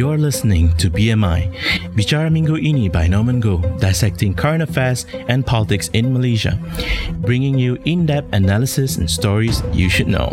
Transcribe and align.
You're 0.00 0.16
listening 0.16 0.72
to 0.78 0.88
BMI, 0.88 1.52
Bicara 1.92 2.32
Minggu 2.32 2.56
Ini 2.56 2.90
by 2.90 3.06
Norman 3.06 3.36
Goh, 3.36 3.60
dissecting 3.80 4.32
current 4.32 4.62
affairs 4.62 5.04
and 5.28 5.44
politics 5.44 5.90
in 5.92 6.14
Malaysia, 6.14 6.58
bringing 7.20 7.58
you 7.58 7.76
in 7.84 8.06
depth 8.06 8.32
analysis 8.32 8.96
and 8.96 9.10
stories 9.10 9.60
you 9.74 9.90
should 9.90 10.08
know. 10.08 10.32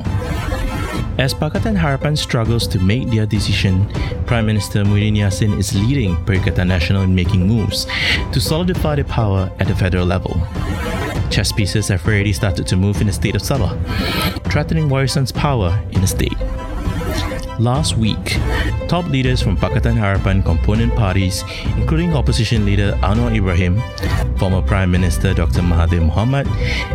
As 1.19 1.35
Pakatan 1.35 1.75
Harapan 1.75 2.17
struggles 2.17 2.65
to 2.71 2.79
make 2.79 3.11
their 3.11 3.25
decision, 3.25 3.91
Prime 4.23 4.45
Minister 4.45 4.85
Muhyiddin 4.85 5.19
Yassin 5.19 5.59
is 5.59 5.75
leading 5.75 6.15
Perikatan 6.23 6.71
Nasional 6.71 7.03
in 7.03 7.13
making 7.13 7.45
moves 7.45 7.91
to 8.31 8.39
solidify 8.39 8.95
their 8.95 9.03
power 9.03 9.51
at 9.59 9.67
the 9.67 9.75
federal 9.75 10.07
level. 10.07 10.31
Chess 11.27 11.51
pieces 11.51 11.89
have 11.89 12.07
already 12.07 12.31
started 12.31 12.67
to 12.67 12.77
move 12.77 13.01
in 13.01 13.07
the 13.07 13.11
state 13.11 13.35
of 13.35 13.43
Sabah, 13.43 13.75
threatening 14.47 14.87
Warisan's 14.87 15.33
power 15.33 15.75
in 15.91 15.99
the 15.99 16.07
state. 16.07 16.39
Last 17.59 17.97
week, 17.97 18.37
top 18.87 19.09
leaders 19.09 19.41
from 19.41 19.57
Pakatan 19.57 19.97
Harapan 19.97 20.45
component 20.45 20.93
parties, 20.93 21.43
including 21.75 22.13
opposition 22.13 22.65
leader 22.65 22.93
Anwar 23.01 23.33
Ibrahim, 23.35 23.81
former 24.37 24.61
Prime 24.61 24.91
Minister 24.91 25.33
Dr. 25.33 25.61
Mahathir 25.61 26.05
Mohamad, 26.07 26.45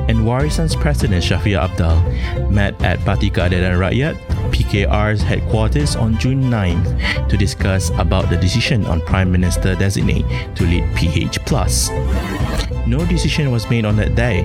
and 0.08 0.20
Warisan's 0.20 0.76
President 0.76 1.24
Shafie 1.24 1.58
Apdal, 1.58 1.98
met 2.48 2.80
at 2.80 3.00
Parti 3.00 3.28
Keadilan 3.28 3.74
Rakyat, 3.74 4.14
PKR's 4.52 5.22
headquarters 5.22 5.96
on 5.96 6.18
June 6.18 6.44
9th 6.44 7.28
to 7.28 7.36
discuss 7.36 7.90
about 7.98 8.30
the 8.30 8.36
decision 8.36 8.84
on 8.86 9.00
Prime 9.00 9.32
Minister 9.32 9.74
designate 9.74 10.26
to 10.54 10.64
lead 10.64 10.84
PH+. 10.94 11.38
No 12.86 13.04
decision 13.06 13.50
was 13.50 13.68
made 13.70 13.84
on 13.84 13.96
that 13.96 14.14
day, 14.14 14.42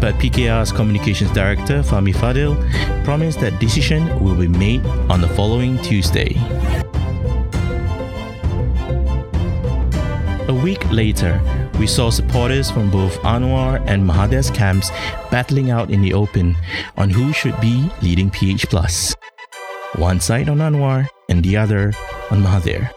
but 0.00 0.14
PKR's 0.16 0.72
communications 0.72 1.30
director 1.30 1.82
Fahmi 1.82 2.14
Fadzil 2.14 2.56
promised 3.04 3.40
that 3.40 3.58
decision 3.60 4.02
will 4.22 4.34
be 4.34 4.48
made 4.48 4.84
on 5.08 5.20
the 5.20 5.28
following 5.28 5.80
Tuesday. 5.82 6.34
A 10.48 10.54
week 10.54 10.84
later, 10.90 11.40
we 11.78 11.86
saw 11.86 12.08
supporters 12.10 12.70
from 12.70 12.90
both 12.90 13.18
Anwar 13.22 13.82
and 13.86 14.08
Mahathir's 14.08 14.50
camps 14.50 14.90
battling 15.30 15.70
out 15.70 15.90
in 15.90 16.00
the 16.00 16.14
open 16.14 16.56
on 16.96 17.10
who 17.10 17.32
should 17.32 17.60
be 17.60 17.90
leading 18.00 18.30
PH+. 18.30 18.64
One 19.96 20.20
side 20.20 20.50
on 20.50 20.58
Anwar 20.58 21.08
and 21.30 21.42
the 21.42 21.56
other 21.56 21.92
on 22.30 22.42
Mahathir. 22.42 22.90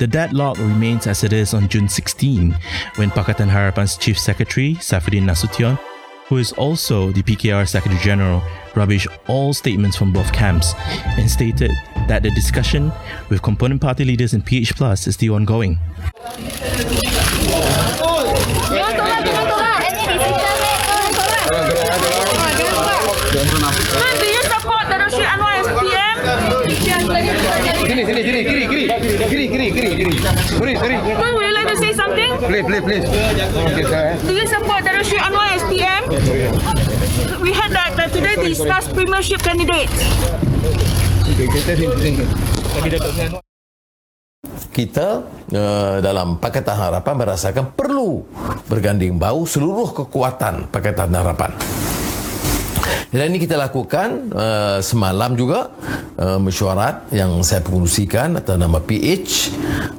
The 0.00 0.06
deadlock 0.08 0.58
remains 0.58 1.06
as 1.06 1.22
it 1.22 1.32
is 1.32 1.54
on 1.54 1.68
June 1.68 1.88
16, 1.88 2.56
when 2.96 3.10
Pakatan 3.10 3.48
Harapan's 3.48 3.96
Chief 3.96 4.18
Secretary, 4.18 4.74
Saifuddin 4.74 5.22
Nasution, 5.22 5.78
who 6.26 6.38
is 6.38 6.52
also 6.52 7.12
the 7.12 7.22
PKR 7.22 7.68
Secretary 7.68 8.00
General, 8.02 8.40
rubbished 8.74 9.06
all 9.28 9.54
statements 9.54 9.96
from 9.96 10.12
both 10.12 10.32
camps 10.32 10.74
and 11.16 11.30
stated 11.30 11.70
that 12.08 12.24
the 12.24 12.30
discussion 12.30 12.90
with 13.28 13.40
component 13.42 13.80
party 13.80 14.04
leaders 14.04 14.34
in 14.34 14.42
PH 14.42 14.74
Plus 14.74 15.06
is 15.06 15.14
still 15.14 15.34
ongoing. 15.34 15.78
Kiri, 29.28 29.44
kiri, 29.52 29.66
kiri, 29.70 29.90
kiri. 30.00 30.12
Sorry, 30.56 30.74
sorry. 30.80 30.96
Sir, 30.96 31.30
would 31.36 31.44
you 31.44 31.54
like 31.54 31.68
to 31.68 31.76
say 31.76 31.92
something? 31.92 32.30
Please, 32.48 32.64
please, 32.64 32.84
please. 32.84 33.04
Okay, 33.04 33.84
sir. 33.84 34.04
Do 34.24 34.32
you 34.32 34.46
support 34.48 34.80
the 34.84 34.92
Rashid 34.96 35.20
Anwar 35.20 35.48
as 35.52 35.62
PM? 35.68 36.02
We 37.44 37.52
heard 37.52 37.72
that, 37.76 37.92
that 38.00 38.10
today 38.12 38.34
discussed 38.40 38.96
premiership 38.96 39.44
candidates. 39.44 39.92
Okay, 41.28 41.46
kita 41.52 41.72
sini, 41.76 41.94
sini. 42.00 42.24
kita 44.72 45.26
uh, 45.50 45.98
dalam 45.98 46.38
Pakatan 46.38 46.76
Harapan 46.78 47.14
merasakan 47.18 47.74
perlu 47.74 48.22
berganding 48.70 49.18
bau 49.18 49.42
seluruh 49.42 49.90
kekuatan 49.90 50.70
Pakatan 50.70 51.10
Harapan. 51.10 51.50
Dan 53.08 53.32
ini 53.32 53.40
kita 53.40 53.56
lakukan 53.56 54.32
uh, 54.36 54.78
semalam 54.84 55.32
juga 55.32 55.72
uh, 56.20 56.36
mesyuarat 56.36 57.08
yang 57.08 57.40
saya 57.40 57.64
pengurusikan 57.64 58.36
atas 58.36 58.60
nama 58.60 58.76
PH, 58.82 59.52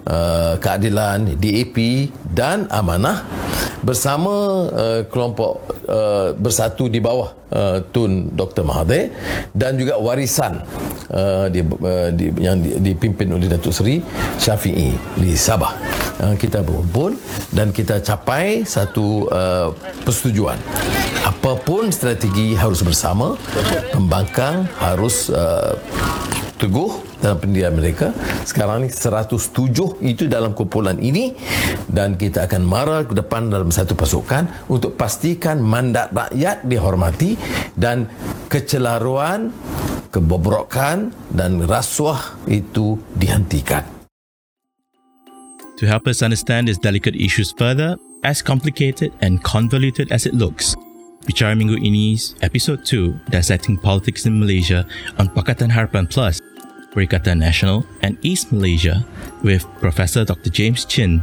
uh, 0.05 0.53
Keadilan, 0.61 1.33
DAP 1.37 2.09
dan 2.29 2.69
Amanah 2.69 3.48
bersama 3.79 4.67
uh, 4.69 5.01
kelompok 5.07 5.63
uh, 5.87 6.35
bersatu 6.35 6.91
di 6.91 6.99
bawah 6.99 7.31
uh, 7.51 7.79
Tun 7.89 8.31
Dr. 8.35 8.67
Mahathir 8.67 9.11
dan 9.55 9.79
juga 9.79 9.97
warisan 9.97 10.63
uh, 11.11 11.47
di, 11.47 11.63
uh, 11.63 12.09
di, 12.11 12.31
yang 12.39 12.59
di, 12.59 12.75
dipimpin 12.91 13.31
oleh 13.31 13.47
Datuk 13.47 13.71
Seri 13.71 14.03
Syafi'i 14.37 14.93
di 15.15 15.31
Sabah. 15.33 15.73
Uh, 16.19 16.35
kita 16.35 16.59
berkumpul 16.59 17.15
dan 17.55 17.71
kita 17.71 18.03
capai 18.03 18.67
satu 18.67 19.31
uh, 19.31 19.71
persetujuan. 20.03 20.59
Apapun 21.23 21.91
strategi 21.95 22.55
harus 22.59 22.83
bersama, 22.83 23.39
pembangkang 23.95 24.67
harus 24.79 25.31
uh, 25.31 25.79
teguh 26.59 27.08
dalam 27.19 27.37
pendirian 27.39 27.75
mereka. 27.75 28.11
Sekarang 28.43 28.83
ni 28.83 28.89
107 28.89 29.99
itu 30.03 30.23
dalam 30.25 30.55
kumpulan 30.55 30.97
ini 30.99 31.35
dan 31.87 32.15
kita 32.15 32.47
akan 32.47 32.63
marah 32.63 33.03
ke 33.05 33.13
depan 33.15 33.51
dalam 33.51 33.69
satu 33.69 33.93
pasukan 33.93 34.71
untuk 34.71 34.95
pastikan 34.95 35.59
mandat 35.59 36.11
rakyat 36.11 36.65
dihormati 36.65 37.35
dan 37.75 38.07
kecelaruan, 38.49 39.51
kebobrokan 40.09 41.13
dan 41.31 41.61
rasuah 41.63 42.39
itu 42.49 42.97
dihentikan. 43.13 43.85
To 45.79 45.87
help 45.87 46.11
us 46.11 46.19
understand 46.19 46.67
these 46.67 46.81
delicate 46.81 47.15
issues 47.15 47.55
further, 47.55 47.95
as 48.27 48.43
complicated 48.43 49.15
and 49.23 49.39
convoluted 49.47 50.11
as 50.11 50.27
it 50.27 50.35
looks, 50.35 50.75
Bicara 51.23 51.55
Minggu 51.55 51.79
Ini's 51.83 52.35
Episode 52.41 52.83
2 52.83 53.31
Dissecting 53.31 53.77
Politics 53.77 54.25
in 54.25 54.39
Malaysia 54.39 54.87
on 55.19 55.27
Pakatan 55.29 55.69
Harapan 55.69 56.09
Plus, 56.09 56.38
Perikatan 56.91 57.41
Nasional 57.41 57.85
and 58.01 58.17
East 58.21 58.51
Malaysia 58.51 59.05
with 59.43 59.65
Professor 59.79 60.25
Dr. 60.25 60.49
James 60.49 60.85
Chin, 60.85 61.21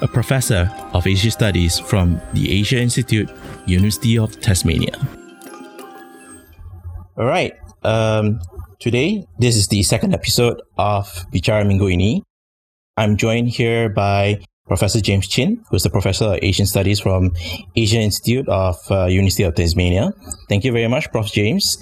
a 0.00 0.08
professor 0.08 0.70
of 0.92 1.06
Asia 1.06 1.30
Studies 1.30 1.78
from 1.78 2.20
the 2.32 2.50
Asia 2.52 2.78
Institute, 2.78 3.30
University 3.66 4.18
of 4.18 4.38
Tasmania. 4.40 4.94
All 7.16 7.26
right. 7.26 7.52
Um, 7.82 8.40
today, 8.78 9.26
this 9.38 9.56
is 9.56 9.68
the 9.68 9.82
second 9.82 10.14
episode 10.14 10.62
of 10.76 11.06
Bicara 11.32 11.64
Minggu 11.66 11.90
Ini. 11.90 12.22
I'm 12.96 13.16
joined 13.16 13.48
here 13.48 13.88
by 13.88 14.40
Professor 14.68 15.00
James 15.00 15.26
Chin, 15.26 15.64
who's 15.70 15.82
the 15.82 15.90
professor 15.90 16.36
of 16.36 16.38
Asian 16.42 16.66
Studies 16.66 17.00
from 17.00 17.32
Asian 17.74 18.02
Institute 18.02 18.46
of 18.48 18.76
uh, 18.90 19.06
University 19.06 19.42
of 19.42 19.54
Tasmania. 19.54 20.12
Thank 20.48 20.64
you 20.64 20.72
very 20.72 20.88
much, 20.88 21.10
Prof. 21.10 21.32
James. 21.32 21.78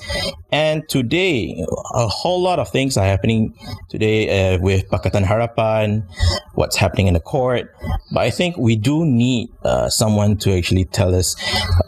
And 0.53 0.89
today, 0.89 1.65
a 1.95 2.07
whole 2.07 2.41
lot 2.41 2.59
of 2.59 2.71
things 2.71 2.97
are 2.97 3.05
happening 3.05 3.55
today 3.89 4.55
uh, 4.55 4.59
with 4.61 4.89
Pakatan 4.89 5.25
Harapan, 5.25 6.07
what's 6.55 6.77
happening 6.77 7.09
in 7.09 7.15
the 7.15 7.21
court. 7.21 7.75
But 8.13 8.21
I 8.21 8.31
think 8.31 8.57
we 8.57 8.77
do 8.77 9.05
need 9.05 9.49
uh, 9.65 9.89
someone 9.89 10.37
to 10.39 10.57
actually 10.57 10.85
tell 10.85 11.15
us, 11.15 11.35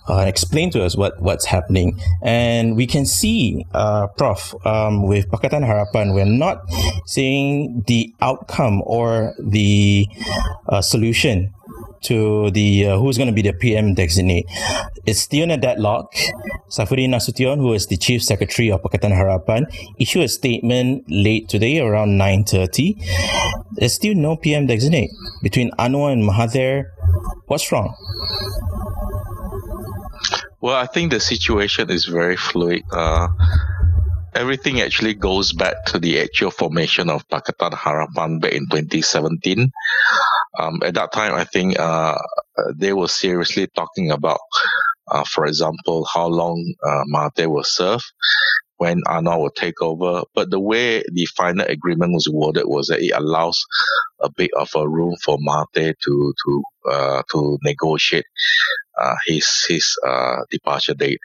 uh, 0.08 0.24
explain 0.26 0.70
to 0.72 0.84
us 0.84 0.96
what, 0.96 1.20
what's 1.22 1.44
happening. 1.44 2.00
And 2.22 2.76
we 2.76 2.86
can 2.86 3.06
see, 3.06 3.64
uh, 3.74 4.08
Prof, 4.08 4.54
um, 4.66 5.06
with 5.06 5.30
Pakatan 5.30 5.64
Harapan, 5.64 6.12
we're 6.12 6.24
not 6.24 6.62
seeing 7.06 7.84
the 7.86 8.12
outcome 8.20 8.82
or 8.84 9.34
the 9.38 10.08
uh, 10.68 10.82
solution 10.82 11.54
to 12.02 12.50
the 12.50 12.86
uh, 12.86 12.98
who's 12.98 13.16
going 13.16 13.28
to 13.28 13.32
be 13.32 13.42
the 13.42 13.52
PM 13.52 13.94
designate. 13.94 14.46
It's 15.06 15.20
still 15.20 15.44
in 15.44 15.50
a 15.50 15.56
deadlock. 15.56 16.14
Saifuddin 16.68 17.08
Nasution, 17.10 17.58
who 17.58 17.72
is 17.72 17.86
the 17.86 17.96
chief 17.96 18.22
secretary 18.22 18.70
of 18.70 18.82
Pakatan 18.82 19.12
Harapan, 19.12 19.66
issued 19.98 20.24
a 20.24 20.28
statement 20.28 21.04
late 21.08 21.48
today 21.48 21.80
around 21.80 22.18
9:30. 22.18 22.96
There's 23.72 23.94
still 23.94 24.14
no 24.14 24.36
PM 24.36 24.66
designate 24.66 25.10
between 25.42 25.70
Anwar 25.72 26.12
and 26.12 26.24
Mahathir. 26.28 26.90
What's 27.46 27.72
wrong? 27.72 27.94
Well, 30.60 30.74
I 30.74 30.86
think 30.86 31.12
the 31.12 31.20
situation 31.20 31.88
is 31.90 32.04
very 32.04 32.36
fluid. 32.36 32.82
Uh, 32.90 33.28
everything 34.34 34.80
actually 34.80 35.14
goes 35.14 35.52
back 35.52 35.84
to 35.86 35.98
the 35.98 36.20
actual 36.20 36.50
formation 36.50 37.10
of 37.10 37.26
Pakatan 37.28 37.72
Harapan 37.72 38.40
back 38.40 38.52
in 38.52 38.66
2017. 38.70 39.70
Um, 40.58 40.82
at 40.82 40.94
that 40.94 41.12
time, 41.12 41.34
I 41.34 41.44
think 41.44 41.78
uh, 41.78 42.18
they 42.74 42.92
were 42.92 43.08
seriously 43.08 43.68
talking 43.74 44.10
about, 44.10 44.40
uh, 45.10 45.24
for 45.24 45.46
example, 45.46 46.06
how 46.12 46.26
long 46.26 46.74
uh, 46.84 47.04
Mahathir 47.12 47.48
will 47.48 47.64
serve 47.64 48.02
when 48.78 49.02
Anwar 49.06 49.38
will 49.40 49.50
take 49.50 49.80
over. 49.82 50.22
But 50.34 50.50
the 50.50 50.60
way 50.60 51.02
the 51.12 51.26
final 51.36 51.66
agreement 51.66 52.12
was 52.14 52.28
worded 52.32 52.64
was 52.66 52.88
that 52.88 53.00
it 53.02 53.12
allows 53.14 53.64
a 54.20 54.30
bit 54.30 54.50
of 54.56 54.70
a 54.76 54.88
room 54.88 55.16
for 55.24 55.38
Mahathir 55.38 55.94
to 56.04 56.34
to 56.44 56.62
uh, 56.90 57.22
to 57.32 57.58
negotiate 57.62 58.24
uh, 58.98 59.16
his 59.26 59.46
his 59.68 59.96
uh, 60.06 60.42
departure 60.50 60.94
date. 60.94 61.20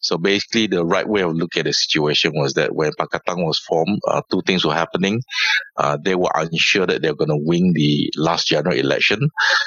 So 0.00 0.18
basically, 0.18 0.66
the 0.66 0.84
right 0.84 1.08
way 1.08 1.22
of 1.22 1.34
looking 1.34 1.60
at 1.60 1.66
the 1.66 1.72
situation 1.72 2.32
was 2.34 2.54
that 2.54 2.74
when 2.74 2.92
Pakatan 2.92 3.44
was 3.46 3.58
formed, 3.58 4.00
uh, 4.08 4.22
two 4.30 4.42
things 4.46 4.64
were 4.64 4.74
happening. 4.74 5.20
Uh, 5.76 5.98
they 6.02 6.14
were 6.14 6.30
unsure 6.34 6.86
that 6.86 7.02
they 7.02 7.10
were 7.10 7.16
going 7.16 7.30
to 7.30 7.40
win 7.44 7.72
the 7.74 8.10
last 8.16 8.46
general 8.46 8.76
election, 8.76 9.20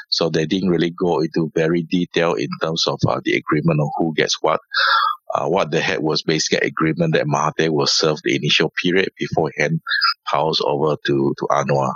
so 0.10 0.30
they 0.30 0.46
didn't 0.46 0.70
really 0.70 0.92
go 0.92 1.20
into 1.22 1.52
very 1.56 1.84
detail 1.84 2.34
in 2.34 2.50
terms 2.62 2.88
of 2.88 3.00
uh, 3.08 3.22
the 3.26 3.34
agreement 3.36 3.80
on 3.80 3.92
who 3.98 4.14
gets 4.16 4.38
what. 4.42 4.60
Uh, 5.34 5.48
what 5.48 5.72
they 5.72 5.82
had 5.82 6.00
was 6.00 6.22
basically 6.22 6.68
agreement 6.68 7.14
that 7.16 7.26
Mahathir 7.26 7.70
will 7.72 7.88
serve 7.88 8.20
the 8.24 8.36
initial 8.36 8.72
period 8.84 9.10
before 9.18 9.52
powers 10.32 10.62
over 10.64 10.96
to, 11.06 11.34
to 11.40 11.48
Anwar. 11.52 11.94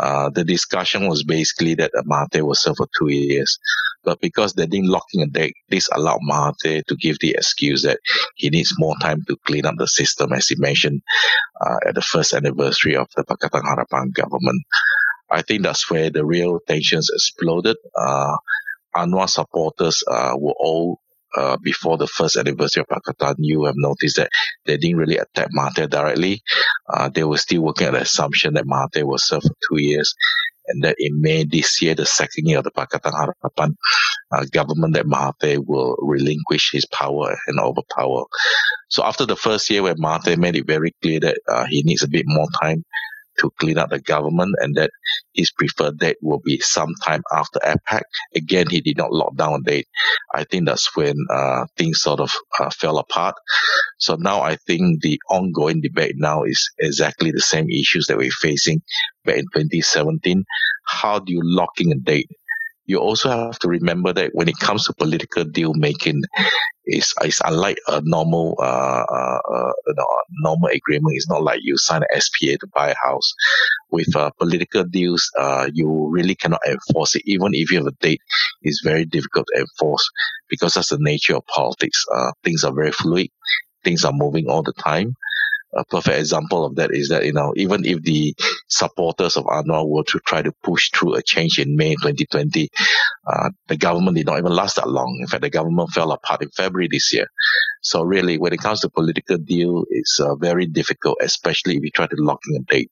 Uh, 0.00 0.30
the 0.30 0.44
discussion 0.44 1.06
was 1.06 1.22
basically 1.22 1.74
that 1.74 1.92
Mahathir 2.06 2.42
will 2.42 2.54
serve 2.54 2.76
for 2.76 2.88
two 2.98 3.08
years. 3.08 3.58
But 4.04 4.20
because 4.20 4.54
they 4.54 4.66
didn't 4.66 4.88
lock 4.88 5.04
in 5.12 5.22
a 5.22 5.26
date, 5.26 5.54
this 5.68 5.88
allowed 5.92 6.20
Mahathir 6.28 6.82
to 6.86 6.96
give 6.96 7.18
the 7.20 7.32
excuse 7.32 7.82
that 7.82 8.00
he 8.36 8.50
needs 8.50 8.74
more 8.78 8.96
time 9.00 9.22
to 9.28 9.36
clean 9.46 9.66
up 9.66 9.74
the 9.78 9.86
system, 9.86 10.32
as 10.32 10.48
he 10.48 10.56
mentioned 10.58 11.02
uh, 11.60 11.76
at 11.86 11.94
the 11.94 12.02
first 12.02 12.32
anniversary 12.32 12.96
of 12.96 13.06
the 13.16 13.24
Pakatan 13.24 13.62
Harapan 13.62 14.12
government. 14.12 14.62
I 15.30 15.42
think 15.42 15.62
that's 15.62 15.90
where 15.90 16.10
the 16.10 16.24
real 16.24 16.58
tensions 16.66 17.10
exploded. 17.12 17.76
Uh, 17.96 18.36
Anwar 18.96 19.28
supporters 19.28 20.02
uh, 20.10 20.34
were 20.36 20.54
all 20.58 20.98
uh, 21.36 21.56
before 21.62 21.96
the 21.98 22.06
first 22.06 22.36
anniversary 22.36 22.84
of 22.88 22.88
Pakatan, 22.88 23.34
you 23.38 23.64
have 23.64 23.74
noticed 23.76 24.16
that 24.16 24.30
they 24.66 24.76
didn't 24.76 24.96
really 24.96 25.18
attack 25.18 25.48
Mahathir 25.56 25.88
directly. 25.88 26.42
Uh, 26.92 27.08
they 27.08 27.24
were 27.24 27.38
still 27.38 27.62
working 27.62 27.88
on 27.88 27.94
the 27.94 28.00
assumption 28.02 28.54
that 28.54 28.66
Mahathir 28.66 29.04
will 29.04 29.18
serve 29.18 29.42
for 29.42 29.56
two 29.68 29.82
years 29.82 30.14
and 30.68 30.84
that 30.84 30.96
in 30.98 31.20
May 31.20 31.44
this 31.44 31.82
year, 31.82 31.94
the 31.94 32.06
second 32.06 32.46
year 32.46 32.58
of 32.58 32.64
the 32.64 32.70
Pakatan 32.70 33.12
Harapan 33.12 33.74
uh, 34.30 34.44
government, 34.52 34.94
that 34.94 35.06
Mahathir 35.06 35.64
will 35.66 35.96
relinquish 36.00 36.70
his 36.72 36.86
power 36.86 37.36
and 37.46 37.58
overpower. 37.60 38.24
So 38.88 39.04
after 39.04 39.26
the 39.26 39.36
first 39.36 39.68
year, 39.70 39.82
where 39.82 39.94
Mahathir 39.94 40.38
made 40.38 40.56
it 40.56 40.66
very 40.66 40.94
clear 41.02 41.20
that 41.20 41.38
uh, 41.48 41.64
he 41.68 41.82
needs 41.82 42.02
a 42.02 42.08
bit 42.08 42.24
more 42.26 42.46
time 42.62 42.84
to 43.38 43.52
clean 43.58 43.78
up 43.78 43.90
the 43.90 44.00
government 44.00 44.54
and 44.60 44.74
that 44.76 44.90
his 45.34 45.50
preferred 45.50 45.98
date 45.98 46.16
will 46.22 46.40
be 46.44 46.58
sometime 46.60 47.22
after 47.32 47.58
APEC. 47.60 48.02
Again, 48.34 48.66
he 48.70 48.80
did 48.80 48.96
not 48.96 49.12
lock 49.12 49.34
down 49.36 49.54
a 49.54 49.60
date. 49.60 49.88
I 50.34 50.44
think 50.44 50.66
that's 50.66 50.94
when 50.96 51.14
uh, 51.30 51.66
things 51.76 52.00
sort 52.00 52.20
of 52.20 52.30
uh, 52.60 52.70
fell 52.70 52.98
apart. 52.98 53.34
So 53.98 54.16
now 54.16 54.42
I 54.42 54.56
think 54.56 55.02
the 55.02 55.20
ongoing 55.30 55.80
debate 55.80 56.14
now 56.16 56.42
is 56.44 56.70
exactly 56.78 57.30
the 57.30 57.40
same 57.40 57.68
issues 57.70 58.06
that 58.06 58.16
we're 58.18 58.30
facing 58.30 58.82
back 59.24 59.36
in 59.36 59.44
2017. 59.54 60.44
How 60.86 61.18
do 61.18 61.32
you 61.32 61.40
lock 61.42 61.80
in 61.80 61.92
a 61.92 61.96
date? 61.96 62.28
You 62.92 62.98
also 62.98 63.30
have 63.30 63.58
to 63.60 63.68
remember 63.68 64.12
that 64.12 64.30
when 64.34 64.48
it 64.48 64.58
comes 64.60 64.84
to 64.84 64.92
political 64.92 65.44
deal 65.44 65.72
making, 65.74 66.22
it's, 66.84 67.14
it's 67.22 67.40
unlike 67.44 67.78
a 67.88 68.02
normal 68.04 68.54
uh, 68.60 69.04
uh, 69.10 69.40
uh, 69.52 69.72
normal 70.42 70.68
agreement. 70.68 71.16
It's 71.16 71.28
not 71.28 71.42
like 71.42 71.60
you 71.62 71.78
sign 71.78 72.02
an 72.02 72.20
SPA 72.20 72.58
to 72.60 72.66
buy 72.74 72.90
a 72.90 72.94
house. 73.02 73.32
With 73.90 74.14
uh, 74.14 74.30
political 74.38 74.84
deals, 74.84 75.30
uh, 75.38 75.70
you 75.72 76.08
really 76.10 76.34
cannot 76.34 76.60
enforce 76.66 77.14
it. 77.16 77.22
Even 77.24 77.54
if 77.54 77.70
you 77.70 77.78
have 77.78 77.86
a 77.86 77.96
date, 78.00 78.20
it's 78.62 78.82
very 78.84 79.04
difficult 79.06 79.46
to 79.52 79.60
enforce 79.60 80.08
because 80.48 80.74
that's 80.74 80.90
the 80.90 80.98
nature 81.00 81.36
of 81.36 81.46
politics. 81.46 82.04
Uh, 82.14 82.32
things 82.44 82.64
are 82.64 82.74
very 82.74 82.92
fluid. 82.92 83.28
Things 83.84 84.04
are 84.04 84.12
moving 84.12 84.48
all 84.48 84.62
the 84.62 84.74
time 84.74 85.14
a 85.74 85.84
perfect 85.84 86.18
example 86.18 86.64
of 86.64 86.76
that 86.76 86.90
is 86.92 87.08
that 87.08 87.24
you 87.24 87.32
know 87.32 87.52
even 87.56 87.84
if 87.84 88.02
the 88.02 88.34
supporters 88.68 89.36
of 89.36 89.44
Anwar 89.44 89.88
were 89.88 90.04
to 90.04 90.20
try 90.20 90.42
to 90.42 90.52
push 90.62 90.90
through 90.90 91.14
a 91.14 91.22
change 91.22 91.58
in 91.58 91.76
May 91.76 91.94
2020, 91.94 92.68
uh, 93.26 93.50
the 93.68 93.76
government 93.76 94.16
did 94.16 94.26
not 94.26 94.38
even 94.38 94.52
last 94.52 94.76
that 94.76 94.88
long. 94.88 95.18
In 95.20 95.26
fact, 95.26 95.42
the 95.42 95.50
government 95.50 95.90
fell 95.90 96.12
apart 96.12 96.42
in 96.42 96.50
February 96.50 96.88
this 96.90 97.12
year. 97.12 97.26
So 97.82 98.02
really, 98.02 98.38
when 98.38 98.52
it 98.52 98.60
comes 98.60 98.80
to 98.80 98.90
political 98.90 99.38
deal, 99.38 99.84
it's 99.90 100.20
uh, 100.20 100.34
very 100.36 100.66
difficult, 100.66 101.18
especially 101.20 101.76
if 101.76 101.82
you 101.82 101.90
try 101.90 102.06
to 102.06 102.16
lock 102.16 102.40
in 102.48 102.62
a 102.62 102.64
date. 102.64 102.90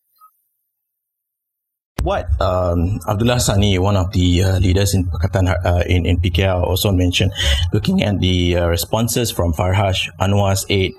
What 2.03 2.29
um, 2.41 2.99
Abdullah 3.07 3.41
Sani, 3.41 3.79
one 3.79 3.95
of 3.97 4.11
the 4.13 4.43
uh, 4.43 4.59
leaders 4.59 4.95
in 4.95 5.05
Pakatan 5.05 5.53
uh, 5.65 5.85
in, 5.87 6.07
in 6.07 6.19
PKL, 6.19 6.63
also 6.63 6.93
mentioned, 6.93 7.31
looking 7.75 8.03
at 8.03 8.21
the 8.21 8.57
uh, 8.57 8.67
responses 8.69 9.31
from 9.31 9.53
Farhash, 9.53 10.09
Anwar's 10.19 10.65
aide, 10.71 10.95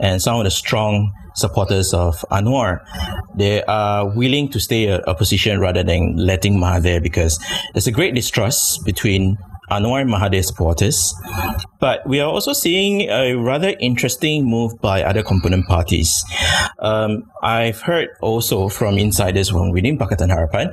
and 0.00 0.22
some 0.22 0.38
of 0.38 0.44
the 0.44 0.50
strong 0.50 1.12
supporters 1.36 1.94
of 1.94 2.24
Anwar, 2.30 2.84
they 3.36 3.62
are 3.64 4.08
willing 4.08 4.48
to 4.50 4.60
stay 4.60 4.86
a 4.86 5.02
opposition 5.06 5.60
rather 5.60 5.82
than 5.82 6.16
letting 6.16 6.58
Mahathir 6.58 7.02
because 7.02 7.38
there's 7.72 7.86
a 7.86 7.92
great 7.92 8.14
distrust 8.14 8.84
between 8.84 9.38
Anwar 9.70 10.00
and 10.00 10.10
Mahathir 10.10 10.44
supporters. 10.44 11.14
But 11.80 12.06
we 12.06 12.20
are 12.20 12.30
also 12.30 12.52
seeing 12.52 13.08
a 13.10 13.34
rather 13.34 13.74
interesting 13.80 14.44
move 14.44 14.80
by 14.80 15.02
other 15.02 15.22
component 15.22 15.66
parties. 15.66 16.24
Um, 16.78 17.24
I've 17.42 17.80
heard 17.80 18.08
also 18.20 18.68
from 18.68 18.96
insiders 18.96 19.50
from 19.50 19.72
within 19.72 19.98
Pakatan 19.98 20.30
Harapan 20.30 20.70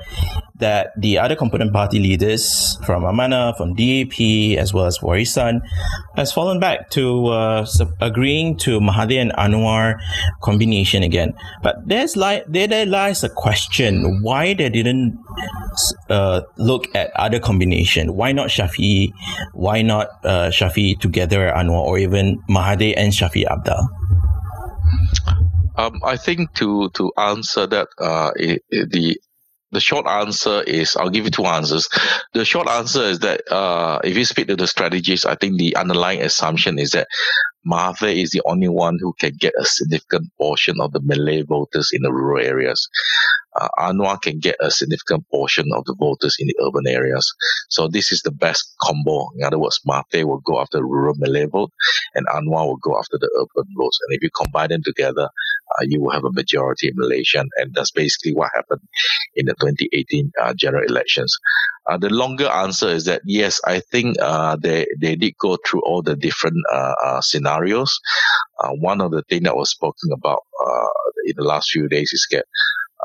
that 0.63 0.95
the 0.95 1.19
other 1.19 1.35
component 1.35 1.73
party 1.73 1.99
leaders 1.99 2.79
from 2.85 3.03
Amanah, 3.03 3.51
from 3.59 3.75
DAP, 3.75 4.57
as 4.57 4.73
well 4.73 4.85
as 4.85 4.99
Warisan, 4.99 5.59
has 6.15 6.31
fallen 6.31 6.59
back 6.59 6.89
to 6.91 7.27
uh, 7.27 7.67
agreeing 7.99 8.55
to 8.63 8.79
Mahathir 8.79 9.19
and 9.19 9.33
Anwar 9.33 9.99
combination 10.41 11.03
again. 11.03 11.33
But 11.61 11.83
there's 11.85 12.15
like 12.15 12.45
there, 12.47 12.67
there 12.67 12.85
lies 12.85 13.23
a 13.23 13.29
question 13.29 14.23
why 14.23 14.53
they 14.53 14.69
didn't 14.69 15.19
uh, 16.09 16.41
look 16.55 16.87
at 16.95 17.11
other 17.19 17.39
combination. 17.39 18.15
Why 18.15 18.31
not 18.31 18.47
Shafi? 18.47 19.11
Why 19.51 19.81
not 19.81 20.07
uh, 20.23 20.47
Shafi 20.47 20.97
together 20.97 21.51
Anwar, 21.51 21.83
or 21.83 21.97
even 21.99 22.39
Mahathir 22.49 22.93
and 22.95 23.11
Shafie 23.11 23.43
Apdal? 23.43 23.83
Um, 25.75 25.99
I 26.05 26.15
think 26.15 26.53
to 26.55 26.89
to 26.91 27.11
answer 27.17 27.67
that, 27.67 27.89
uh, 27.99 28.31
it, 28.37 28.63
it, 28.69 28.91
the 28.91 29.19
the 29.73 29.79
short 29.79 30.07
answer 30.07 30.61
is 30.63 30.95
I'll 30.95 31.09
give 31.09 31.25
you 31.25 31.31
two 31.31 31.45
answers. 31.45 31.89
The 32.33 32.45
short 32.45 32.67
answer 32.67 33.03
is 33.03 33.19
that 33.19 33.51
uh, 33.51 33.99
if 34.03 34.15
you 34.15 34.25
speak 34.25 34.47
to 34.47 34.55
the 34.55 34.67
strategists, 34.67 35.25
I 35.25 35.35
think 35.35 35.57
the 35.57 35.75
underlying 35.75 36.21
assumption 36.21 36.79
is 36.79 36.91
that 36.91 37.07
Mahathir 37.65 38.21
is 38.21 38.31
the 38.31 38.41
only 38.45 38.67
one 38.67 38.97
who 38.99 39.13
can 39.19 39.33
get 39.39 39.53
a 39.59 39.65
significant 39.65 40.29
portion 40.37 40.75
of 40.81 40.91
the 40.91 40.99
Malay 41.01 41.43
voters 41.43 41.89
in 41.93 42.01
the 42.01 42.11
rural 42.11 42.45
areas. 42.45 42.89
Uh, 43.55 43.69
Anwar 43.79 44.21
can 44.21 44.39
get 44.39 44.55
a 44.61 44.71
significant 44.71 45.25
portion 45.29 45.65
of 45.73 45.85
the 45.85 45.95
voters 45.97 46.35
in 46.39 46.47
the 46.47 46.55
urban 46.65 46.87
areas. 46.87 47.33
So 47.69 47.87
this 47.87 48.11
is 48.11 48.21
the 48.21 48.31
best 48.31 48.75
combo. 48.81 49.29
In 49.37 49.43
other 49.43 49.59
words, 49.59 49.79
Mahathir 49.87 50.25
will 50.25 50.41
go 50.45 50.59
after 50.59 50.81
rural 50.81 51.15
Malay 51.17 51.45
vote 51.45 51.71
and 52.15 52.25
Anwar 52.27 52.65
will 52.65 52.77
go 52.77 52.97
after 52.97 53.17
the 53.17 53.29
urban 53.39 53.71
votes. 53.77 53.99
And 54.07 54.17
if 54.17 54.23
you 54.23 54.29
combine 54.35 54.69
them 54.69 54.81
together, 54.83 55.29
you 55.81 56.01
will 56.01 56.11
have 56.11 56.23
a 56.23 56.31
majority 56.31 56.87
in 56.87 56.93
Malaysia. 56.95 57.43
And 57.57 57.73
that's 57.73 57.91
basically 57.91 58.33
what 58.33 58.51
happened 58.55 58.81
in 59.35 59.45
the 59.45 59.53
2018 59.53 60.31
uh, 60.41 60.53
general 60.53 60.83
elections. 60.87 61.37
Uh, 61.89 61.97
the 61.97 62.09
longer 62.09 62.47
answer 62.47 62.87
is 62.87 63.05
that 63.05 63.21
yes, 63.25 63.59
I 63.65 63.79
think 63.79 64.17
uh, 64.21 64.55
they 64.55 64.87
they 64.99 65.15
did 65.15 65.37
go 65.37 65.57
through 65.67 65.81
all 65.81 66.01
the 66.01 66.15
different 66.15 66.55
uh, 66.71 66.95
uh 67.03 67.21
scenarios. 67.21 67.99
Uh, 68.59 68.69
one 68.79 69.01
of 69.01 69.11
the 69.11 69.23
things 69.23 69.43
that 69.43 69.55
was 69.55 69.71
spoken 69.71 70.11
about 70.13 70.39
uh, 70.65 70.89
in 71.25 71.33
the 71.35 71.43
last 71.43 71.71
few 71.71 71.89
days 71.89 72.11
is 72.13 72.25
that 72.31 72.45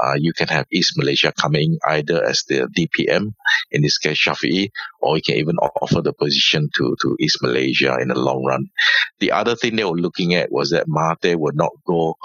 uh, 0.02 0.14
you 0.14 0.32
can 0.32 0.48
have 0.48 0.66
East 0.70 0.96
Malaysia 0.96 1.32
coming 1.32 1.78
either 1.86 2.24
as 2.24 2.44
the 2.48 2.68
DPM, 2.76 3.34
in 3.72 3.82
this 3.82 3.98
case 3.98 4.18
Shafi'i, 4.18 4.70
or 5.00 5.16
you 5.16 5.22
can 5.22 5.36
even 5.36 5.56
offer 5.56 6.00
the 6.00 6.12
position 6.12 6.70
to, 6.76 6.96
to 7.02 7.16
East 7.18 7.38
Malaysia 7.42 7.98
in 8.00 8.08
the 8.08 8.14
long 8.14 8.44
run. 8.44 8.70
The 9.18 9.32
other 9.32 9.56
thing 9.56 9.76
they 9.76 9.84
were 9.84 9.98
looking 9.98 10.34
at 10.34 10.52
was 10.52 10.70
that 10.70 10.86
Mahathir 10.86 11.36
would 11.36 11.56
not 11.56 11.72
go 11.86 12.16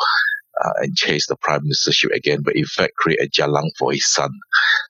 uh, 0.63 0.74
and 0.77 0.95
chase 0.95 1.27
the 1.27 1.36
prime 1.38 1.62
ministership 1.62 2.12
again, 2.15 2.41
but 2.43 2.55
in 2.55 2.65
fact 2.65 2.95
create 2.95 3.22
a 3.22 3.27
jalang 3.29 3.69
for 3.77 3.91
his 3.91 4.12
son. 4.12 4.29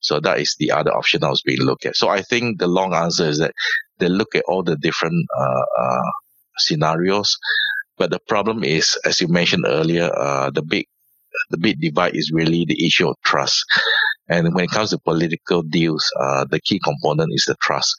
So 0.01 0.19
that 0.19 0.39
is 0.39 0.55
the 0.59 0.71
other 0.71 0.93
option 0.93 1.21
that 1.21 1.29
was 1.29 1.41
being 1.41 1.61
looked 1.61 1.85
at. 1.85 1.95
So 1.95 2.09
I 2.09 2.21
think 2.21 2.59
the 2.59 2.67
long 2.67 2.93
answer 2.93 3.25
is 3.25 3.39
that 3.39 3.53
they 3.99 4.09
look 4.09 4.35
at 4.35 4.43
all 4.47 4.63
the 4.63 4.75
different 4.75 5.25
uh, 5.37 5.63
uh, 5.79 6.11
scenarios, 6.57 7.37
but 7.97 8.09
the 8.09 8.19
problem 8.27 8.63
is, 8.63 8.97
as 9.05 9.21
you 9.21 9.27
mentioned 9.27 9.65
earlier, 9.67 10.09
uh, 10.15 10.49
the 10.49 10.63
big 10.63 10.85
the 11.49 11.57
big 11.57 11.79
divide 11.79 12.15
is 12.15 12.31
really 12.31 12.65
the 12.65 12.85
issue 12.85 13.07
of 13.09 13.15
trust. 13.25 13.63
And 14.29 14.53
when 14.53 14.65
it 14.65 14.71
comes 14.71 14.91
to 14.91 14.97
political 14.99 15.61
deals, 15.63 16.05
uh, 16.19 16.45
the 16.49 16.59
key 16.61 16.79
component 16.79 17.31
is 17.33 17.45
the 17.45 17.55
trust. 17.61 17.95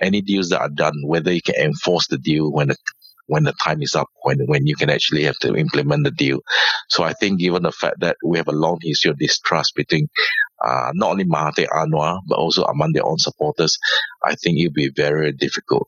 Any 0.00 0.20
deals 0.20 0.50
that 0.50 0.60
are 0.60 0.68
done, 0.68 0.94
whether 1.04 1.32
you 1.32 1.40
can 1.40 1.54
enforce 1.54 2.06
the 2.08 2.18
deal 2.18 2.52
when 2.52 2.68
the 2.68 2.76
when 3.28 3.44
the 3.44 3.52
time 3.52 3.80
is 3.82 3.94
up, 3.94 4.08
when 4.22 4.38
when 4.46 4.66
you 4.66 4.74
can 4.74 4.90
actually 4.90 5.22
have 5.24 5.38
to 5.38 5.54
implement 5.54 6.04
the 6.04 6.10
deal. 6.10 6.40
So 6.88 7.04
I 7.04 7.12
think, 7.12 7.38
given 7.38 7.62
the 7.62 7.72
fact 7.72 8.00
that 8.00 8.16
we 8.24 8.38
have 8.38 8.48
a 8.48 8.52
long 8.52 8.78
history 8.82 9.10
of 9.10 9.18
distrust 9.18 9.74
between 9.76 10.08
uh, 10.64 10.90
not 10.94 11.12
only 11.12 11.24
Mahathir 11.24 11.68
Anwar 11.68 12.20
but 12.26 12.38
also 12.38 12.64
among 12.64 12.92
their 12.92 13.06
own 13.06 13.18
supporters, 13.18 13.78
I 14.24 14.34
think 14.34 14.58
it'll 14.58 14.72
be 14.72 14.90
very 14.90 15.32
difficult. 15.32 15.86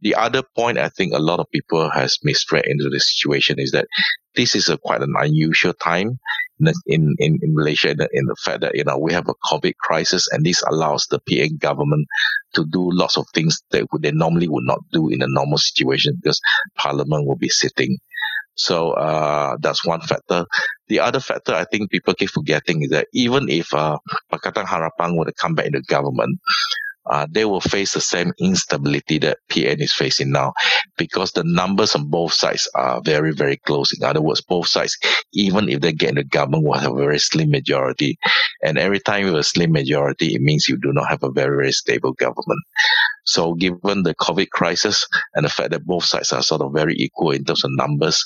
The 0.00 0.14
other 0.14 0.42
point 0.56 0.78
I 0.78 0.88
think 0.88 1.12
a 1.12 1.18
lot 1.18 1.40
of 1.40 1.50
people 1.50 1.90
has 1.90 2.18
misread 2.22 2.66
into 2.66 2.88
the 2.88 3.00
situation 3.00 3.58
is 3.58 3.72
that 3.72 3.86
this 4.34 4.54
is 4.54 4.68
a 4.68 4.78
quite 4.78 5.02
an 5.02 5.14
unusual 5.18 5.74
time 5.74 6.18
in, 6.86 7.14
in, 7.18 7.38
in 7.42 7.54
Malaysia 7.54 7.90
in 7.90 7.98
the, 7.98 8.08
in 8.12 8.24
the 8.26 8.36
fact 8.44 8.60
that, 8.60 8.74
you 8.74 8.84
know, 8.84 8.98
we 8.98 9.12
have 9.12 9.28
a 9.28 9.34
COVID 9.50 9.74
crisis 9.78 10.28
and 10.32 10.44
this 10.44 10.62
allows 10.62 11.06
the 11.10 11.20
PN 11.20 11.58
government 11.58 12.06
to 12.54 12.64
do 12.66 12.90
lots 12.92 13.16
of 13.16 13.26
things 13.34 13.62
that 13.70 13.86
they 14.00 14.10
normally 14.12 14.48
would 14.48 14.64
not 14.64 14.80
do 14.92 15.08
in 15.08 15.22
a 15.22 15.28
normal 15.28 15.58
situation 15.58 16.18
because 16.20 16.40
parliament 16.76 17.26
will 17.26 17.36
be 17.36 17.48
sitting. 17.48 17.98
So 18.54 18.90
uh, 18.92 19.56
that's 19.60 19.86
one 19.86 20.00
factor. 20.00 20.44
The 20.88 21.00
other 21.00 21.20
factor 21.20 21.54
I 21.54 21.64
think 21.64 21.90
people 21.90 22.14
keep 22.14 22.30
forgetting 22.30 22.82
is 22.82 22.90
that 22.90 23.06
even 23.12 23.48
if 23.48 23.72
uh, 23.72 23.98
Pakatan 24.32 24.64
Harapan 24.64 25.16
were 25.16 25.26
to 25.26 25.32
come 25.32 25.54
back 25.54 25.66
into 25.66 25.80
government, 25.82 26.40
uh, 27.10 27.26
they 27.30 27.44
will 27.44 27.60
face 27.60 27.94
the 27.94 28.00
same 28.00 28.32
instability 28.38 29.18
that 29.18 29.38
PN 29.50 29.80
is 29.80 29.92
facing 29.92 30.32
now 30.32 30.52
because 30.96 31.32
the 31.32 31.44
numbers 31.44 31.94
on 31.94 32.08
both 32.10 32.32
sides 32.32 32.68
are 32.74 33.00
very, 33.02 33.32
very 33.32 33.56
close. 33.56 33.92
In 33.96 34.04
other 34.04 34.22
words, 34.22 34.40
both 34.42 34.68
sides, 34.68 34.96
even 35.32 35.68
if 35.68 35.80
they 35.80 35.92
get 35.92 36.10
in 36.10 36.14
the 36.16 36.24
government, 36.24 36.64
will 36.64 36.78
have 36.78 36.92
a 36.92 36.96
very 36.96 37.18
slim 37.18 37.50
majority. 37.50 38.18
And 38.62 38.78
every 38.78 39.00
time 39.00 39.20
you 39.22 39.26
have 39.28 39.36
a 39.36 39.44
slim 39.44 39.72
majority, 39.72 40.34
it 40.34 40.42
means 40.42 40.68
you 40.68 40.76
do 40.76 40.92
not 40.92 41.08
have 41.08 41.22
a 41.22 41.30
very, 41.30 41.56
very 41.56 41.72
stable 41.72 42.12
government. 42.12 42.60
So 43.24 43.54
given 43.54 44.04
the 44.04 44.14
COVID 44.14 44.48
crisis 44.50 45.06
and 45.34 45.44
the 45.44 45.50
fact 45.50 45.70
that 45.70 45.84
both 45.84 46.04
sides 46.04 46.32
are 46.32 46.42
sort 46.42 46.62
of 46.62 46.72
very 46.72 46.94
equal 46.96 47.30
in 47.32 47.44
terms 47.44 47.62
of 47.62 47.70
numbers, 47.74 48.24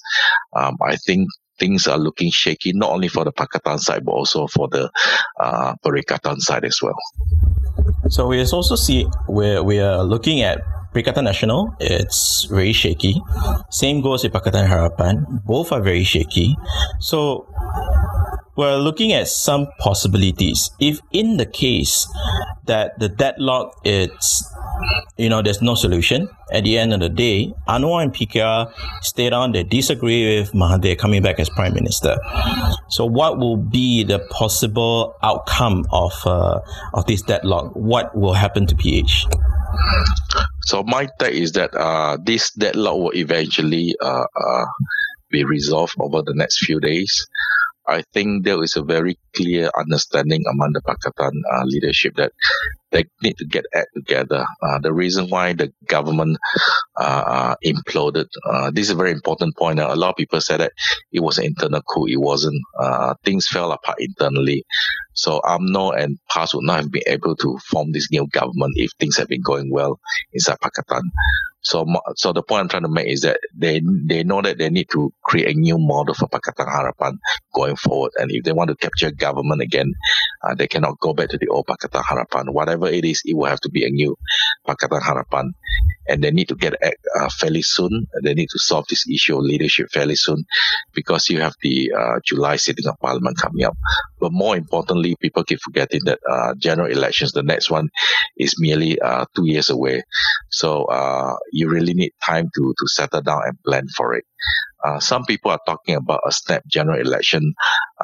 um, 0.54 0.76
I 0.80 0.96
think 0.96 1.28
things 1.58 1.86
are 1.86 1.98
looking 1.98 2.30
shaky, 2.30 2.72
not 2.72 2.90
only 2.90 3.08
for 3.08 3.24
the 3.24 3.32
Pakatan 3.32 3.78
side, 3.78 4.04
but 4.04 4.12
also 4.12 4.46
for 4.46 4.68
the 4.68 4.90
uh, 5.38 5.74
Perikatan 5.84 6.38
side 6.38 6.64
as 6.64 6.80
well. 6.82 6.96
So 8.08 8.26
we 8.26 8.40
also 8.40 8.76
see 8.76 9.04
where 9.26 9.62
we 9.62 9.78
are 9.80 10.02
looking 10.04 10.42
at 10.42 10.60
Perikatan 10.92 11.24
Nasional, 11.24 11.74
it's 11.80 12.44
very 12.50 12.74
shaky. 12.74 13.16
Same 13.70 14.02
goes 14.02 14.24
with 14.24 14.32
Pakatan 14.32 14.68
Harapan. 14.68 15.24
Both 15.46 15.72
are 15.72 15.80
very 15.80 16.04
shaky. 16.04 16.54
So 17.00 17.48
we're 18.56 18.76
looking 18.76 19.12
at 19.12 19.28
some 19.28 19.68
possibilities. 19.78 20.70
If 20.78 21.00
in 21.10 21.38
the 21.38 21.46
case 21.46 22.06
that 22.66 22.98
the 22.98 23.08
deadlock 23.08 23.72
is 23.84 24.12
you 25.16 25.28
know, 25.28 25.42
there's 25.42 25.62
no 25.62 25.74
solution. 25.74 26.28
At 26.52 26.64
the 26.64 26.78
end 26.78 26.92
of 26.92 27.00
the 27.00 27.08
day, 27.08 27.52
Anwar 27.68 28.02
and 28.02 28.12
PKR 28.12 28.72
stayed 29.02 29.32
on. 29.32 29.52
They 29.52 29.62
disagree 29.62 30.40
with 30.40 30.52
Mahathir 30.52 30.98
coming 30.98 31.22
back 31.22 31.38
as 31.38 31.48
prime 31.48 31.74
minister. 31.74 32.16
So, 32.88 33.06
what 33.06 33.38
will 33.38 33.56
be 33.56 34.04
the 34.04 34.18
possible 34.30 35.14
outcome 35.22 35.84
of 35.90 36.12
uh, 36.26 36.60
of 36.94 37.06
this 37.06 37.22
deadlock? 37.22 37.72
What 37.74 38.16
will 38.16 38.34
happen 38.34 38.66
to 38.66 38.76
PH? 38.76 39.26
So, 40.62 40.82
my 40.82 41.08
take 41.18 41.34
is 41.34 41.52
that 41.52 41.74
uh, 41.74 42.18
this 42.22 42.50
deadlock 42.52 42.96
will 42.96 43.14
eventually 43.14 43.94
uh, 44.00 44.24
uh 44.36 44.64
be 45.30 45.44
resolved 45.44 45.94
over 45.98 46.22
the 46.22 46.34
next 46.34 46.64
few 46.64 46.78
days. 46.78 47.26
I 47.92 48.02
think 48.12 48.44
there 48.44 48.62
is 48.62 48.76
a 48.76 48.82
very 48.82 49.18
clear 49.36 49.70
understanding 49.76 50.42
among 50.50 50.72
the 50.72 50.82
Pakatan 50.82 51.32
uh, 51.52 51.64
leadership 51.64 52.14
that 52.16 52.32
they 52.90 53.04
need 53.22 53.36
to 53.38 53.46
get 53.46 53.64
act 53.74 53.88
together. 53.94 54.44
Uh, 54.62 54.78
the 54.78 54.92
reason 54.92 55.28
why 55.28 55.52
the 55.52 55.72
government 55.86 56.38
uh, 56.98 57.24
uh 57.26 57.54
imploded, 57.64 58.26
uh, 58.50 58.70
this 58.70 58.86
is 58.86 58.92
a 58.92 58.96
very 59.02 59.12
important 59.12 59.56
point. 59.56 59.80
a 59.80 59.94
lot 59.94 60.10
of 60.10 60.16
people 60.16 60.40
said 60.40 60.60
that 60.60 60.72
it 61.12 61.20
was 61.20 61.38
an 61.38 61.44
internal 61.44 61.82
coup. 61.82 62.06
It 62.06 62.20
wasn't. 62.20 62.60
Uh, 62.78 63.14
things 63.24 63.46
fell 63.48 63.72
apart 63.72 63.98
internally. 64.00 64.64
So 65.14 65.40
UMNO 65.44 66.00
and 66.00 66.18
PAS 66.30 66.54
would 66.54 66.64
not 66.64 66.80
have 66.80 66.90
been 66.90 67.02
able 67.06 67.36
to 67.36 67.58
form 67.70 67.92
this 67.92 68.10
new 68.10 68.26
government 68.28 68.72
if 68.76 68.90
things 68.98 69.16
had 69.16 69.28
been 69.28 69.42
going 69.42 69.70
well 69.70 70.00
inside 70.32 70.58
Pakatan. 70.62 71.02
So, 71.62 71.86
so 72.16 72.32
the 72.32 72.42
point 72.42 72.62
I'm 72.62 72.68
trying 72.68 72.82
to 72.82 72.88
make 72.88 73.06
is 73.06 73.20
that 73.20 73.38
they 73.56 73.80
they 74.04 74.24
know 74.24 74.42
that 74.42 74.58
they 74.58 74.68
need 74.68 74.88
to 74.90 75.12
create 75.22 75.54
a 75.54 75.58
new 75.58 75.78
model 75.78 76.14
for 76.14 76.28
Pakatan 76.28 76.66
Harapan 76.66 77.18
going 77.54 77.76
forward, 77.76 78.12
and 78.18 78.30
if 78.32 78.42
they 78.44 78.52
want 78.52 78.68
to 78.70 78.76
capture 78.76 79.10
government 79.12 79.62
again, 79.62 79.94
uh, 80.42 80.54
they 80.54 80.66
cannot 80.66 80.98
go 80.98 81.14
back 81.14 81.28
to 81.28 81.38
the 81.38 81.48
old 81.48 81.66
Pakatan 81.66 82.02
Harapan. 82.02 82.52
Whatever 82.52 82.88
it 82.88 83.04
is, 83.04 83.22
it 83.24 83.36
will 83.36 83.46
have 83.46 83.60
to 83.60 83.70
be 83.70 83.86
a 83.86 83.90
new 83.90 84.16
Pakatan 84.66 85.00
Harapan, 85.00 85.52
and 86.08 86.22
they 86.22 86.32
need 86.32 86.48
to 86.48 86.56
get 86.56 86.74
uh, 86.74 87.28
fairly 87.38 87.62
soon. 87.62 88.08
They 88.24 88.34
need 88.34 88.48
to 88.50 88.58
solve 88.58 88.86
this 88.88 89.08
issue 89.08 89.38
of 89.38 89.44
leadership 89.44 89.90
fairly 89.92 90.16
soon, 90.16 90.44
because 90.94 91.28
you 91.28 91.40
have 91.40 91.54
the 91.62 91.92
uh, 91.96 92.18
July 92.24 92.56
sitting 92.56 92.88
of 92.88 92.98
Parliament 92.98 93.38
coming 93.40 93.64
up. 93.64 93.76
But 94.22 94.30
more 94.32 94.56
importantly, 94.56 95.16
people 95.20 95.42
keep 95.42 95.58
forgetting 95.60 96.02
that 96.04 96.20
uh, 96.30 96.54
general 96.56 96.88
elections, 96.88 97.32
the 97.32 97.42
next 97.42 97.72
one, 97.72 97.90
is 98.36 98.54
merely 98.56 99.00
uh, 99.00 99.24
two 99.34 99.46
years 99.46 99.68
away. 99.68 100.04
So 100.48 100.84
uh, 100.84 101.34
you 101.50 101.68
really 101.68 101.92
need 101.92 102.12
time 102.24 102.48
to, 102.54 102.74
to 102.78 102.86
settle 102.86 103.22
down 103.22 103.42
and 103.44 103.60
plan 103.64 103.88
for 103.96 104.14
it. 104.14 104.24
Uh, 104.84 105.00
some 105.00 105.24
people 105.24 105.50
are 105.50 105.58
talking 105.66 105.96
about 105.96 106.20
a 106.24 106.30
snap 106.30 106.62
general 106.68 107.00
election. 107.00 107.54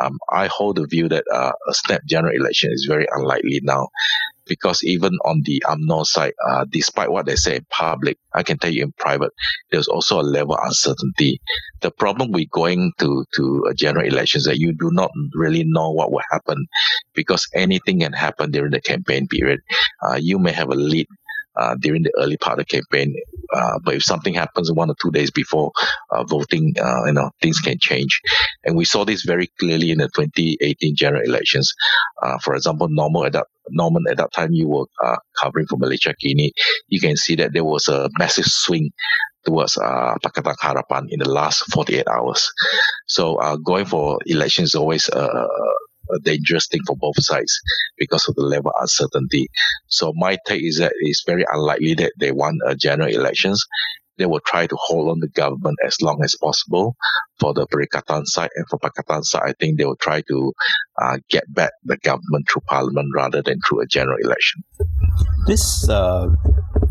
Um, 0.01 0.19
I 0.29 0.49
hold 0.49 0.77
the 0.77 0.89
view 0.89 1.09
that 1.09 1.25
uh, 1.33 1.53
a 1.69 1.75
snap 1.75 2.03
general 2.09 2.35
election 2.35 2.73
is 2.73 2.87
very 2.89 3.07
unlikely 3.15 3.61
now 3.63 3.87
because 4.49 4.83
even 4.83 5.13
on 5.25 5.43
the 5.45 5.63
UMNO 5.67 6.05
side, 6.07 6.33
uh, 6.49 6.65
despite 6.71 7.11
what 7.11 7.27
they 7.27 7.37
say 7.37 7.57
in 7.57 7.67
public, 7.71 8.19
I 8.35 8.43
can 8.43 8.59
tell 8.59 8.73
you 8.73 8.83
in 8.85 8.93
private, 8.99 9.33
there's 9.71 9.89
also 9.89 10.21
a 10.21 10.23
level 10.23 10.55
of 10.55 10.65
uncertainty. 10.65 11.41
The 11.81 11.91
problem 11.91 12.33
with 12.33 12.51
going 12.51 12.93
to, 12.99 13.25
to 13.37 13.67
a 13.71 13.75
general 13.75 14.07
election 14.07 14.39
is 14.39 14.45
that 14.47 14.59
you 14.59 14.73
do 14.73 14.91
not 14.93 15.11
really 15.35 15.65
know 15.65 15.91
what 15.91 16.11
will 16.11 16.23
happen 16.31 16.67
because 17.15 17.47
anything 17.55 18.01
can 18.01 18.13
happen 18.13 18.51
during 18.51 18.73
the 18.73 18.81
campaign 18.81 19.29
period. 19.29 19.61
Uh, 20.03 20.19
you 20.21 20.39
may 20.39 20.53
have 20.53 20.71
a 20.71 20.75
lead 20.75 21.07
uh, 21.59 21.75
during 21.81 22.03
the 22.03 22.13
early 22.19 22.37
part 22.37 22.59
of 22.59 22.67
the 22.67 22.81
campaign. 22.81 23.15
Uh, 23.53 23.79
but 23.85 23.95
if 23.95 24.03
something 24.03 24.35
happens 24.35 24.71
one 24.73 24.91
or 24.91 24.97
two 25.01 25.11
days 25.11 25.31
before 25.31 25.73
uh, 26.11 26.25
voting, 26.25 26.75
uh, 26.81 27.05
you 27.07 27.13
know, 27.13 27.31
things 27.43 27.59
can 27.61 27.77
change. 27.81 28.21
And 28.65 28.77
we 28.77 28.85
saw 28.85 29.05
this 29.05 29.23
very 29.25 29.49
clearly 29.59 29.91
in 29.91 29.99
the 29.99 30.09
2018 30.15 30.97
general 30.97 31.23
elections. 31.23 31.73
Uh, 32.23 32.39
for 32.39 32.55
example, 32.55 32.89
normal 32.91 33.25
at 33.25 33.33
that, 33.33 33.47
Norman, 33.71 34.05
at 34.11 34.17
that 34.19 34.33
time 34.33 34.53
you 34.53 34.69
were 34.69 34.87
uh, 35.03 35.17
covering 35.41 35.67
for 35.67 35.77
Malaysiakini, 35.77 36.51
you 36.89 37.01
can 37.01 37.17
see 37.17 37.35
that 37.37 37.53
there 37.53 37.65
was 37.65 37.89
a 37.89 38.09
massive 38.19 38.47
swing 38.47 38.91
towards 39.45 39.77
uh, 39.79 40.15
Pakatan 40.25 40.55
Harapan 40.63 41.07
in 41.11 41.21
the 41.21 41.29
last 41.29 41.65
48 41.73 42.07
hours. 42.09 42.51
So 43.07 43.37
uh, 43.37 43.57
going 43.57 43.87
for 43.87 44.19
elections 44.27 44.71
is 44.71 44.75
always 44.75 45.09
a, 45.09 45.47
a 46.11 46.19
dangerous 46.21 46.67
thing 46.67 46.81
for 46.87 46.97
both 46.97 47.23
sides 47.23 47.53
because 47.97 48.29
of 48.29 48.35
the 48.35 48.43
level 48.43 48.71
of 48.71 48.83
uncertainty. 48.83 49.49
So 49.87 50.13
my 50.15 50.37
take 50.47 50.63
is 50.65 50.79
that 50.79 50.93
it's 51.01 51.25
very 51.27 51.45
unlikely 51.51 51.95
that 51.95 52.13
they 52.19 52.33
want 52.33 52.61
a 52.67 52.75
general 52.75 53.09
elections. 53.09 53.65
They 54.17 54.27
will 54.27 54.41
try 54.41 54.67
to 54.67 54.77
hold 54.77 55.11
on 55.11 55.21
the 55.21 55.29
government 55.29 55.77
as 55.87 55.97
long 56.03 56.21
as 56.25 56.35
possible 56.41 56.97
for 57.39 57.55
the 57.55 57.69
Perikatan 57.69 58.27
side 58.27 58.51
and 58.57 58.67
for 58.69 58.79
Pakatan 58.79 59.23
side. 59.23 59.43
I 59.45 59.53
think 59.61 59.79
they 59.79 59.85
will 59.85 59.97
try 59.97 60.23
to 60.23 60.53
uh, 61.01 61.19
get 61.31 61.45
back 61.55 61.71
the 61.85 61.97
government 61.99 62.47
through 62.51 62.63
parliament 62.67 63.09
rather 63.15 63.43
than 63.43 63.61
through 63.67 63.83
a 63.83 63.87
general 63.87 64.19
election. 64.21 64.65
This 65.47 65.89
uh, 65.89 66.35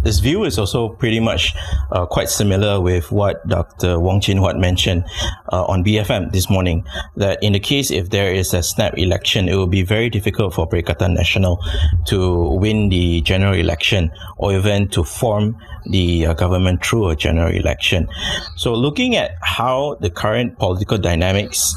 this 0.08 0.20
view 0.20 0.46
is 0.46 0.58
also 0.58 0.88
pretty 0.88 1.20
much 1.20 1.54
uh, 1.92 2.06
quite 2.06 2.30
similar 2.30 2.80
with 2.80 3.12
what 3.12 3.46
Dr. 3.46 4.00
Wong 4.00 4.22
Chin 4.22 4.38
Huat 4.38 4.58
mentioned 4.58 5.04
uh, 5.52 5.66
on 5.66 5.84
BFM 5.84 6.32
this 6.32 6.50
morning. 6.50 6.86
That 7.18 7.44
in 7.44 7.52
the 7.52 7.60
case 7.60 7.92
if 7.92 8.10
there 8.10 8.34
is 8.34 8.54
a 8.54 8.64
snap 8.64 8.98
election, 8.98 9.50
it 9.50 9.56
will 9.56 9.68
be 9.68 9.84
very 9.84 10.10
difficult 10.10 10.54
for 10.54 10.66
Perikatan 10.66 11.18
Nasional 11.18 11.60
to 12.06 12.56
win 12.56 12.88
the 12.88 13.20
general 13.20 13.54
election 13.54 14.10
or 14.38 14.54
even 14.54 14.88
to 14.96 15.04
form 15.04 15.58
the 15.90 16.28
uh, 16.28 16.34
government 16.34 16.84
through 16.86 17.10
a 17.10 17.16
general 17.16 17.54
election. 17.54 18.08
So, 18.56 18.74
looking 18.74 19.16
at 19.16 19.32
how 19.42 19.98
the 20.02 20.10
current 20.10 20.58
political 20.60 20.98
dynamics 20.98 21.74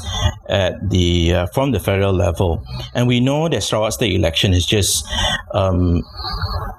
at 0.49 0.89
the 0.89 1.33
uh, 1.33 1.45
from 1.47 1.71
the 1.71 1.79
federal 1.79 2.13
level, 2.13 2.63
and 2.93 3.07
we 3.07 3.19
know 3.19 3.49
that 3.49 3.63
Sarawak 3.63 3.93
state 3.93 4.13
election 4.13 4.53
is 4.53 4.65
just 4.65 5.05
um, 5.53 6.03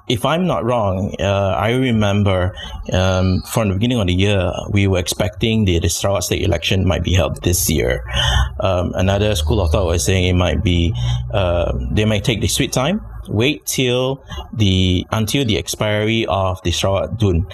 if 0.07 0.25
I'm 0.25 0.45
not 0.45 0.65
wrong, 0.65 1.15
uh, 1.19 1.55
I 1.57 1.71
remember 1.71 2.55
um, 2.91 3.41
from 3.43 3.69
the 3.69 3.75
beginning 3.75 3.99
of 3.99 4.07
the 4.07 4.13
year, 4.13 4.51
we 4.69 4.87
were 4.87 4.99
expecting 4.99 5.65
the, 5.65 5.79
the 5.79 5.89
Sarawak 5.89 6.23
state 6.23 6.41
election 6.41 6.85
might 6.85 7.03
be 7.03 7.13
held 7.13 7.41
this 7.43 7.69
year. 7.69 8.03
Um, 8.59 8.91
another 8.95 9.35
school 9.35 9.61
of 9.61 9.71
thought 9.71 9.85
was 9.85 10.05
saying 10.05 10.25
it 10.25 10.33
might 10.33 10.63
be, 10.63 10.93
uh, 11.33 11.71
they 11.91 12.05
might 12.05 12.23
take 12.23 12.41
the 12.41 12.47
sweet 12.47 12.73
time, 12.73 13.01
wait 13.27 13.65
till 13.65 14.23
the 14.53 15.05
until 15.11 15.45
the 15.45 15.57
expiry 15.57 16.25
of 16.27 16.61
the 16.63 16.71
Sarawak 16.71 17.17
Dun. 17.17 17.45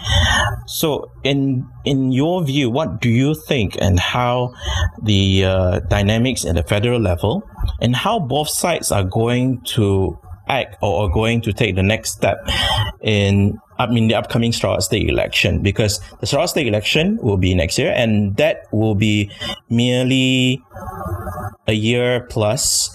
So, 0.67 1.11
in 1.23 1.67
in 1.85 2.11
your 2.11 2.43
view, 2.43 2.69
what 2.69 3.01
do 3.01 3.09
you 3.09 3.33
think, 3.33 3.77
and 3.79 3.99
how 3.99 4.53
the 5.01 5.45
uh, 5.45 5.79
dynamics 5.89 6.45
at 6.45 6.55
the 6.55 6.63
federal 6.63 6.99
level, 6.99 7.43
and 7.81 7.95
how 7.95 8.19
both 8.19 8.49
sides 8.49 8.91
are 8.91 9.03
going 9.03 9.61
to 9.75 10.17
act 10.49 10.77
or 10.81 11.05
are 11.05 11.09
going 11.09 11.41
to 11.41 11.53
take 11.53 11.75
the 11.75 11.83
next 11.83 12.11
step 12.11 12.37
in 13.01 13.57
I 13.77 13.87
mean 13.87 14.07
the 14.07 14.15
upcoming 14.15 14.51
Sarawak 14.51 14.81
State 14.81 15.07
election 15.07 15.61
because 15.61 16.01
the 16.19 16.25
Sarawak 16.25 16.49
State 16.49 16.67
election 16.67 17.17
will 17.21 17.37
be 17.37 17.53
next 17.53 17.77
year 17.77 17.93
and 17.95 18.35
that 18.37 18.63
will 18.73 18.95
be 18.95 19.31
merely 19.69 20.61
a 21.69 21.73
year 21.73 22.25
plus 22.29 22.89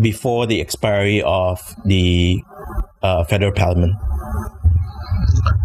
before 0.00 0.46
the 0.46 0.60
expiry 0.62 1.22
of 1.22 1.60
the 1.84 2.42
uh, 3.02 3.22
federal 3.24 3.52
parliament. 3.52 3.94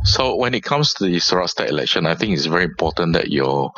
So 0.03 0.35
when 0.35 0.53
it 0.53 0.63
comes 0.63 0.93
to 0.95 1.05
the 1.05 1.19
Sarawak 1.19 1.50
state 1.50 1.69
election, 1.69 2.05
I 2.05 2.15
think 2.15 2.33
it's 2.33 2.45
very 2.45 2.65
important 2.65 3.13
that 3.13 3.29
your 3.29 3.71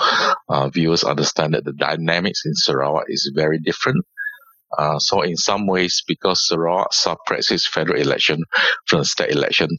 uh, 0.49 0.69
viewers 0.69 1.03
understand 1.03 1.53
that 1.53 1.63
the 1.63 1.73
dynamics 1.73 2.41
in 2.45 2.55
Sarawak 2.55 3.05
is 3.07 3.31
very 3.35 3.59
different. 3.59 4.03
Uh, 4.77 4.99
so 4.99 5.21
in 5.21 5.35
some 5.35 5.67
ways, 5.67 6.03
because 6.07 6.47
Sarawak 6.47 6.93
suppresses 6.93 7.67
federal 7.67 8.01
election 8.01 8.43
from 8.87 8.99
the 8.99 9.05
state 9.05 9.31
election, 9.31 9.69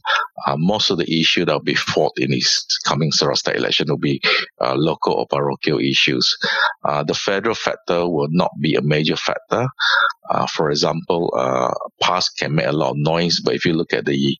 uh, 0.45 0.55
most 0.57 0.89
of 0.89 0.97
the 0.97 1.19
issue 1.19 1.45
that 1.45 1.53
will 1.53 1.61
be 1.61 1.75
fought 1.75 2.13
in 2.17 2.31
this 2.31 2.65
coming 2.85 3.11
Sarawak 3.11 3.37
state 3.37 3.55
election 3.55 3.87
will 3.89 3.97
be 3.97 4.21
uh, 4.61 4.75
local 4.75 5.13
or 5.13 5.27
parochial 5.27 5.79
issues. 5.79 6.37
Uh, 6.83 7.03
the 7.03 7.13
federal 7.13 7.55
factor 7.55 8.07
will 8.07 8.29
not 8.31 8.51
be 8.61 8.75
a 8.75 8.81
major 8.81 9.15
factor. 9.15 9.67
Uh, 10.29 10.47
for 10.47 10.69
example, 10.69 11.33
uh, 11.37 11.73
PAS 12.01 12.29
can 12.29 12.55
make 12.55 12.65
a 12.65 12.71
lot 12.71 12.91
of 12.91 12.97
noise, 12.97 13.39
but 13.43 13.55
if 13.55 13.65
you 13.65 13.73
look 13.73 13.93
at 13.93 14.05
the 14.05 14.37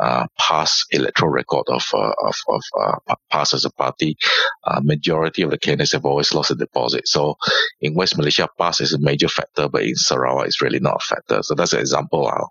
uh, 0.00 0.26
PAS 0.38 0.84
electoral 0.90 1.30
record 1.30 1.64
of 1.68 1.84
uh, 1.94 2.12
of, 2.24 2.34
of 2.48 2.62
uh, 2.80 3.14
PAS 3.30 3.54
as 3.54 3.64
a 3.64 3.70
party, 3.70 4.16
uh, 4.64 4.80
majority 4.82 5.42
of 5.42 5.50
the 5.50 5.58
candidates 5.58 5.92
have 5.92 6.04
always 6.04 6.32
lost 6.34 6.50
a 6.50 6.54
deposit. 6.54 7.08
So 7.08 7.36
in 7.80 7.94
West 7.94 8.16
Malaysia, 8.16 8.48
PAS 8.58 8.80
is 8.80 8.92
a 8.92 8.98
major 8.98 9.28
factor, 9.28 9.68
but 9.68 9.82
in 9.82 9.96
Sarawak, 9.96 10.46
it's 10.46 10.62
really 10.62 10.80
not 10.80 10.96
a 11.02 11.14
factor. 11.14 11.42
So 11.42 11.54
that's 11.54 11.72
an 11.72 11.80
example 11.80 12.28
how 12.28 12.48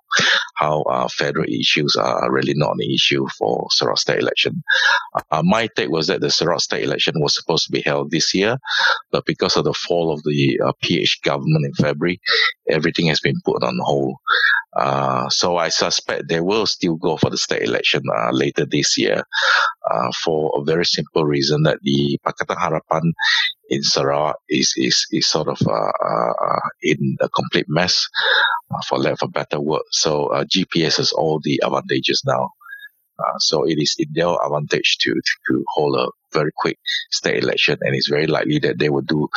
how 0.55 1.07
federal 1.09 1.45
issues 1.45 1.95
are 1.95 2.31
really 2.31 2.53
not 2.55 2.73
an 2.73 2.91
issue 2.91 3.25
for 3.37 3.67
Sarawak 3.71 3.99
state 3.99 4.19
election. 4.19 4.63
My 5.43 5.67
take 5.75 5.89
was 5.89 6.07
that 6.07 6.21
the 6.21 6.31
Sarawak 6.31 6.61
state 6.61 6.83
election 6.83 7.13
was 7.17 7.35
supposed 7.35 7.65
to 7.65 7.71
be 7.71 7.81
held 7.81 8.11
this 8.11 8.33
year, 8.33 8.57
but 9.11 9.25
because 9.25 9.57
of 9.57 9.65
the 9.65 9.73
fall 9.73 10.11
of 10.11 10.23
the 10.23 10.59
PH 10.81 11.21
government 11.23 11.65
in 11.65 11.73
February, 11.73 12.19
everything 12.75 13.07
has 13.07 13.19
been 13.19 13.39
put 13.43 13.63
on 13.63 13.77
hold. 13.81 14.15
Uh, 14.75 15.29
so 15.29 15.55
I 15.55 15.69
suspect 15.69 16.27
they 16.27 16.41
will 16.41 16.65
still 16.65 16.95
go 16.95 17.15
for 17.15 17.29
the 17.29 17.37
state 17.37 17.61
election 17.63 18.01
uh, 18.13 18.31
later 18.31 18.65
this 18.69 18.97
year 18.97 19.23
uh, 19.89 20.11
for 20.23 20.51
a 20.55 20.63
very 20.63 20.85
simple 20.85 21.25
reason 21.25 21.63
that 21.63 21.79
the 21.83 22.19
Pakatan 22.25 22.57
Harapan 22.57 23.13
in 23.69 23.81
Sarawak 23.83 24.35
is, 24.49 24.73
is, 24.75 25.07
is 25.11 25.27
sort 25.27 25.47
of 25.47 25.59
uh, 25.65 25.91
uh, 26.05 26.59
in 26.81 27.15
a 27.21 27.29
complete 27.29 27.67
mess, 27.69 28.05
uh, 28.71 28.81
for 28.87 28.99
lack 28.99 29.13
of 29.13 29.19
a 29.23 29.27
better 29.29 29.61
word. 29.61 29.83
So 29.91 30.29
GPS 30.53 30.97
has 30.97 31.11
all 31.13 31.39
the 31.41 31.61
advantages 31.63 32.21
now. 32.25 32.49
Uh, 33.17 33.37
so 33.39 33.63
it 33.63 33.77
is 33.79 33.95
in 33.97 34.07
their 34.13 34.35
advantage 34.43 34.97
to, 34.99 35.13
to 35.13 35.63
hold 35.69 35.95
a 35.95 36.07
very 36.35 36.51
quick 36.55 36.77
state 37.11 37.43
election, 37.43 37.77
and 37.81 37.95
it's 37.95 38.09
very 38.09 38.27
likely 38.27 38.59
that 38.59 38.77
they 38.79 38.89
will 38.89 39.07
do 39.07 39.27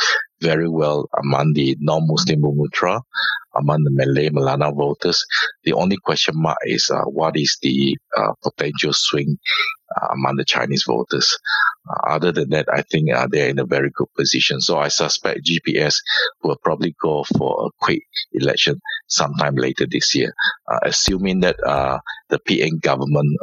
very 0.41 0.69
well 0.69 1.07
among 1.21 1.53
the 1.53 1.75
non-Muslim 1.79 2.41
Bumiputera, 2.41 3.01
among 3.55 3.83
the 3.83 3.91
Malay 3.91 4.29
Melanau 4.29 4.75
voters. 4.75 5.25
The 5.63 5.73
only 5.73 5.97
question 5.97 6.35
mark 6.37 6.57
is 6.63 6.89
uh, 6.89 7.03
what 7.03 7.35
is 7.35 7.57
the 7.61 7.97
uh, 8.17 8.33
potential 8.43 8.93
swing 8.93 9.37
uh, 9.97 10.07
among 10.13 10.35
the 10.37 10.45
Chinese 10.45 10.83
voters. 10.87 11.37
Uh, 11.89 12.13
other 12.13 12.31
than 12.31 12.49
that, 12.49 12.67
I 12.71 12.83
think 12.83 13.11
uh, 13.11 13.27
they're 13.29 13.49
in 13.49 13.59
a 13.59 13.65
very 13.65 13.91
good 13.95 14.07
position. 14.15 14.61
So 14.61 14.77
I 14.77 14.87
suspect 14.89 15.45
GPS 15.45 15.95
will 16.43 16.57
probably 16.63 16.95
go 17.01 17.25
for 17.37 17.65
a 17.65 17.69
quick 17.83 18.03
election 18.33 18.79
sometime 19.07 19.55
later 19.55 19.87
this 19.89 20.13
year, 20.15 20.33
uh, 20.71 20.79
assuming 20.83 21.39
that 21.41 21.57
the 22.29 22.39
PN 22.47 22.81
government 22.81 23.35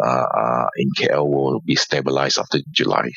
in 0.76 0.90
KL 0.98 1.28
will 1.28 1.60
be 1.60 1.74
stabilized 1.74 2.38
after 2.38 2.60
July 2.70 3.10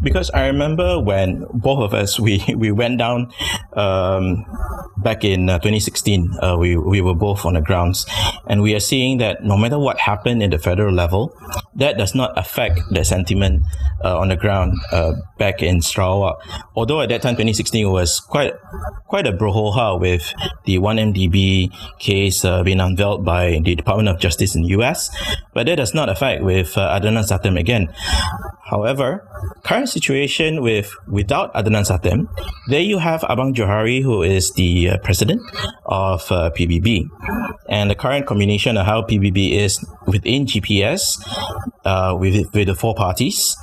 because 0.00 0.30
I 0.30 0.46
remember 0.46 1.00
when 1.00 1.44
both 1.52 1.82
of 1.82 1.94
us 1.94 2.18
we 2.18 2.42
we 2.56 2.70
went 2.70 2.98
down 2.98 3.32
um, 3.74 4.46
back 4.98 5.24
in 5.24 5.48
uh, 5.48 5.58
2016. 5.58 6.30
Uh, 6.40 6.56
we 6.58 6.76
we 6.76 7.00
were 7.00 7.14
both 7.14 7.44
on 7.44 7.54
the 7.54 7.60
grounds, 7.60 8.06
and 8.46 8.62
we 8.62 8.74
are 8.74 8.80
seeing 8.80 9.18
that 9.18 9.44
no 9.44 9.56
matter 9.56 9.78
what 9.78 9.98
happened 9.98 10.42
in 10.42 10.50
the 10.50 10.58
federal 10.58 10.94
level, 10.94 11.36
that 11.74 11.98
does 11.98 12.14
not 12.14 12.36
affect 12.38 12.80
the 12.90 13.04
sentiment 13.04 13.62
uh, 14.04 14.18
on 14.18 14.28
the 14.28 14.36
ground 14.36 14.74
uh, 14.90 15.12
back 15.38 15.62
in 15.62 15.82
Sarawak. 15.82 16.40
Although 16.74 17.00
at 17.00 17.08
that 17.10 17.22
time 17.22 17.34
2016 17.34 17.90
was 17.90 18.20
quite 18.20 18.54
quite 19.08 19.26
a 19.26 19.32
brouhaha 19.32 20.00
with 20.00 20.32
the 20.64 20.78
1MDB 20.78 21.70
case 21.98 22.44
uh, 22.44 22.62
being 22.62 22.80
unveiled 22.80 23.24
by 23.24 23.60
the 23.62 23.74
Department 23.74 24.08
of 24.08 24.18
Justice 24.18 24.54
in 24.54 24.62
the 24.62 24.68
US, 24.80 25.10
but 25.54 25.66
that 25.66 25.76
does 25.76 25.94
not 25.94 26.08
affect 26.08 26.42
with 26.42 26.76
uh, 26.78 26.98
Adenan 26.98 27.24
Satem 27.24 27.58
again. 27.58 27.92
However, 28.72 29.28
current 29.82 29.90
situation 29.90 30.62
with 30.62 30.94
without 31.08 31.52
Adenan 31.54 31.82
Satem, 31.82 32.28
there 32.68 32.80
you 32.80 32.98
have 32.98 33.22
Abang 33.22 33.52
Johari, 33.52 34.00
who 34.00 34.22
is 34.22 34.52
the 34.52 34.90
uh, 34.90 34.98
president 34.98 35.42
of 35.86 36.30
uh, 36.30 36.50
PBB, 36.54 37.08
and 37.68 37.90
the 37.90 37.96
current 37.96 38.26
combination 38.26 38.76
of 38.76 38.86
how 38.86 39.02
PBB 39.02 39.58
is 39.58 39.84
within 40.06 40.46
GPS 40.46 41.18
uh, 41.84 42.14
with 42.16 42.46
with 42.54 42.68
the 42.68 42.76
four 42.76 42.94
parties. 42.94 43.56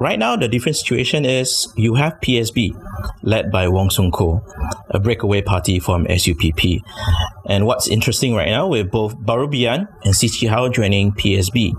Right 0.00 0.18
now, 0.18 0.34
the 0.34 0.48
different 0.48 0.76
situation 0.78 1.26
is 1.26 1.70
you 1.76 1.94
have 1.96 2.14
PSB, 2.22 2.72
led 3.22 3.52
by 3.52 3.68
Wong 3.68 3.90
Soon 3.90 4.10
Koh, 4.10 4.42
a 4.88 4.98
breakaway 4.98 5.42
party 5.42 5.78
from 5.78 6.06
SUPP. 6.06 6.80
And 7.44 7.66
what's 7.66 7.86
interesting 7.86 8.34
right 8.34 8.48
now 8.48 8.66
with 8.66 8.90
both 8.90 9.14
Baru 9.18 9.46
Bian 9.46 9.88
and 10.02 10.16
See 10.16 10.30
Chee 10.30 10.46
How 10.46 10.70
joining 10.70 11.12
PSB. 11.12 11.74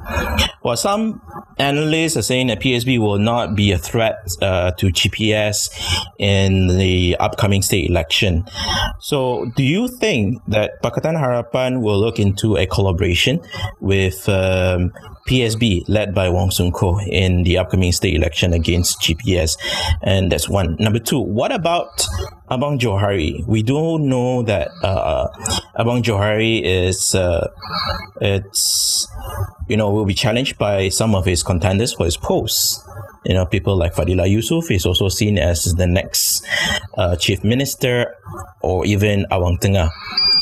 While 0.62 0.78
some 0.78 1.20
analysts 1.58 2.16
are 2.16 2.22
saying 2.22 2.48
that 2.48 2.60
PSB 2.60 3.00
will 3.00 3.18
not 3.18 3.56
be 3.56 3.72
a 3.72 3.80
threat 3.80 4.18
uh, 4.40 4.70
to 4.72 4.88
GPS 4.88 5.72
in 6.20 6.68
the 6.78 7.18
upcoming 7.20 7.64
state 7.64 7.90
election. 7.90 8.46
So, 9.00 9.52
do 9.56 9.64
you 9.64 9.88
think 9.88 10.42
that 10.48 10.82
Pakatan 10.84 11.18
Harapan 11.20 11.82
will 11.82 12.00
look 12.00 12.20
into 12.20 12.56
a 12.56 12.68
collaboration 12.68 13.42
with 13.80 14.30
um, 14.30 14.92
PSB 15.28 15.84
led 15.88 16.14
by 16.14 16.30
Wong 16.30 16.52
Soon 16.52 16.72
Koh 16.72 17.00
in 17.02 17.44
the 17.44 17.58
upcoming 17.58 17.92
state 17.92 18.16
election 18.16 18.54
against 18.54 19.02
GPS? 19.02 19.58
And 20.02 20.32
that's 20.32 20.50
one. 20.50 20.76
Number 20.80 21.00
two, 21.00 21.20
what 21.20 21.52
about 21.52 22.06
Abang 22.50 22.80
Johari? 22.80 23.46
We 23.48 23.64
do 23.64 24.00
know 24.00 24.44
that 24.44 24.70
uh, 24.84 25.28
Abang 25.78 26.04
Johari 26.04 26.62
is 26.64 27.16
uh, 27.16 27.48
it's 28.20 29.08
you 29.68 29.78
know 29.78 29.92
will 29.92 30.06
be 30.06 30.14
challenged 30.14 30.58
by 30.58 30.90
some 30.90 31.16
of 31.16 31.26
his 31.26 31.44
contenders 31.44 31.94
for 31.94 32.06
his 32.06 32.18
posts. 32.18 32.84
You 33.24 33.36
know, 33.36 33.46
people 33.46 33.78
like 33.78 33.94
Fadillah 33.94 34.26
Yusof 34.28 34.74
is 34.74 34.86
also 34.86 35.08
seen 35.08 35.38
as 35.38 35.76
the 35.78 35.86
next 35.86 36.44
uh, 36.98 37.16
chief 37.16 37.44
minister 37.44 38.16
or 38.62 38.86
even 38.86 39.26
Awang 39.30 39.60
Tengah. 39.60 39.92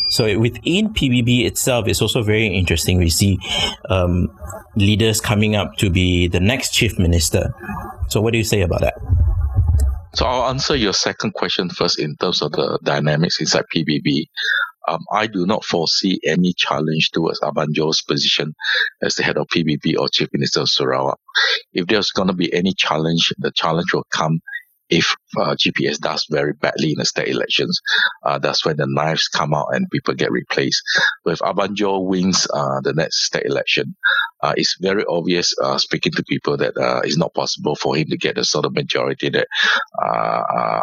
So 0.09 0.39
within 0.39 0.93
PBB 0.93 1.45
itself, 1.45 1.87
it's 1.87 2.01
also 2.01 2.23
very 2.23 2.47
interesting. 2.47 2.97
We 2.97 3.09
see 3.09 3.37
um, 3.89 4.27
leaders 4.75 5.21
coming 5.21 5.55
up 5.55 5.77
to 5.77 5.89
be 5.89 6.27
the 6.27 6.39
next 6.39 6.73
chief 6.73 6.97
minister. 6.97 7.53
So 8.09 8.19
what 8.21 8.31
do 8.31 8.39
you 8.39 8.43
say 8.43 8.61
about 8.61 8.81
that? 8.81 8.95
So 10.15 10.25
I'll 10.25 10.49
answer 10.49 10.75
your 10.75 10.93
second 10.93 11.33
question 11.33 11.69
first 11.69 11.99
in 11.99 12.15
terms 12.15 12.41
of 12.41 12.51
the 12.51 12.79
dynamics 12.83 13.39
inside 13.39 13.65
PBB. 13.73 14.25
Um, 14.87 15.05
I 15.11 15.27
do 15.27 15.45
not 15.45 15.63
foresee 15.63 16.19
any 16.25 16.53
challenge 16.57 17.11
towards 17.11 17.39
Abang 17.41 17.73
Jo's 17.73 18.01
position 18.01 18.55
as 19.03 19.15
the 19.15 19.23
head 19.23 19.37
of 19.37 19.47
PBB 19.47 19.99
or 19.99 20.09
Chief 20.09 20.29
Minister 20.33 20.61
of 20.61 20.69
Sarawak. 20.69 21.19
If 21.73 21.85
there's 21.85 22.09
going 22.09 22.29
to 22.29 22.33
be 22.33 22.51
any 22.51 22.73
challenge, 22.73 23.31
the 23.37 23.51
challenge 23.51 23.93
will 23.93 24.07
come 24.11 24.39
if 24.89 25.15
uh, 25.37 25.55
GPS 25.55 25.99
does 25.99 26.25
very 26.29 26.53
badly 26.53 26.89
in 26.89 26.95
the 26.97 27.05
state 27.05 27.27
elections, 27.27 27.79
uh, 28.25 28.39
that's 28.39 28.65
when 28.65 28.77
the 28.77 28.87
knives 28.87 29.27
come 29.27 29.53
out 29.53 29.67
and 29.71 29.89
people 29.91 30.13
get 30.13 30.31
replaced. 30.31 30.81
But 31.23 31.33
if 31.33 31.39
Abang 31.39 31.75
Jo 31.75 31.99
wins 31.99 32.47
uh, 32.53 32.81
the 32.81 32.93
next 32.93 33.25
state 33.25 33.45
election, 33.45 33.95
uh, 34.41 34.53
it's 34.55 34.77
very 34.81 35.03
obvious 35.07 35.53
uh, 35.61 35.77
speaking 35.77 36.13
to 36.13 36.23
people 36.23 36.57
that 36.57 36.75
uh, 36.77 37.01
it's 37.03 37.17
not 37.17 37.33
possible 37.33 37.75
for 37.75 37.95
him 37.95 38.07
to 38.09 38.17
get 38.17 38.35
the 38.35 38.43
sort 38.43 38.65
of 38.65 38.73
majority 38.73 39.29
that 39.29 39.47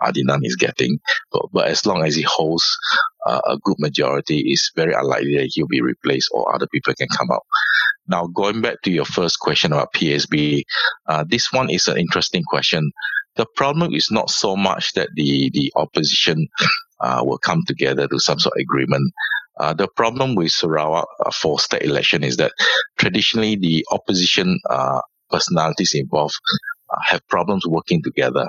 Adenan 0.05 0.41
is 0.43 0.57
getting. 0.57 0.99
But, 1.33 1.47
but, 1.53 1.67
as 1.67 1.85
long 1.85 2.05
as 2.05 2.15
he 2.15 2.23
holds 2.23 2.77
a 3.27 3.59
good 3.65 3.77
majority, 3.81 4.39
it's 4.47 4.71
very 4.77 4.95
unlikely 4.95 5.37
that 5.37 5.51
he'll 5.53 5.67
be 5.67 5.81
replaced 5.81 6.31
or 6.33 6.55
other 6.55 6.69
people 6.73 6.95
can 6.95 7.09
come 7.09 7.29
out. 7.33 7.43
Now, 8.09 8.29
going 8.29 8.61
back 8.61 8.83
to 8.83 8.91
your 8.93 9.05
first 9.05 9.41
question 9.41 9.73
about 9.73 9.93
PSB, 9.95 10.63
this 11.27 11.53
one 11.53 11.71
is 11.71 11.89
an 11.89 11.97
interesting 11.97 12.45
question 12.45 12.93
the 13.37 13.47
problem 13.55 13.95
is 13.95 14.11
not 14.11 14.31
so 14.31 14.57
much 14.57 14.93
that 14.95 15.11
the, 15.15 15.51
the 15.53 15.73
opposition 15.77 16.49
uh, 17.01 17.23
will 17.25 17.39
come 17.39 17.63
together 17.67 18.09
to 18.09 18.19
some 18.19 18.39
sort 18.39 18.55
of 18.57 18.61
agreement. 18.61 19.13
Uh, 19.59 19.73
the 19.73 19.89
problem 19.97 20.35
with 20.35 20.51
Sarawak 20.51 21.07
uh, 21.25 21.31
for 21.31 21.59
state 21.59 21.83
election 21.83 22.23
is 22.23 22.37
that 22.37 22.53
traditionally 22.99 23.57
the 23.57 23.87
opposition 23.91 24.59
uh, 24.69 25.01
personalities 25.31 25.93
involved 25.95 26.35
uh, 26.91 26.97
have 27.09 27.27
problems 27.29 27.67
working 27.67 28.03
together. 28.03 28.47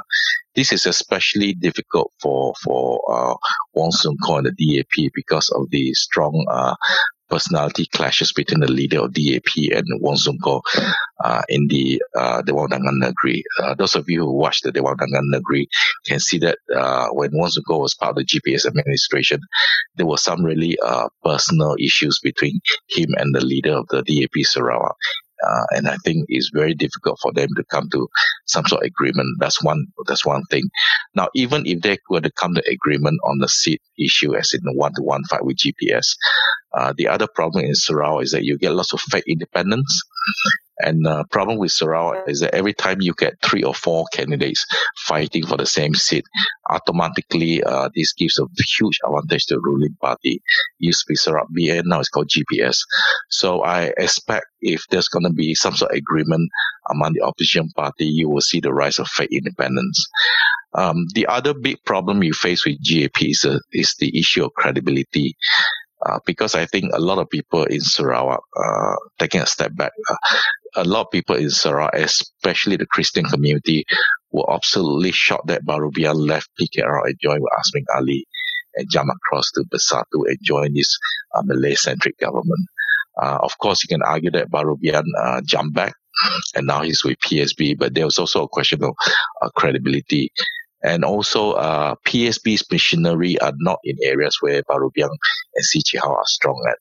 This 0.55 0.71
is 0.71 0.85
especially 0.85 1.53
difficult 1.53 2.11
for 2.21 2.53
for 2.63 2.99
uh, 3.09 3.35
Wong 3.73 3.91
Soon 3.91 4.17
Koh 4.23 4.37
and 4.37 4.47
the 4.47 4.77
DAP 4.77 5.11
because 5.13 5.49
of 5.49 5.69
the 5.69 5.93
strong 5.93 6.45
personality 7.29 7.87
clashes 7.93 8.31
between 8.33 8.61
the 8.61 8.71
leader 8.71 9.01
of 9.01 9.13
DAP 9.13 9.47
and 9.71 9.85
Wong 10.01 10.17
Soon 10.17 10.37
Koh. 10.43 10.61
uh, 11.23 11.41
in 11.49 11.67
the 11.67 12.01
uh, 12.15 12.41
Dewan 12.41 12.69
Undangan 12.69 12.99
Negeri. 13.01 13.43
Uh, 13.61 13.75
those 13.75 13.95
of 13.95 14.05
you 14.07 14.21
who 14.21 14.33
watched 14.33 14.63
the 14.63 14.71
Dewan 14.71 14.97
Undangan 14.97 15.33
Negeri 15.33 15.67
can 16.05 16.19
see 16.19 16.37
that 16.39 16.57
uh, 16.75 17.07
when 17.11 17.31
Wong 17.33 17.49
Soon 17.49 17.63
Koh 17.67 17.79
was 17.79 17.95
part 17.95 18.11
of 18.11 18.17
the 18.17 18.25
GPS 18.25 18.65
administration, 18.65 19.39
there 19.95 20.05
were 20.05 20.17
some 20.17 20.43
really 20.43 20.77
uh, 20.85 21.07
personal 21.23 21.75
issues 21.79 22.19
between 22.21 22.59
him 22.89 23.09
and 23.17 23.33
the 23.33 23.43
leader 23.45 23.73
of 23.73 23.87
the 23.89 24.03
DAP 24.03 24.43
Sarawak. 24.43 24.95
Uh, 25.45 25.65
and 25.71 25.87
I 25.87 25.97
think 26.03 26.25
it's 26.29 26.49
very 26.51 26.73
difficult 26.73 27.19
for 27.21 27.31
them 27.31 27.49
to 27.57 27.63
come 27.69 27.87
to 27.91 28.07
some 28.47 28.65
sort 28.65 28.81
of 28.81 28.87
agreement. 28.87 29.27
That's 29.39 29.63
one. 29.63 29.85
That's 30.07 30.25
one 30.25 30.43
thing. 30.49 30.63
Now, 31.13 31.27
even 31.35 31.65
if 31.67 31.81
they 31.81 31.97
were 32.09 32.21
to 32.21 32.31
come 32.31 32.55
to 32.55 32.63
agreement 32.67 33.19
on 33.23 33.37
the 33.37 33.47
seat 33.47 33.79
issue, 33.99 34.35
as 34.35 34.51
in 34.53 34.61
the 34.63 34.73
one-to-one 34.73 35.23
fight 35.25 35.45
with 35.45 35.57
GPS, 35.57 36.15
uh, 36.77 36.93
the 36.95 37.07
other 37.07 37.27
problem 37.33 37.65
in 37.65 37.75
Sarawak 37.75 38.23
is 38.23 38.31
that 38.31 38.43
you 38.43 38.57
get 38.57 38.73
lots 38.73 38.93
of 38.93 39.01
fake 39.01 39.23
independents. 39.27 40.03
And 40.79 41.05
the 41.05 41.11
uh, 41.11 41.23
problem 41.31 41.57
with 41.57 41.71
Sarawak 41.71 42.29
is 42.29 42.41
that 42.41 42.53
every 42.53 42.73
time 42.73 43.01
you 43.01 43.13
get 43.17 43.41
three 43.41 43.63
or 43.63 43.73
four 43.73 44.05
candidates 44.13 44.63
fighting 44.97 45.43
for 45.43 45.57
the 45.57 45.65
same 45.65 45.95
seat, 45.95 46.23
automatically 46.69 47.63
uh, 47.63 47.89
this 47.95 48.13
gives 48.13 48.37
a 48.37 48.45
huge 48.77 48.99
advantage 49.03 49.45
to 49.47 49.55
the 49.55 49.61
ruling 49.61 49.95
party. 49.99 50.39
used 50.77 50.99
to 50.99 51.05
be 51.11 51.15
Sarawak 51.15 51.47
BN, 51.57 51.85
now 51.85 51.99
it's 51.99 52.09
called 52.09 52.29
GPS. 52.29 52.77
So 53.29 53.63
I 53.63 53.91
expect 53.97 54.45
if 54.61 54.83
there's 54.91 55.07
going 55.07 55.23
to 55.23 55.33
be 55.33 55.55
some 55.55 55.75
sort 55.75 55.91
of 55.91 55.97
agreement 55.97 56.47
among 56.91 57.13
the 57.13 57.21
opposition 57.21 57.69
party, 57.75 58.05
you 58.05 58.29
will 58.29 58.41
see 58.41 58.59
the 58.59 58.73
rise 58.73 58.99
of 58.99 59.07
fake 59.07 59.31
independence. 59.31 60.05
Um, 60.75 61.07
the 61.15 61.25
other 61.25 61.55
big 61.55 61.77
problem 61.85 62.21
you 62.21 62.33
face 62.33 62.65
with 62.65 62.77
GAP 62.83 63.23
is, 63.23 63.45
uh, 63.45 63.59
is 63.73 63.95
the 63.97 64.17
issue 64.17 64.45
of 64.45 64.53
credibility. 64.53 65.35
Uh, 66.05 66.19
because 66.25 66.53
I 66.53 66.65
think 66.65 66.93
a 66.93 66.99
lot 66.99 67.17
of 67.17 67.29
people 67.29 67.63
in 67.63 67.81
Sarawak, 67.81 68.41
uh, 68.55 68.95
taking 69.19 69.41
a 69.41 69.47
step 69.47 69.75
back, 69.75 69.91
uh, 70.09 70.15
a 70.75 70.83
lot 70.83 71.01
of 71.01 71.11
people 71.11 71.35
in 71.35 71.49
Sarawak, 71.49 71.95
especially 71.95 72.75
the 72.77 72.85
Christian 72.85 73.25
community, 73.25 73.85
were 74.31 74.51
absolutely 74.53 75.11
shocked 75.11 75.47
that 75.47 75.65
Baru 75.65 75.91
Bian 75.91 76.15
left 76.15 76.49
PKR 76.59 77.01
and 77.05 77.15
joined 77.21 77.41
with 77.41 77.53
Azmin 77.57 77.85
Ali 77.95 78.27
and 78.75 78.87
jumped 78.91 79.11
across 79.15 79.49
to 79.51 79.63
Bersatu 79.63 80.27
and 80.27 80.37
joined 80.43 80.75
this 80.75 80.97
uh, 81.33 81.41
Malay-centric 81.43 82.19
government. 82.19 82.67
Uh, 83.19 83.39
of 83.41 83.57
course, 83.57 83.83
you 83.83 83.87
can 83.87 84.03
argue 84.03 84.29
that 84.29 84.51
Baru 84.51 84.77
Bian 84.77 85.03
jumped 85.45 85.73
back 85.73 85.95
and 86.55 86.67
now 86.67 86.81
he's 86.81 87.03
with 87.03 87.19
PSB, 87.19 87.77
but 87.77 87.93
there 87.93 88.05
was 88.05 88.17
also 88.17 88.43
a 88.43 88.47
question 88.47 88.83
of 88.83 88.95
credibility. 89.55 90.31
And 90.83 91.03
also, 91.03 91.51
uh, 91.53 91.95
PSB's 92.05 92.63
machinery 92.71 93.39
are 93.39 93.53
not 93.57 93.79
in 93.83 93.97
areas 94.03 94.37
where 94.41 94.61
Baru 94.67 94.91
Bian 94.97 95.09
and 95.55 95.65
Si 95.65 95.79
CG 95.79 96.03
are 96.03 96.23
strong 96.25 96.63
at. 96.69 96.77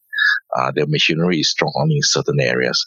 Uh, 0.56 0.70
their 0.74 0.86
machinery 0.86 1.40
is 1.40 1.50
strong 1.50 1.72
only 1.76 1.96
in 1.96 2.02
certain 2.02 2.40
areas. 2.40 2.84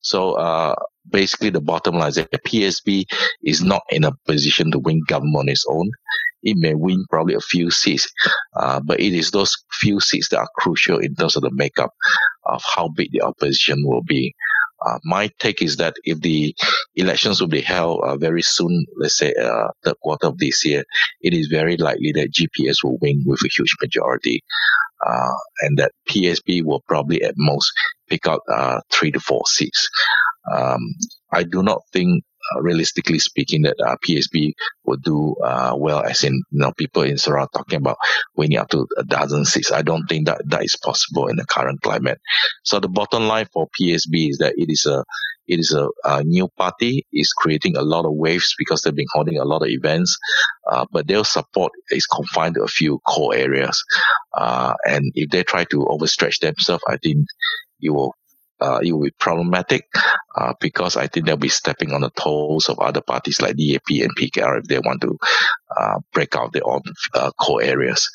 So 0.00 0.32
uh, 0.34 0.74
basically, 1.10 1.50
the 1.50 1.60
bottom 1.60 1.96
line 1.96 2.10
is 2.10 2.16
that 2.16 2.30
PSB 2.44 3.04
is 3.42 3.62
not 3.62 3.82
in 3.90 4.04
a 4.04 4.12
position 4.26 4.70
to 4.72 4.78
win 4.78 5.02
government 5.06 5.36
on 5.36 5.48
its 5.48 5.64
own. 5.68 5.90
It 6.42 6.56
may 6.56 6.74
win 6.74 7.04
probably 7.10 7.34
a 7.34 7.40
few 7.40 7.70
seats, 7.70 8.10
uh, 8.56 8.80
but 8.80 9.00
it 9.00 9.12
is 9.12 9.30
those 9.30 9.56
few 9.72 10.00
seats 10.00 10.28
that 10.28 10.38
are 10.38 10.48
crucial 10.56 10.98
in 10.98 11.14
terms 11.16 11.36
of 11.36 11.42
the 11.42 11.50
makeup 11.52 11.90
of 12.46 12.62
how 12.74 12.88
big 12.88 13.10
the 13.12 13.22
opposition 13.22 13.82
will 13.84 14.02
be. 14.02 14.34
Uh, 14.84 14.98
my 15.04 15.30
take 15.38 15.62
is 15.62 15.76
that 15.76 15.94
if 16.04 16.20
the 16.20 16.54
elections 16.96 17.40
will 17.40 17.48
be 17.48 17.60
held 17.60 18.00
uh, 18.02 18.16
very 18.16 18.42
soon, 18.42 18.86
let's 18.96 19.16
say 19.18 19.34
uh, 19.34 19.68
third 19.84 19.96
quarter 20.02 20.28
of 20.28 20.38
this 20.38 20.64
year, 20.64 20.84
it 21.20 21.34
is 21.34 21.48
very 21.48 21.76
likely 21.76 22.12
that 22.12 22.32
GPS 22.32 22.84
will 22.84 22.98
win 23.00 23.22
with 23.26 23.40
a 23.44 23.48
huge 23.48 23.74
majority, 23.80 24.42
uh, 25.04 25.34
and 25.62 25.78
that 25.78 25.92
PSB 26.08 26.64
will 26.64 26.82
probably 26.86 27.22
at 27.22 27.34
most 27.36 27.72
pick 28.08 28.26
out 28.26 28.40
uh, 28.48 28.80
three 28.92 29.10
to 29.10 29.20
four 29.20 29.42
seats. 29.46 29.88
Um, 30.54 30.80
I 31.32 31.42
do 31.42 31.62
not 31.62 31.82
think 31.92 32.24
realistically 32.60 33.18
speaking, 33.18 33.62
that 33.62 33.76
uh, 33.80 33.96
PSB 34.06 34.52
would 34.84 35.02
do 35.02 35.34
uh, 35.44 35.74
well, 35.76 36.02
as 36.02 36.24
in 36.24 36.34
you 36.34 36.60
know 36.60 36.72
people 36.76 37.02
in 37.02 37.18
Sarawak 37.18 37.52
talking 37.52 37.78
about 37.78 37.98
winning 38.36 38.58
up 38.58 38.68
to 38.70 38.86
a 38.96 39.04
dozen 39.04 39.44
seats. 39.44 39.72
I 39.72 39.82
don't 39.82 40.06
think 40.06 40.26
that 40.26 40.42
that 40.46 40.64
is 40.64 40.76
possible 40.76 41.28
in 41.28 41.36
the 41.36 41.46
current 41.46 41.80
climate. 41.82 42.20
So 42.64 42.80
the 42.80 42.88
bottom 42.88 43.26
line 43.26 43.46
for 43.52 43.68
PSB 43.80 44.30
is 44.30 44.38
that 44.38 44.54
it 44.56 44.70
is 44.70 44.86
a 44.86 45.04
it 45.48 45.58
is 45.58 45.72
a, 45.72 45.88
a 46.04 46.22
new 46.22 46.48
party. 46.58 47.06
is 47.12 47.32
creating 47.32 47.76
a 47.76 47.82
lot 47.82 48.04
of 48.04 48.12
waves 48.12 48.54
because 48.58 48.82
they've 48.82 48.94
been 48.94 49.06
holding 49.12 49.38
a 49.38 49.44
lot 49.44 49.62
of 49.62 49.68
events, 49.68 50.16
uh, 50.70 50.84
but 50.92 51.06
their 51.08 51.24
support 51.24 51.72
is 51.90 52.06
confined 52.06 52.54
to 52.54 52.62
a 52.62 52.68
few 52.68 52.98
core 53.08 53.34
areas. 53.34 53.82
Uh, 54.36 54.74
and 54.84 55.10
if 55.14 55.30
they 55.30 55.42
try 55.42 55.64
to 55.64 55.86
overstretch 55.86 56.40
themselves, 56.40 56.84
I 56.86 56.98
think 56.98 57.26
you 57.78 57.94
will 57.94 58.14
uh, 58.60 58.80
it 58.82 58.92
will 58.92 59.02
be 59.02 59.10
problematic 59.18 59.86
uh, 60.36 60.54
because 60.60 60.96
I 60.96 61.06
think 61.06 61.26
they'll 61.26 61.36
be 61.36 61.48
stepping 61.48 61.92
on 61.92 62.00
the 62.00 62.10
toes 62.10 62.68
of 62.68 62.78
other 62.78 63.00
parties 63.00 63.40
like 63.40 63.56
DAP 63.56 63.88
and 63.90 64.16
PKR 64.16 64.58
if 64.58 64.64
they 64.64 64.78
want 64.78 65.00
to 65.02 65.18
uh, 65.76 66.00
break 66.12 66.34
out 66.34 66.52
their 66.52 66.66
own 66.66 66.82
uh, 67.14 67.30
core 67.32 67.62
areas. 67.62 68.08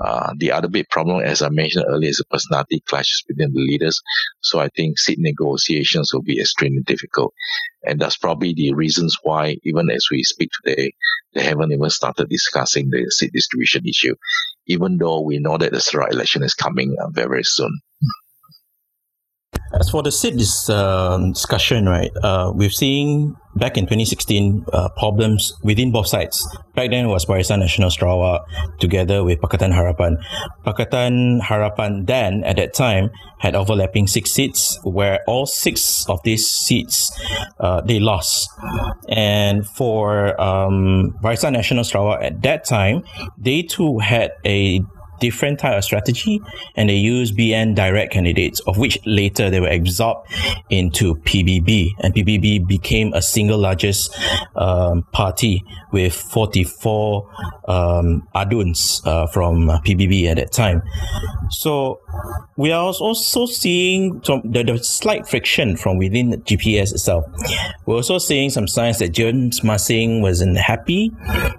Uh, 0.00 0.32
the 0.38 0.52
other 0.52 0.68
big 0.68 0.88
problem, 0.90 1.20
as 1.24 1.42
I 1.42 1.48
mentioned 1.48 1.86
earlier, 1.88 2.10
is 2.10 2.18
the 2.18 2.24
personality 2.30 2.80
clashes 2.86 3.24
between 3.26 3.52
the 3.52 3.60
leaders. 3.60 4.00
So 4.40 4.60
I 4.60 4.68
think 4.68 4.98
seat 4.98 5.18
negotiations 5.18 6.12
will 6.12 6.22
be 6.22 6.40
extremely 6.40 6.82
difficult. 6.82 7.34
And 7.82 8.00
that's 8.00 8.16
probably 8.16 8.54
the 8.54 8.74
reasons 8.74 9.16
why, 9.22 9.56
even 9.64 9.90
as 9.90 10.06
we 10.10 10.22
speak 10.22 10.50
today, 10.62 10.92
they 11.34 11.42
haven't 11.42 11.72
even 11.72 11.90
started 11.90 12.28
discussing 12.28 12.90
the 12.90 13.10
seat 13.10 13.32
distribution 13.32 13.86
issue, 13.86 14.14
even 14.66 14.98
though 14.98 15.22
we 15.22 15.38
know 15.38 15.56
that 15.58 15.72
the 15.72 15.80
Sarawak 15.80 16.12
election 16.12 16.42
is 16.42 16.54
coming 16.54 16.96
uh, 17.00 17.08
very, 17.10 17.28
very 17.28 17.44
soon. 17.44 17.80
As 19.72 19.90
for 19.90 20.02
the 20.02 20.10
this, 20.10 20.70
uh, 20.70 21.18
discussion, 21.32 21.86
right, 21.86 22.10
uh, 22.22 22.52
we've 22.54 22.72
seen 22.72 23.36
back 23.54 23.76
in 23.76 23.84
2016 23.84 24.64
uh, 24.72 24.88
problems 24.96 25.52
within 25.62 25.92
both 25.92 26.06
sides. 26.06 26.40
Back 26.74 26.90
then 26.90 27.08
was 27.08 27.26
Barisan 27.26 27.60
Nasional 27.60 27.92
Sarawak 27.92 28.48
together 28.80 29.22
with 29.24 29.40
Pakatan 29.40 29.72
Harapan. 29.72 30.16
Pakatan 30.64 31.42
Harapan 31.42 32.06
then, 32.06 32.44
at 32.44 32.56
that 32.56 32.72
time, 32.72 33.10
had 33.40 33.54
overlapping 33.54 34.06
six 34.06 34.32
seats 34.32 34.78
where 34.84 35.20
all 35.26 35.44
six 35.44 36.08
of 36.08 36.22
these 36.24 36.46
seats 36.46 37.10
uh, 37.60 37.82
they 37.82 38.00
lost. 38.00 38.48
And 39.08 39.66
for 39.66 40.40
um, 40.40 41.14
Barisan 41.22 41.56
Nasional 41.56 41.84
Sarawak 41.84 42.22
at 42.22 42.42
that 42.42 42.64
time, 42.64 43.02
they 43.36 43.62
too 43.62 43.98
had 43.98 44.32
a 44.46 44.80
different 45.20 45.58
type 45.58 45.76
of 45.76 45.84
strategy 45.84 46.40
and 46.76 46.88
they 46.88 46.96
use 46.96 47.32
BN 47.32 47.74
direct 47.74 48.12
candidates, 48.12 48.60
of 48.60 48.78
which 48.78 48.98
later 49.06 49.50
they 49.50 49.60
were 49.60 49.68
absorbed 49.68 50.28
into 50.70 51.14
PBB. 51.16 51.90
And 52.00 52.14
PBB 52.14 52.66
became 52.66 53.12
a 53.14 53.22
single 53.22 53.58
largest 53.58 54.16
um, 54.56 55.04
party 55.12 55.64
with 55.92 56.14
44 56.14 57.28
um, 57.68 58.26
aduns 58.34 59.06
uh, 59.06 59.26
from 59.28 59.68
PBB 59.68 60.26
at 60.26 60.36
that 60.36 60.52
time. 60.52 60.82
So 61.50 62.00
we 62.56 62.72
are 62.72 62.84
also 62.84 63.46
seeing 63.46 64.22
some, 64.24 64.42
the, 64.44 64.62
the 64.62 64.78
slight 64.78 65.26
friction 65.26 65.76
from 65.76 65.98
within 65.98 66.32
GPS 66.42 66.92
itself. 66.92 67.24
We're 67.86 67.96
also 67.96 68.18
seeing 68.18 68.50
some 68.50 68.68
signs 68.68 68.98
that 68.98 69.10
James 69.10 69.60
Masing 69.60 70.20
wasn't 70.20 70.58
happy, 70.58 71.12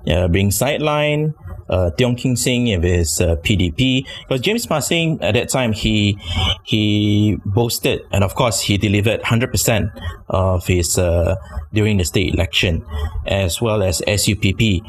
uh, 0.07 0.27
being 0.27 0.49
sidelined 0.49 1.33
uh, 1.69 1.91
Tiong 1.97 2.17
King 2.17 2.35
Sing 2.35 2.65
with 2.65 2.83
his 2.83 3.21
uh, 3.21 3.35
PDP. 3.49 4.05
Because 4.21 4.41
James 4.41 4.69
Masing 4.69 5.17
at 5.21 5.33
that 5.33 5.49
time 5.49 5.73
he 5.73 6.17
he 6.63 7.37
boasted 7.45 8.01
and 8.11 8.23
of 8.23 8.35
course 8.35 8.61
he 8.61 8.77
delivered 8.77 9.23
hundred 9.23 9.51
percent 9.51 9.89
of 10.29 10.67
his 10.67 10.97
uh, 10.97 11.35
during 11.73 11.97
the 11.97 12.05
state 12.05 12.33
election, 12.33 12.85
as 13.25 13.61
well 13.61 13.81
as 13.81 14.01
SUPP. 14.07 14.81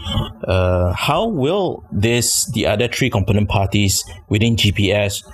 Uh, 0.45 0.93
how 0.93 1.27
will 1.27 1.85
this 1.91 2.51
the 2.53 2.67
other 2.67 2.89
three 2.89 3.11
component 3.11 3.49
parties 3.49 4.05
within 4.29 4.57
GPS 4.57 5.25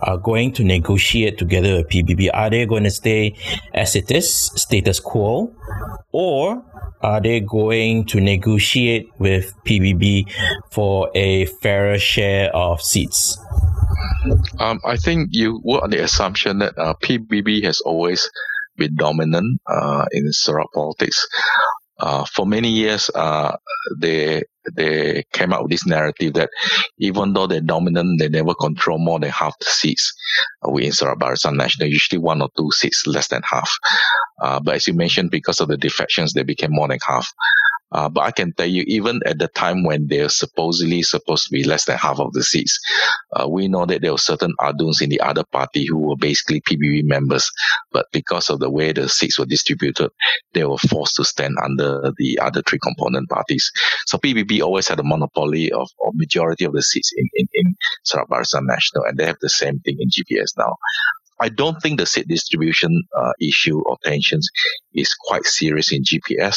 are 0.00 0.18
going 0.18 0.52
to 0.52 0.64
negotiate 0.64 1.38
together 1.38 1.76
with 1.76 1.88
PBB? 1.88 2.30
Are 2.32 2.50
they 2.50 2.66
going 2.66 2.84
to 2.84 2.90
stay 2.90 3.36
as 3.74 3.96
it 3.96 4.10
is, 4.10 4.52
status 4.54 5.00
quo, 5.00 5.54
or 6.12 6.62
are 7.02 7.20
they 7.20 7.40
going 7.40 8.04
to 8.06 8.20
negotiate 8.20 9.08
with 9.18 9.52
PBB 9.64 10.30
for 10.70 11.10
a 11.14 11.46
fairer 11.46 11.98
share 11.98 12.54
of 12.54 12.75
seats? 12.80 13.38
Um, 14.58 14.80
I 14.84 14.96
think 14.96 15.30
you 15.32 15.60
work 15.64 15.82
on 15.82 15.90
the 15.90 16.02
assumption 16.02 16.58
that 16.58 16.76
uh, 16.78 16.94
PBB 17.02 17.64
has 17.64 17.80
always 17.80 18.28
been 18.76 18.94
dominant 18.96 19.60
uh, 19.66 20.06
in 20.12 20.32
Sarawak 20.32 20.72
politics. 20.72 21.26
Uh, 21.98 22.26
for 22.26 22.46
many 22.46 22.68
years, 22.68 23.10
uh, 23.14 23.56
they 23.98 24.42
they 24.74 25.24
came 25.32 25.52
out 25.52 25.62
with 25.62 25.70
this 25.70 25.86
narrative 25.86 26.34
that 26.34 26.50
even 26.98 27.32
though 27.32 27.46
they're 27.46 27.60
dominant, 27.60 28.18
they 28.18 28.28
never 28.28 28.52
control 28.54 28.98
more 28.98 29.18
than 29.18 29.30
half 29.30 29.58
the 29.60 29.64
seats 29.64 30.12
uh, 30.66 30.70
within 30.70 30.92
Sarawak 30.92 31.20
Barisan 31.20 31.56
Nasional, 31.56 31.88
usually 31.88 32.18
one 32.18 32.42
or 32.42 32.50
two 32.56 32.70
seats 32.72 33.06
less 33.06 33.28
than 33.28 33.42
half. 33.50 33.70
Uh, 34.42 34.60
but 34.60 34.74
as 34.74 34.86
you 34.86 34.92
mentioned, 34.92 35.30
because 35.30 35.60
of 35.60 35.68
the 35.68 35.76
defections, 35.78 36.34
they 36.34 36.42
became 36.42 36.72
more 36.72 36.88
than 36.88 36.98
half. 37.06 37.26
Uh, 37.92 38.08
but 38.08 38.22
I 38.22 38.30
can 38.30 38.52
tell 38.52 38.66
you, 38.66 38.84
even 38.86 39.20
at 39.26 39.38
the 39.38 39.48
time 39.48 39.84
when 39.84 40.08
they're 40.08 40.28
supposedly 40.28 41.02
supposed 41.02 41.44
to 41.44 41.50
be 41.52 41.64
less 41.64 41.84
than 41.84 41.96
half 41.96 42.18
of 42.18 42.32
the 42.32 42.42
seats, 42.42 42.78
uh, 43.34 43.48
we 43.48 43.68
know 43.68 43.86
that 43.86 44.02
there 44.02 44.12
were 44.12 44.18
certain 44.18 44.54
Aduns 44.60 45.00
in 45.00 45.08
the 45.08 45.20
other 45.20 45.44
party 45.52 45.86
who 45.86 45.98
were 45.98 46.16
basically 46.16 46.60
PBB 46.62 47.04
members. 47.04 47.48
But 47.92 48.06
because 48.12 48.50
of 48.50 48.58
the 48.58 48.70
way 48.70 48.92
the 48.92 49.08
seats 49.08 49.38
were 49.38 49.46
distributed, 49.46 50.10
they 50.52 50.64
were 50.64 50.78
forced 50.78 51.16
to 51.16 51.24
stand 51.24 51.56
under 51.62 52.12
the 52.18 52.38
other 52.42 52.62
three 52.62 52.80
component 52.82 53.28
parties. 53.30 53.70
So 54.06 54.18
PBB 54.18 54.60
always 54.62 54.88
had 54.88 54.98
a 54.98 55.04
monopoly 55.04 55.70
of, 55.70 55.88
of 56.04 56.14
majority 56.14 56.64
of 56.64 56.72
the 56.72 56.82
seats 56.82 57.12
in, 57.16 57.28
in, 57.34 57.46
in 57.54 57.76
Sarawak 58.04 58.30
Barisan 58.30 58.66
Nasional, 58.66 59.08
and 59.08 59.16
they 59.16 59.26
have 59.26 59.38
the 59.40 59.48
same 59.48 59.78
thing 59.80 59.96
in 60.00 60.08
GPS 60.08 60.50
now. 60.58 60.74
I 61.38 61.50
don't 61.50 61.80
think 61.82 61.98
the 61.98 62.06
seat 62.06 62.28
distribution 62.28 63.02
uh, 63.16 63.32
issue 63.40 63.80
or 63.82 63.98
tensions 64.02 64.48
is 64.94 65.14
quite 65.26 65.44
serious 65.44 65.92
in 65.92 66.02
GPS 66.02 66.56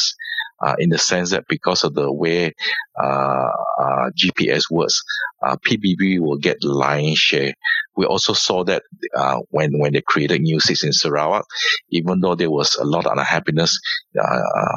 uh, 0.60 0.74
in 0.78 0.90
the 0.90 0.98
sense 0.98 1.30
that 1.30 1.46
because 1.48 1.84
of 1.84 1.94
the 1.94 2.12
way 2.12 2.52
uh, 3.02 3.50
uh 3.78 4.10
GPS 4.10 4.64
works, 4.70 5.02
uh, 5.42 5.56
PBB 5.56 6.20
will 6.20 6.36
get 6.36 6.58
the 6.60 6.68
lion's 6.68 7.18
share. 7.18 7.54
We 7.96 8.06
also 8.06 8.32
saw 8.32 8.64
that 8.64 8.82
uh, 9.16 9.40
when 9.50 9.78
when 9.78 9.92
they 9.92 10.02
created 10.02 10.40
new 10.40 10.60
seats 10.60 10.84
in 10.84 10.92
Sarawak, 10.92 11.44
even 11.90 12.20
though 12.20 12.34
there 12.34 12.50
was 12.50 12.74
a 12.76 12.84
lot 12.84 13.06
of 13.06 13.12
unhappiness, 13.12 13.78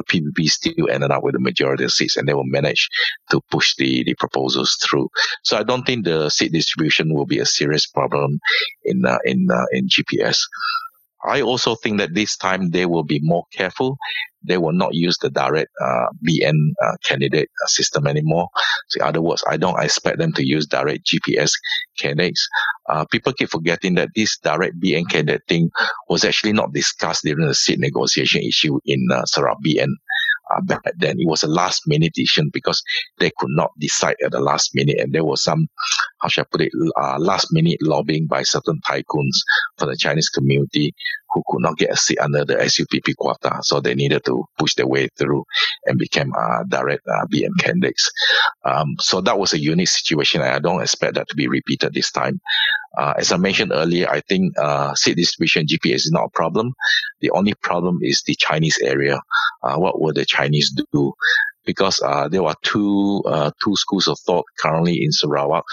PBB 0.09 0.47
still 0.47 0.89
ended 0.89 1.11
up 1.11 1.23
with 1.23 1.33
the 1.33 1.39
majority 1.39 1.83
of 1.83 1.91
seats, 1.91 2.17
and 2.17 2.27
they 2.27 2.33
will 2.33 2.43
manage 2.45 2.89
to 3.31 3.41
push 3.51 3.75
the, 3.77 4.03
the 4.03 4.15
proposals 4.15 4.77
through. 4.83 5.09
So 5.43 5.57
I 5.57 5.63
don't 5.63 5.85
think 5.85 6.05
the 6.05 6.29
seat 6.29 6.51
distribution 6.51 7.13
will 7.13 7.25
be 7.25 7.39
a 7.39 7.45
serious 7.45 7.85
problem 7.85 8.39
in 8.83 9.03
in 9.25 9.47
in 9.71 9.87
GPS. 9.87 10.39
I 11.25 11.41
also 11.41 11.75
think 11.75 11.99
that 11.99 12.13
this 12.13 12.35
time 12.37 12.71
they 12.71 12.85
will 12.85 13.03
be 13.03 13.19
more 13.21 13.45
careful. 13.53 13.97
They 14.45 14.57
will 14.57 14.73
not 14.73 14.93
use 14.93 15.17
the 15.19 15.29
direct 15.29 15.71
uh, 15.81 16.07
BN 16.27 16.73
uh, 16.83 16.97
candidate 17.03 17.49
uh, 17.63 17.67
system 17.67 18.07
anymore. 18.07 18.49
So 18.89 18.99
in 19.01 19.07
other 19.07 19.21
words, 19.21 19.43
I 19.49 19.55
don't 19.57 19.81
expect 19.81 20.17
them 20.17 20.33
to 20.33 20.45
use 20.45 20.65
direct 20.65 21.05
GPS 21.05 21.51
candidates. 21.97 22.45
Uh, 22.89 23.05
people 23.05 23.31
keep 23.33 23.49
forgetting 23.49 23.95
that 23.95 24.09
this 24.15 24.37
direct 24.39 24.79
BN 24.81 25.09
candidate 25.09 25.43
thing 25.47 25.69
was 26.09 26.25
actually 26.25 26.53
not 26.53 26.73
discussed 26.73 27.23
during 27.23 27.47
the 27.47 27.55
seat 27.55 27.79
negotiation 27.79 28.41
issue 28.41 28.79
in 28.85 29.07
uh, 29.11 29.23
Sarawak 29.25 29.59
BN 29.65 29.89
uh, 30.55 30.61
back 30.61 30.81
then. 30.97 31.19
It 31.19 31.27
was 31.27 31.43
a 31.43 31.47
last 31.47 31.83
minute 31.87 32.13
decision 32.13 32.49
because 32.53 32.81
they 33.19 33.31
could 33.37 33.49
not 33.51 33.71
decide 33.79 34.15
at 34.23 34.31
the 34.31 34.39
last 34.39 34.71
minute, 34.73 34.97
and 34.99 35.13
there 35.13 35.25
was 35.25 35.43
some, 35.43 35.67
how 36.21 36.29
should 36.29 36.41
I 36.41 36.47
put 36.51 36.61
it, 36.61 36.71
uh, 37.01 37.17
last 37.19 37.47
minute 37.51 37.79
lobbying 37.81 38.27
by 38.27 38.43
certain 38.43 38.79
tycoons 38.87 39.37
for 39.77 39.85
the 39.85 39.97
Chinese 39.97 40.29
community 40.29 40.93
who 41.33 41.43
could 41.47 41.61
not 41.61 41.77
get 41.77 41.91
a 41.91 41.97
seat 41.97 42.19
under 42.19 42.45
the 42.45 42.55
SUPP 42.55 43.15
quota, 43.17 43.59
so 43.61 43.79
they 43.79 43.95
needed 43.95 44.23
to 44.25 44.45
push 44.57 44.75
their 44.75 44.87
way 44.87 45.09
through 45.17 45.43
and 45.85 45.97
became 45.97 46.33
uh, 46.37 46.63
direct 46.69 47.01
uh, 47.07 47.25
BN 47.27 47.57
candidates. 47.59 48.11
Um, 48.65 48.95
so 48.99 49.21
that 49.21 49.39
was 49.39 49.53
a 49.53 49.59
unique 49.59 49.87
situation, 49.87 50.41
and 50.41 50.51
I 50.51 50.59
don't 50.59 50.81
expect 50.81 51.15
that 51.15 51.27
to 51.29 51.35
be 51.35 51.47
repeated 51.47 51.93
this 51.93 52.11
time. 52.11 52.39
Uh, 52.97 53.13
as 53.17 53.31
I 53.31 53.37
mentioned 53.37 53.71
earlier, 53.73 54.07
I 54.09 54.21
think 54.21 54.53
uh, 54.59 54.93
seat 54.93 55.17
distribution 55.17 55.65
GPS 55.65 56.05
is 56.05 56.11
not 56.11 56.25
a 56.25 56.29
problem. 56.29 56.73
The 57.21 57.31
only 57.31 57.55
problem 57.55 57.99
is 58.01 58.21
the 58.21 58.35
Chinese 58.35 58.77
area. 58.81 59.19
Uh, 59.63 59.77
what 59.77 59.99
will 59.99 60.13
the 60.13 60.25
Chinese 60.25 60.71
do? 60.91 61.13
Because 61.65 61.99
uh, 62.03 62.27
there 62.27 62.43
are 62.43 62.55
two 62.63 63.23
uh, 63.25 63.51
two 63.63 63.75
schools 63.77 64.07
of 64.07 64.19
thought 64.19 64.45
currently 64.59 65.01
in 65.01 65.11
Sarawak 65.11 65.63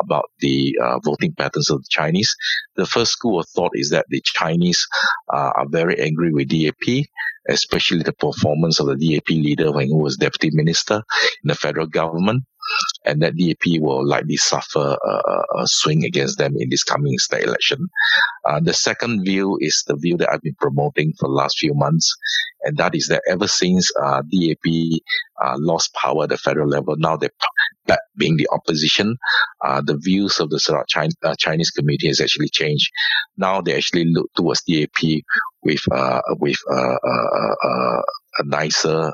about 0.00 0.30
the 0.40 0.76
uh, 0.82 0.98
voting 1.00 1.32
patterns 1.32 1.70
of 1.70 1.78
the 1.78 1.88
Chinese. 1.90 2.34
The 2.76 2.86
first 2.86 3.12
school 3.12 3.40
of 3.40 3.48
thought 3.48 3.72
is 3.74 3.90
that 3.90 4.06
the 4.08 4.20
Chinese 4.24 4.86
are 5.28 5.66
very 5.68 6.00
angry 6.00 6.32
with 6.32 6.48
DAP, 6.48 7.06
especially 7.48 8.02
the 8.02 8.12
performance 8.12 8.80
of 8.80 8.86
the 8.86 8.96
DAP 8.96 9.28
leader 9.30 9.72
when 9.72 9.86
he 9.86 9.94
was 9.94 10.16
deputy 10.16 10.50
minister 10.52 11.02
in 11.42 11.48
the 11.48 11.54
federal 11.54 11.86
government 11.86 12.44
and 13.04 13.22
that 13.22 13.36
DAP 13.36 13.80
will 13.80 14.06
likely 14.06 14.36
suffer 14.36 14.96
a, 15.02 15.42
a, 15.58 15.66
swing 15.66 16.04
against 16.04 16.38
them 16.38 16.54
in 16.58 16.68
this 16.68 16.84
coming 16.84 17.18
state 17.18 17.44
election. 17.44 17.88
Uh, 18.46 18.60
the 18.60 18.74
second 18.74 19.24
view 19.24 19.58
is 19.60 19.84
the 19.86 19.96
view 19.96 20.16
that 20.18 20.30
I've 20.30 20.42
been 20.42 20.56
promoting 20.60 21.12
for 21.18 21.28
the 21.28 21.34
last 21.34 21.58
few 21.58 21.74
months, 21.74 22.14
and 22.64 22.76
that 22.76 22.94
is 22.94 23.08
that 23.08 23.22
ever 23.28 23.48
since 23.48 23.90
uh, 24.02 24.22
DAP 24.22 25.00
uh, 25.42 25.56
lost 25.58 25.94
power 25.94 26.24
at 26.24 26.30
the 26.30 26.38
federal 26.38 26.68
level, 26.68 26.96
now 26.98 27.16
they're 27.16 27.30
back 27.86 28.00
being 28.16 28.36
the 28.36 28.48
opposition. 28.52 29.16
Uh, 29.64 29.82
the 29.84 29.96
views 29.96 30.38
of 30.40 30.50
the 30.50 30.84
Chinese, 30.88 31.16
uh, 31.24 31.34
Chinese 31.38 31.70
community 31.70 32.08
has 32.08 32.20
actually 32.20 32.48
changed. 32.48 32.90
Now 33.36 33.60
they 33.60 33.76
actually 33.76 34.06
look 34.06 34.30
towards 34.36 34.62
DAP 34.62 35.22
with 35.62 35.80
uh, 35.92 36.20
with 36.38 36.56
a 36.70 38.44
nicer 38.44 39.12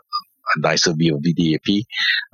a 0.55 0.61
nicer 0.61 0.93
view 0.93 1.17
of 1.17 1.23
DAP, 1.23 1.83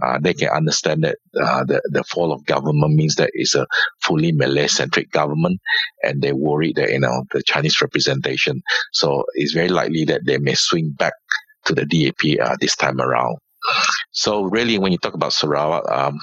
uh, 0.02 0.18
they 0.20 0.34
can 0.34 0.48
understand 0.48 1.04
that 1.04 1.16
uh, 1.40 1.64
the, 1.64 1.80
the 1.86 2.04
fall 2.04 2.32
of 2.32 2.44
government 2.44 2.94
means 2.94 3.14
that 3.16 3.30
it's 3.32 3.54
a 3.54 3.66
fully 4.02 4.32
Malay-centric 4.32 5.10
government, 5.10 5.60
and 6.02 6.22
they 6.22 6.32
worry 6.32 6.72
that 6.76 6.90
you 6.90 7.00
know 7.00 7.24
the 7.32 7.42
Chinese 7.42 7.80
representation. 7.80 8.62
So 8.92 9.24
it's 9.34 9.52
very 9.52 9.68
likely 9.68 10.04
that 10.04 10.22
they 10.26 10.38
may 10.38 10.54
swing 10.54 10.90
back 10.98 11.14
to 11.66 11.74
the 11.74 11.86
DAP 11.86 12.40
uh, 12.40 12.56
this 12.60 12.76
time 12.76 13.00
around. 13.00 13.36
So 14.12 14.44
really, 14.44 14.78
when 14.78 14.92
you 14.92 14.98
talk 14.98 15.14
about 15.14 15.32
Sarawak, 15.32 15.90
um, 15.90 16.18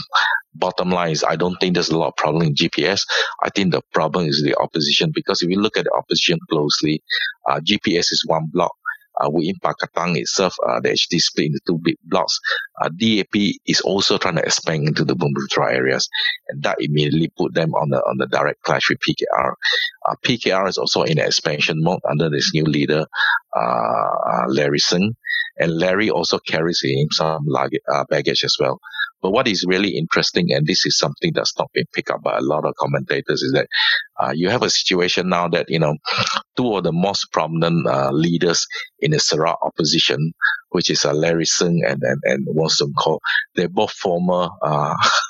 bottom 0.55 0.89
line 0.89 1.11
is 1.11 1.23
I 1.23 1.35
don't 1.35 1.57
think 1.59 1.73
there's 1.73 1.89
a 1.89 1.97
lot 1.97 2.09
of 2.09 2.15
problem 2.15 2.47
in 2.47 2.55
GPS. 2.55 3.01
I 3.43 3.49
think 3.49 3.71
the 3.71 3.81
problem 3.93 4.27
is 4.27 4.41
the 4.43 4.55
opposition 4.59 5.11
because 5.13 5.41
if 5.41 5.49
you 5.49 5.59
look 5.59 5.77
at 5.77 5.85
the 5.85 5.93
opposition 5.93 6.39
closely, 6.49 7.01
uh, 7.49 7.59
GPS 7.59 8.11
is 8.11 8.23
one 8.27 8.47
block 8.51 8.71
uh, 9.19 9.29
within 9.29 9.55
Pakatan 9.63 10.17
itself, 10.17 10.55
uh, 10.67 10.79
they 10.79 10.91
actually 10.91 11.19
split 11.19 11.47
into 11.47 11.59
two 11.67 11.79
big 11.83 11.97
blocks. 12.05 12.39
Uh, 12.81 12.89
DAP 12.89 13.35
is 13.65 13.81
also 13.81 14.17
trying 14.17 14.35
to 14.35 14.43
expand 14.43 14.87
into 14.87 15.03
the 15.03 15.15
Bumiputera 15.15 15.73
areas, 15.73 16.07
and 16.49 16.63
that 16.63 16.77
immediately 16.79 17.31
put 17.37 17.53
them 17.53 17.73
on 17.75 17.89
the 17.89 17.97
on 17.97 18.17
the 18.17 18.27
direct 18.27 18.61
clash 18.63 18.89
with 18.89 18.99
PKR. 18.99 19.53
Uh, 20.05 20.15
PKR 20.25 20.69
is 20.69 20.77
also 20.77 21.03
in 21.03 21.19
expansion 21.19 21.83
mode 21.83 21.99
under 22.09 22.29
this 22.29 22.51
new 22.53 22.63
leader, 22.63 23.05
uh, 23.59 24.29
uh, 24.31 24.45
Larry 24.47 24.79
Sng, 24.79 25.13
and 25.57 25.77
Larry 25.77 26.09
also 26.09 26.39
carries 26.39 26.81
in 26.83 27.07
some 27.11 27.43
luggage, 27.45 27.81
uh, 27.91 28.05
baggage 28.09 28.43
as 28.43 28.55
well. 28.59 28.79
But 29.21 29.31
what 29.31 29.47
is 29.49 29.65
really 29.67 29.97
interesting, 29.97 30.53
and 30.53 30.65
this 30.65 30.85
is 30.85 30.97
something 30.97 31.31
that's 31.35 31.57
not 31.57 31.69
been 31.73 31.83
picked 31.93 32.09
up 32.09 32.23
by 32.23 32.37
a 32.37 32.41
lot 32.41 32.65
of 32.65 32.75
commentators, 32.75 33.41
is 33.41 33.51
that 33.51 33.67
uh, 34.17 34.31
you 34.33 34.49
have 34.49 34.63
a 34.63 34.69
situation 34.69 35.27
now 35.27 35.49
that 35.49 35.65
you 35.69 35.79
know 35.79 35.95
two 36.55 36.77
of 36.77 36.83
the 36.83 36.93
most 36.93 37.27
prominent 37.33 37.85
uh, 37.85 38.11
leaders 38.11 38.65
in 38.99 39.11
the 39.11 39.19
Sarawak 39.19 39.57
opposition, 39.61 40.31
which 40.69 40.89
is 40.89 41.03
uh, 41.03 41.13
Larry 41.13 41.45
Sng 41.45 41.83
and 41.85 42.01
and 42.01 42.21
and 42.23 42.45
Wong 42.47 42.69
Soon 42.69 42.93
Koh, 42.97 43.19
they're 43.55 43.67
both 43.67 43.91
former 43.91 44.47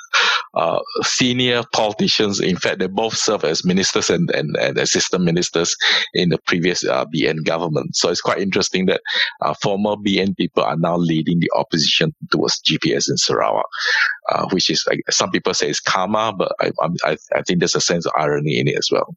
uh, 0.54 0.80
senior 1.04 1.64
politicians. 1.74 2.40
In 2.40 2.58
fact, 2.58 2.80
they 2.80 2.88
both 2.88 3.16
serve 3.16 3.44
as 3.44 3.66
ministers 3.66 4.10
and, 4.10 4.30
and, 4.32 4.56
and 4.58 4.78
assistant 4.78 5.24
ministers 5.24 5.76
in 6.14 6.30
the 6.30 6.38
previous 6.46 6.86
uh, 6.86 7.06
BN 7.06 7.46
government. 7.46 7.96
So 7.96 8.10
it's 8.10 8.22
quite 8.22 8.40
interesting 8.40 8.86
that 8.88 9.02
uh, 9.42 9.54
former 9.62 9.96
BN 9.96 10.36
people 10.38 10.64
are 10.64 10.78
now 10.78 10.98
leading 10.98 11.40
the 11.40 11.52
opposition 11.56 12.14
towards 12.32 12.62
GPS 12.62 13.10
in 13.10 13.18
Sarawak, 13.18 13.66
uh, 14.30 14.48
which 14.52 14.70
is 14.70 14.84
like 14.88 15.02
some 15.10 15.32
people 15.32 15.54
say 15.54 15.70
it's 15.70 15.80
karma, 15.80 16.34
but 16.38 16.52
I, 16.60 16.72
I, 17.04 17.18
I 17.36 17.42
think 17.44 17.60
there's 17.60 17.76
a 17.76 17.82
sense 17.82 18.06
of 18.06 18.14
irony 18.18 18.60
in 18.60 18.68
it 18.68 18.78
as 18.78 18.90
well. 18.92 19.16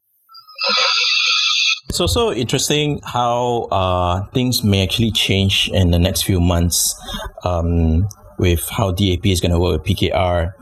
It's 1.89 1.99
also 1.99 2.31
interesting 2.31 3.01
how 3.03 3.67
uh, 3.71 4.25
things 4.33 4.63
may 4.63 4.83
actually 4.83 5.11
change 5.11 5.69
in 5.71 5.91
the 5.91 5.99
next 5.99 6.23
few 6.23 6.39
months. 6.39 6.95
Um, 7.43 8.07
with 8.37 8.67
how 8.69 8.91
DAP 8.91 9.25
is 9.25 9.41
going 9.41 9.51
to 9.51 9.59
work 9.59 9.83
with 9.83 9.97
PKR. 9.97 10.53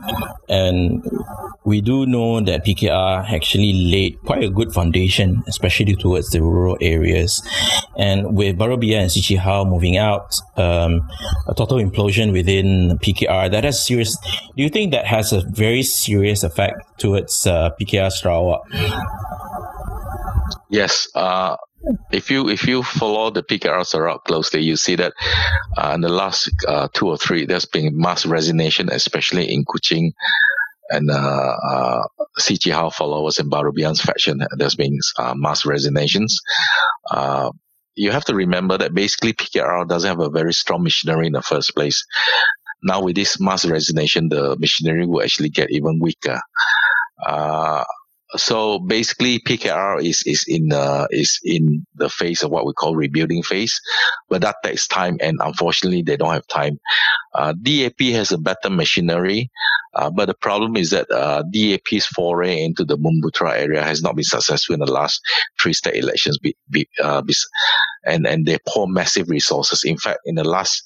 And 0.48 1.04
we 1.64 1.80
do 1.80 2.06
know 2.06 2.40
that 2.40 2.64
PKR 2.64 3.30
actually 3.30 3.72
laid 3.72 4.18
quite 4.24 4.42
a 4.42 4.50
good 4.50 4.72
foundation, 4.72 5.42
especially 5.46 5.94
towards 5.94 6.30
the 6.30 6.42
rural 6.42 6.76
areas. 6.80 7.42
And 7.96 8.36
with 8.36 8.58
Barubia 8.58 9.00
and 9.00 9.10
See 9.10 9.20
Chee 9.20 9.36
How 9.36 9.64
moving 9.64 9.96
out, 9.96 10.34
um, 10.56 11.08
a 11.46 11.54
total 11.54 11.78
implosion 11.78 12.32
within 12.32 12.98
PKR, 12.98 13.50
that 13.50 13.64
has 13.64 13.84
serious. 13.84 14.16
Do 14.56 14.62
you 14.62 14.68
think 14.68 14.92
that 14.92 15.06
has 15.06 15.32
a 15.32 15.42
very 15.50 15.82
serious 15.82 16.42
effect 16.42 16.76
towards 16.98 17.46
uh, 17.46 17.70
PKR 17.80 18.10
Sarawak? 18.10 18.62
Yes, 20.68 21.06
uh, 21.14 21.56
if 22.10 22.30
you 22.30 22.48
if 22.48 22.66
you 22.66 22.82
follow 22.82 23.30
the 23.30 23.42
PKR 23.42 23.84
Sarawak 23.86 24.24
closely, 24.24 24.62
you 24.62 24.76
see 24.76 24.96
that 24.96 25.12
uh, 25.76 25.92
in 25.94 26.00
the 26.00 26.08
last 26.08 26.50
uh, 26.68 26.88
two 26.94 27.08
or 27.08 27.16
three, 27.16 27.46
there's 27.46 27.66
been 27.66 27.96
mass 27.96 28.26
resignation, 28.26 28.88
especially 28.90 29.52
in 29.52 29.64
Kuching 29.64 30.12
and 30.90 31.10
uh, 31.10 31.14
uh, 31.14 32.02
Hao 32.66 32.90
followers 32.90 33.38
in 33.38 33.48
Baru 33.48 33.72
Bian's 33.72 34.00
faction. 34.00 34.42
There's 34.56 34.74
been 34.74 34.98
uh, 35.18 35.34
mass 35.36 35.64
resignations. 35.64 36.38
Uh, 37.10 37.50
you 37.94 38.10
have 38.10 38.24
to 38.26 38.34
remember 38.34 38.78
that 38.78 38.94
basically 38.94 39.32
PKR 39.32 39.88
doesn't 39.88 40.08
have 40.08 40.20
a 40.20 40.30
very 40.30 40.52
strong 40.52 40.82
missionary 40.82 41.26
in 41.26 41.32
the 41.32 41.42
first 41.42 41.74
place. 41.74 42.04
Now 42.82 43.02
with 43.02 43.16
this 43.16 43.40
mass 43.40 43.64
resignation, 43.64 44.28
the 44.28 44.56
missionary 44.58 45.06
will 45.06 45.22
actually 45.22 45.50
get 45.50 45.70
even 45.70 46.00
weaker. 46.00 46.40
Uh, 47.24 47.84
so 48.36 48.78
basically, 48.78 49.40
PKR 49.40 50.02
is 50.02 50.22
is 50.26 50.44
in 50.48 50.72
uh, 50.72 51.06
is 51.10 51.38
in 51.44 51.86
the 51.96 52.08
phase 52.08 52.42
of 52.42 52.50
what 52.50 52.66
we 52.66 52.72
call 52.72 52.96
rebuilding 52.96 53.42
phase, 53.42 53.80
but 54.28 54.42
that 54.42 54.56
takes 54.64 54.86
time, 54.86 55.18
and 55.20 55.38
unfortunately, 55.42 56.02
they 56.02 56.16
don't 56.16 56.32
have 56.32 56.46
time. 56.46 56.78
Uh, 57.34 57.52
DAP 57.62 58.00
has 58.12 58.32
a 58.32 58.38
better 58.38 58.70
machinery, 58.70 59.50
uh, 59.94 60.10
but 60.10 60.26
the 60.26 60.34
problem 60.34 60.76
is 60.76 60.90
that 60.90 61.10
uh, 61.10 61.42
DAP's 61.52 62.06
foray 62.06 62.62
into 62.62 62.84
the 62.84 62.96
Bumiputera 62.96 63.58
area 63.58 63.82
has 63.82 64.02
not 64.02 64.16
been 64.16 64.24
successful 64.24 64.74
in 64.74 64.80
the 64.80 64.90
last 64.92 65.20
three 65.60 65.72
state 65.74 65.96
elections, 65.96 66.38
be, 66.38 66.56
be, 66.70 66.88
uh, 67.02 67.22
be, 67.22 67.34
and 68.06 68.26
and 68.26 68.46
they 68.46 68.58
pour 68.68 68.88
massive 68.88 69.28
resources. 69.28 69.84
In 69.84 69.98
fact, 69.98 70.20
in 70.24 70.36
the 70.36 70.44
last 70.44 70.82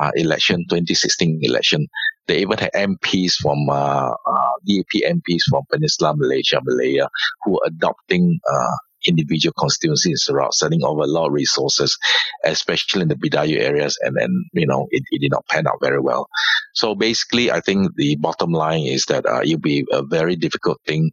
uh, 0.00 0.10
election, 0.16 0.66
2016 0.68 1.40
election, 1.42 1.86
they 2.30 2.38
even 2.38 2.58
had 2.58 2.70
MPs 2.72 3.32
from 3.42 3.68
uh, 3.68 4.14
uh, 4.14 4.52
DAP 4.64 5.02
MPs 5.04 5.42
from 5.50 5.64
Peninsula 5.68 6.14
Malaysia, 6.16 6.60
Malaya, 6.62 7.08
who 7.44 7.58
are 7.58 7.66
adopting 7.66 8.38
uh, 8.48 8.76
individual 9.06 9.52
constituencies 9.58 10.28
around 10.30 10.52
sending 10.52 10.84
over 10.84 11.02
a 11.02 11.06
lot 11.06 11.26
of 11.26 11.32
resources, 11.32 11.98
especially 12.44 13.02
in 13.02 13.08
the 13.08 13.16
Bidayuh 13.16 13.58
areas, 13.58 13.98
and 14.02 14.14
then 14.16 14.30
you 14.52 14.66
know 14.66 14.86
it, 14.90 15.02
it 15.10 15.20
did 15.20 15.32
not 15.32 15.46
pan 15.48 15.66
out 15.66 15.78
very 15.82 16.00
well. 16.00 16.28
So 16.74 16.94
basically, 16.94 17.50
I 17.50 17.60
think 17.60 17.96
the 17.96 18.16
bottom 18.20 18.52
line 18.52 18.86
is 18.86 19.06
that 19.06 19.26
uh, 19.26 19.40
it'll 19.42 19.58
be 19.58 19.84
a 19.90 20.02
very 20.04 20.36
difficult 20.36 20.78
thing 20.86 21.10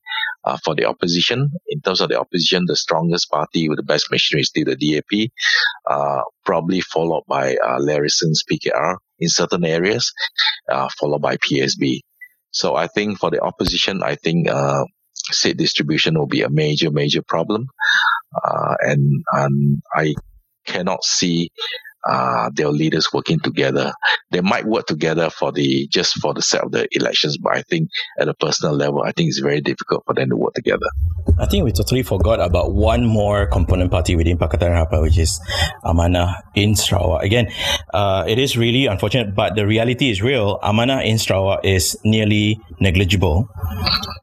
uh, 0.47 0.57
for 0.63 0.75
the 0.75 0.85
opposition. 0.85 1.51
In 1.69 1.81
terms 1.81 2.01
of 2.01 2.09
the 2.09 2.19
opposition, 2.19 2.63
the 2.65 2.75
strongest 2.75 3.29
party 3.29 3.67
with 3.67 3.77
the 3.77 3.83
best 3.83 4.09
machinery 4.09 4.41
is 4.41 4.47
still 4.47 4.65
the 4.65 4.75
DAP, 4.75 5.29
uh, 5.89 6.21
probably 6.45 6.81
followed 6.81 7.23
by 7.27 7.55
uh, 7.57 7.79
Larry 7.79 8.09
Sng's 8.09 8.43
PKR 8.49 8.95
in 9.19 9.29
certain 9.29 9.65
areas, 9.65 10.11
uh, 10.71 10.87
followed 10.97 11.21
by 11.21 11.35
PSB. 11.37 11.99
So 12.51 12.75
I 12.75 12.87
think 12.87 13.19
for 13.19 13.29
the 13.29 13.41
opposition, 13.41 14.01
I 14.03 14.15
think 14.15 14.47
uh, 14.49 14.85
seat 15.31 15.57
distribution 15.57 16.17
will 16.17 16.27
be 16.27 16.43
a 16.43 16.49
major, 16.49 16.91
major 16.91 17.21
problem. 17.21 17.67
Uh, 18.43 18.75
and, 18.81 19.23
and 19.33 19.81
I 19.93 20.15
cannot 20.65 21.03
see 21.03 21.49
uh, 22.07 22.49
their 22.53 22.69
leaders 22.69 23.09
working 23.13 23.39
together. 23.39 23.93
They 24.31 24.41
might 24.41 24.65
work 24.65 24.85
together 24.87 25.29
for 25.29 25.51
the 25.51 25.87
just 25.87 26.19
for 26.19 26.33
the 26.33 26.41
sake 26.41 26.63
of 26.63 26.71
the 26.71 26.87
elections, 26.91 27.37
but 27.37 27.57
I 27.57 27.61
think 27.63 27.89
at 28.19 28.27
a 28.27 28.33
personal 28.33 28.75
level, 28.75 29.01
I 29.03 29.11
think 29.11 29.29
it's 29.29 29.39
very 29.39 29.61
difficult 29.61 30.03
for 30.05 30.13
them 30.13 30.29
to 30.29 30.35
work 30.35 30.53
together. 30.53 30.87
I 31.39 31.45
think 31.45 31.65
we 31.65 31.71
totally 31.71 32.03
forgot 32.03 32.39
about 32.39 32.73
one 32.73 33.05
more 33.05 33.45
component 33.47 33.91
party 33.91 34.15
within 34.15 34.37
Pakatan 34.37 34.71
Harapan, 34.71 35.01
which 35.01 35.17
is 35.17 35.39
Amanah 35.83 36.41
in 36.55 36.75
Sarawak. 36.75 37.23
Again, 37.23 37.51
uh, 37.93 38.23
it 38.27 38.39
is 38.39 38.57
really 38.57 38.87
unfortunate, 38.87 39.35
but 39.35 39.55
the 39.55 39.67
reality 39.67 40.09
is 40.09 40.21
real. 40.21 40.59
Amanah 40.63 41.05
in 41.05 41.19
Sarawak 41.19 41.63
is 41.63 41.97
nearly 42.03 42.59
negligible, 42.79 43.49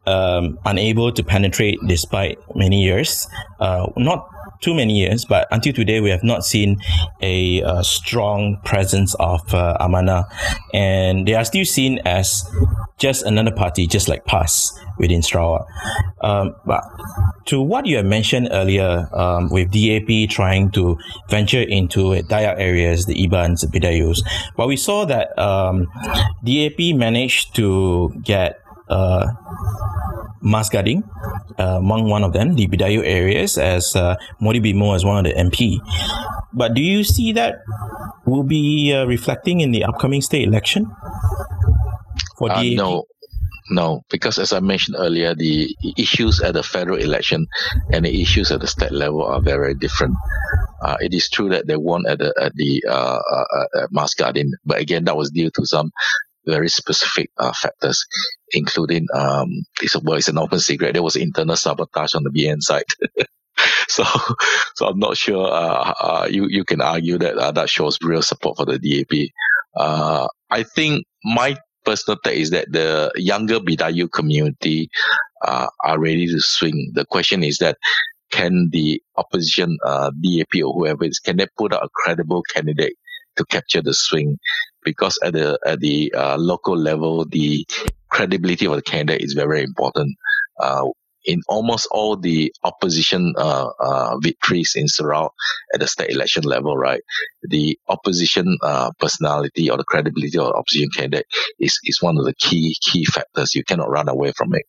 um, 0.07 0.59
unable 0.65 1.13
to 1.13 1.23
penetrate 1.23 1.79
despite 1.87 2.39
many 2.55 2.83
years. 2.83 3.29
Uh, 3.61 3.87
not 3.97 4.27
too 4.65 4.75
many 4.75 4.95
years, 4.95 5.27
but 5.27 5.47
until 5.51 5.75
today, 5.75 6.01
we 6.01 6.09
have 6.09 6.25
not 6.25 6.45
seen 6.45 6.81
a, 7.21 7.63
strong 7.83 8.57
presence 8.65 9.15
of 9.17 9.41
uh, 9.53 9.77
Amanah, 9.79 10.25
and 10.73 11.27
they 11.29 11.35
are 11.35 11.45
still 11.45 11.65
seen 11.65 11.99
as 12.07 12.49
just 12.99 13.25
another 13.25 13.51
party, 13.51 13.87
just 13.87 14.09
like 14.09 14.25
PAS 14.25 14.73
within 14.99 15.21
Sarawak. 15.23 15.67
Um, 16.23 16.55
but 16.65 16.83
to 17.47 17.61
what 17.61 17.85
you 17.85 17.97
have 17.97 18.07
mentioned 18.07 18.49
earlier, 18.53 19.09
um, 19.13 19.51
with 19.51 19.71
DAP 19.71 20.31
trying 20.31 20.71
to 20.71 20.97
venture 21.29 21.61
into 21.61 22.15
Dayak 22.23 22.59
areas, 22.59 23.05
the 23.05 23.15
Ibans, 23.15 23.61
the 23.61 23.67
Bidayuhs, 23.67 24.21
but 24.57 24.67
we 24.67 24.77
saw 24.77 25.05
that 25.05 25.39
um, 25.39 25.87
DAP 26.45 26.97
managed 26.97 27.55
to 27.57 28.15
get 28.23 28.64
uh, 28.89 29.27
Mas 30.43 30.69
Gading 30.69 31.03
uh, 31.59 31.79
among 31.79 32.09
one 32.09 32.23
of 32.25 32.33
them, 32.33 32.55
the 32.55 32.67
Bidayuh 32.67 33.03
areas, 33.05 33.59
as 33.59 33.97
uh, 33.97 34.17
Mordi 34.41 34.61
Bimol 34.61 34.95
as 34.95 35.05
one 35.05 35.25
of 35.25 35.25
the 35.25 35.39
MP. 35.39 35.79
But 36.53 36.75
do 36.75 36.83
you 36.83 37.03
see 37.05 37.33
that 37.33 37.57
will 38.27 38.45
be 38.45 38.93
uh, 38.93 39.05
reflecting 39.07 39.61
in 39.61 39.71
the 39.73 39.85
upcoming 39.85 40.21
state 40.21 40.47
election 40.47 40.87
for 42.39 42.51
uh, 42.51 42.63
DAP? 42.63 42.77
No, 42.77 43.05
no, 43.71 44.03
because 44.11 44.39
as 44.39 44.53
I 44.53 44.61
mentioned 44.61 44.97
earlier, 44.99 45.35
the 45.35 45.75
issues 45.97 46.41
at 46.41 46.55
the 46.55 46.63
federal 46.63 46.99
election 46.99 47.47
and 47.93 48.05
the 48.05 48.21
issues 48.21 48.51
at 48.53 48.61
the 48.61 48.67
state 48.67 48.93
level 48.93 49.25
are 49.25 49.41
very, 49.41 49.75
different. 49.75 50.15
Uh, 50.83 50.97
it 51.01 51.15
is 51.15 51.31
true 51.31 51.49
that 51.49 51.67
they 51.67 51.77
won 51.77 52.05
at 52.07 52.19
the 52.19 52.35
at 52.41 52.53
the 52.55 52.85
uh, 52.87 53.19
uh, 53.19 53.83
at 53.83 53.89
Mas 53.91 54.15
Gading, 54.15 54.51
but 54.67 54.79
again, 54.81 55.05
that 55.05 55.17
was 55.17 55.31
due 55.31 55.51
to 55.55 55.67
some 55.67 55.91
very 56.47 56.69
specific 56.69 57.31
uh, 57.39 57.53
factors, 57.53 58.05
including 58.53 59.07
um, 59.15 59.49
it's, 59.83 59.95
a 59.95 60.01
well, 60.01 60.17
it's 60.17 60.29
an 60.29 60.39
open 60.39 60.61
secret. 60.61 60.93
There 60.93 61.03
was 61.03 61.17
internal 61.17 61.57
sabotage 61.57 62.15
on 62.15 62.25
the 62.25 62.31
BN 62.31 62.61
side. 62.61 62.85
so, 63.89 64.05
so 64.75 64.87
I'm 64.87 64.99
not 64.99 65.17
sure. 65.17 65.47
Uh, 65.47 65.95
uh, 66.01 66.29
you 66.31 66.47
you 66.49 66.65
can 66.65 66.81
argue 66.81 67.19
that 67.19 67.37
uh, 67.37 67.53
that 67.53 67.71
shows 67.71 67.99
real 68.03 68.23
support 68.23 68.57
for 68.57 68.65
the 68.65 68.79
DAP. 68.79 69.31
Uh, 69.77 70.29
I 70.51 70.63
think 70.63 71.07
my 71.25 71.57
personal 71.85 72.19
take 72.25 72.39
is 72.39 72.51
that 72.51 72.71
the 72.73 73.13
younger 73.17 73.61
Bidayuh 73.61 74.11
community 74.13 74.89
uh, 75.43 75.69
are 75.85 75.99
ready 75.99 76.27
to 76.27 76.41
swing. 76.41 76.93
The 76.95 77.05
question 77.05 77.43
is 77.43 77.59
that 77.59 77.77
can 78.31 78.69
the 78.73 79.01
opposition, 79.17 79.79
uh, 79.85 80.11
DAP 80.11 80.63
or 80.65 80.73
whoever 80.73 81.05
is, 81.05 81.19
can 81.19 81.37
they 81.37 81.47
put 81.57 81.73
out 81.73 81.85
a 81.85 81.89
credible 81.95 82.43
candidate 82.53 82.97
to 83.37 83.45
capture 83.47 83.83
the 83.83 83.95
swing? 83.95 84.39
because 84.85 85.19
at 85.25 85.33
the 85.33 85.59
at 85.67 85.81
the 85.81 86.13
uh, 86.15 86.37
local 86.37 86.77
level, 86.77 87.25
the 87.25 87.67
credibility 88.11 88.67
of 88.67 88.77
the 88.77 88.83
candidate 88.83 89.23
is 89.23 89.33
very 89.33 89.49
very 89.49 89.63
important. 89.63 90.17
Uh, 90.61 90.87
in 91.27 91.41
almost 91.49 91.89
all 91.91 92.17
the 92.17 92.53
opposition 92.65 93.33
uh, 93.39 93.71
uh, 93.81 94.19
victories 94.19 94.75
in 94.77 94.87
Sarawak 94.87 95.33
at 95.73 95.81
the 95.81 95.87
state 95.89 96.11
election 96.11 96.43
level, 96.43 96.77
right, 96.77 97.01
the 97.45 97.79
opposition 97.89 98.59
uh, 98.61 98.91
personality 98.99 99.71
or 99.71 99.79
the 99.79 99.85
credibility 99.85 100.37
of 100.37 100.49
the 100.49 100.53
opposition 100.53 100.91
candidate 100.95 101.27
is, 101.59 101.79
is 101.85 102.03
one 102.03 102.19
of 102.19 102.27
the 102.27 102.35
key 102.35 102.77
key 102.83 103.07
factors. 103.07 103.55
You 103.55 103.65
cannot 103.65 103.89
run 103.89 104.11
away 104.11 104.33
from 104.37 104.55
it. 104.55 104.67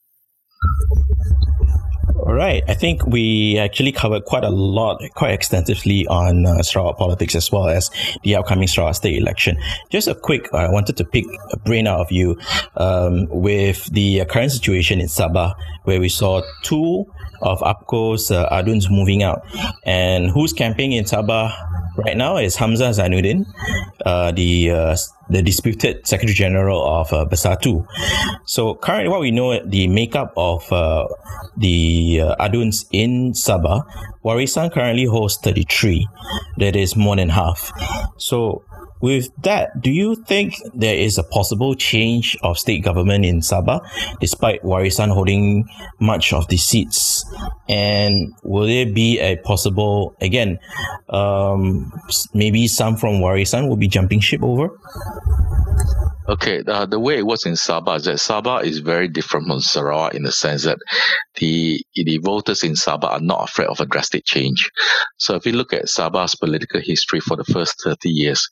All 2.18 2.34
right. 2.34 2.64
I 2.68 2.74
think 2.74 3.06
we 3.06 3.58
actually 3.58 3.92
covered 3.92 4.26
quite 4.26 4.44
a 4.44 4.50
lot, 4.50 5.02
quite 5.16 5.34
extensively 5.34 6.08
on 6.08 6.46
uh, 6.46 6.64
Sarawak 6.64 6.98
politics 6.98 7.36
as 7.36 7.52
well 7.52 7.68
as 7.68 7.92
the 8.24 8.36
upcoming 8.36 8.68
Sarawak 8.68 8.96
state 8.96 9.18
election. 9.18 9.58
Just 9.90 10.08
a 10.08 10.16
quick, 10.16 10.52
I 10.54 10.70
wanted 10.70 10.96
to 10.98 11.04
pick 11.04 11.26
a 11.52 11.58
brain 11.58 11.88
out 11.88 12.00
of 12.00 12.12
you 12.12 12.40
um, 12.78 13.28
with 13.30 13.86
the 13.92 14.24
current 14.26 14.52
situation 14.52 15.02
in 15.02 15.08
Sabah, 15.08 15.56
where 15.84 16.00
we 16.00 16.08
saw 16.08 16.42
two 16.64 17.06
of 17.42 17.60
UPKO's 17.60 18.32
uh, 18.32 18.50
Aduns 18.50 18.90
moving 18.90 19.22
out. 19.22 19.46
And 19.84 20.30
who's 20.30 20.54
camping 20.54 20.94
in 20.94 21.04
Sabah 21.04 21.54
right 21.98 22.18
now 22.18 22.38
is 22.38 22.58
Hamzah 22.58 22.94
Zainudin, 22.94 23.46
uh, 24.06 24.32
the 24.32 24.72
uh, 24.72 24.96
the 25.30 25.42
disputed 25.42 26.06
Secretary 26.06 26.34
General 26.34 26.84
of 26.84 27.12
uh, 27.14 27.26
Bersatu. 27.26 27.86
So 28.46 28.76
currently, 28.76 29.10
what 29.10 29.22
we 29.22 29.32
know, 29.32 29.60
the 29.66 29.88
makeup 29.88 30.34
of 30.38 30.72
uh, 30.72 31.08
the 31.58 32.22
uh, 32.22 32.36
Aduns 32.44 32.86
in 32.92 33.34
Sabah, 33.34 33.84
Warisan 34.24 34.72
currently 34.72 35.06
holds 35.06 35.38
33. 35.38 36.08
That 36.58 36.76
is 36.76 36.96
more 36.96 37.16
than 37.16 37.30
half. 37.30 37.72
So 38.18 38.64
with 39.02 39.30
that, 39.44 39.82
do 39.82 39.92
you 39.92 40.16
think 40.16 40.56
there 40.74 40.96
is 40.96 41.18
a 41.18 41.24
possible 41.24 41.76
change 41.76 42.38
of 42.42 42.58
state 42.58 42.84
government 42.84 43.26
in 43.26 43.42
Sabah, 43.42 43.86
despite 44.20 44.64
Warisan 44.64 45.10
holding 45.14 45.70
much 46.00 46.34
of 46.34 46.48
the 46.48 46.58
seats? 46.58 47.26
And 47.68 48.34
will 48.42 48.66
there 48.66 48.92
be 48.92 49.20
a 49.20 49.36
possible, 49.38 50.16
again, 50.22 50.60
um, 51.10 51.85
maybe 52.34 52.68
some 52.68 52.96
from 52.96 53.20
Warisan 53.22 53.68
will 53.68 53.78
be 53.78 53.88
jumping 53.88 54.20
ship 54.20 54.44
over? 54.44 54.70
Okay, 56.28 56.64
uh, 56.66 56.88
the 56.88 57.00
way 57.00 57.20
it 57.20 57.26
was 57.26 57.46
in 57.46 57.54
Sabah 57.54 57.98
is 57.98 58.06
that 58.06 58.18
Sabah 58.18 58.64
is 58.64 58.80
very 58.80 59.08
different 59.08 59.46
from 59.46 59.60
Sarawak 59.60 60.16
in 60.16 60.24
the 60.24 60.32
sense 60.32 60.64
that 60.64 60.80
the 61.36 61.86
the 61.94 62.18
voters 62.18 62.64
in 62.64 62.74
Sabah 62.74 63.12
are 63.12 63.20
not 63.20 63.48
afraid 63.48 63.68
of 63.68 63.80
a 63.80 63.86
drastic 63.86 64.26
change. 64.26 64.72
So 65.18 65.36
if 65.36 65.46
you 65.46 65.52
look 65.52 65.72
at 65.72 65.86
Sabah's 65.86 66.34
political 66.34 66.82
history 66.82 67.20
for 67.20 67.38
the 67.38 67.44
first 67.44 67.76
30 67.84 68.10
years, 68.10 68.50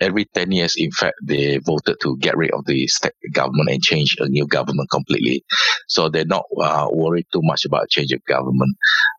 every 0.00 0.26
10 0.34 0.52
years, 0.52 0.74
in 0.76 0.90
fact, 0.90 1.14
they 1.24 1.58
voted 1.64 1.96
to 2.02 2.18
get 2.18 2.36
rid 2.36 2.50
of 2.50 2.66
the 2.66 2.86
state 2.88 3.12
government 3.32 3.70
and 3.70 3.82
change 3.82 4.16
a 4.18 4.28
new 4.28 4.46
government 4.46 4.90
completely. 4.90 5.44
So 5.88 6.10
they're 6.10 6.26
not 6.26 6.44
uh, 6.60 6.88
worried 6.92 7.26
too 7.32 7.40
much 7.42 7.64
about 7.64 7.88
change 7.88 8.12
of 8.12 8.22
government. 8.28 8.76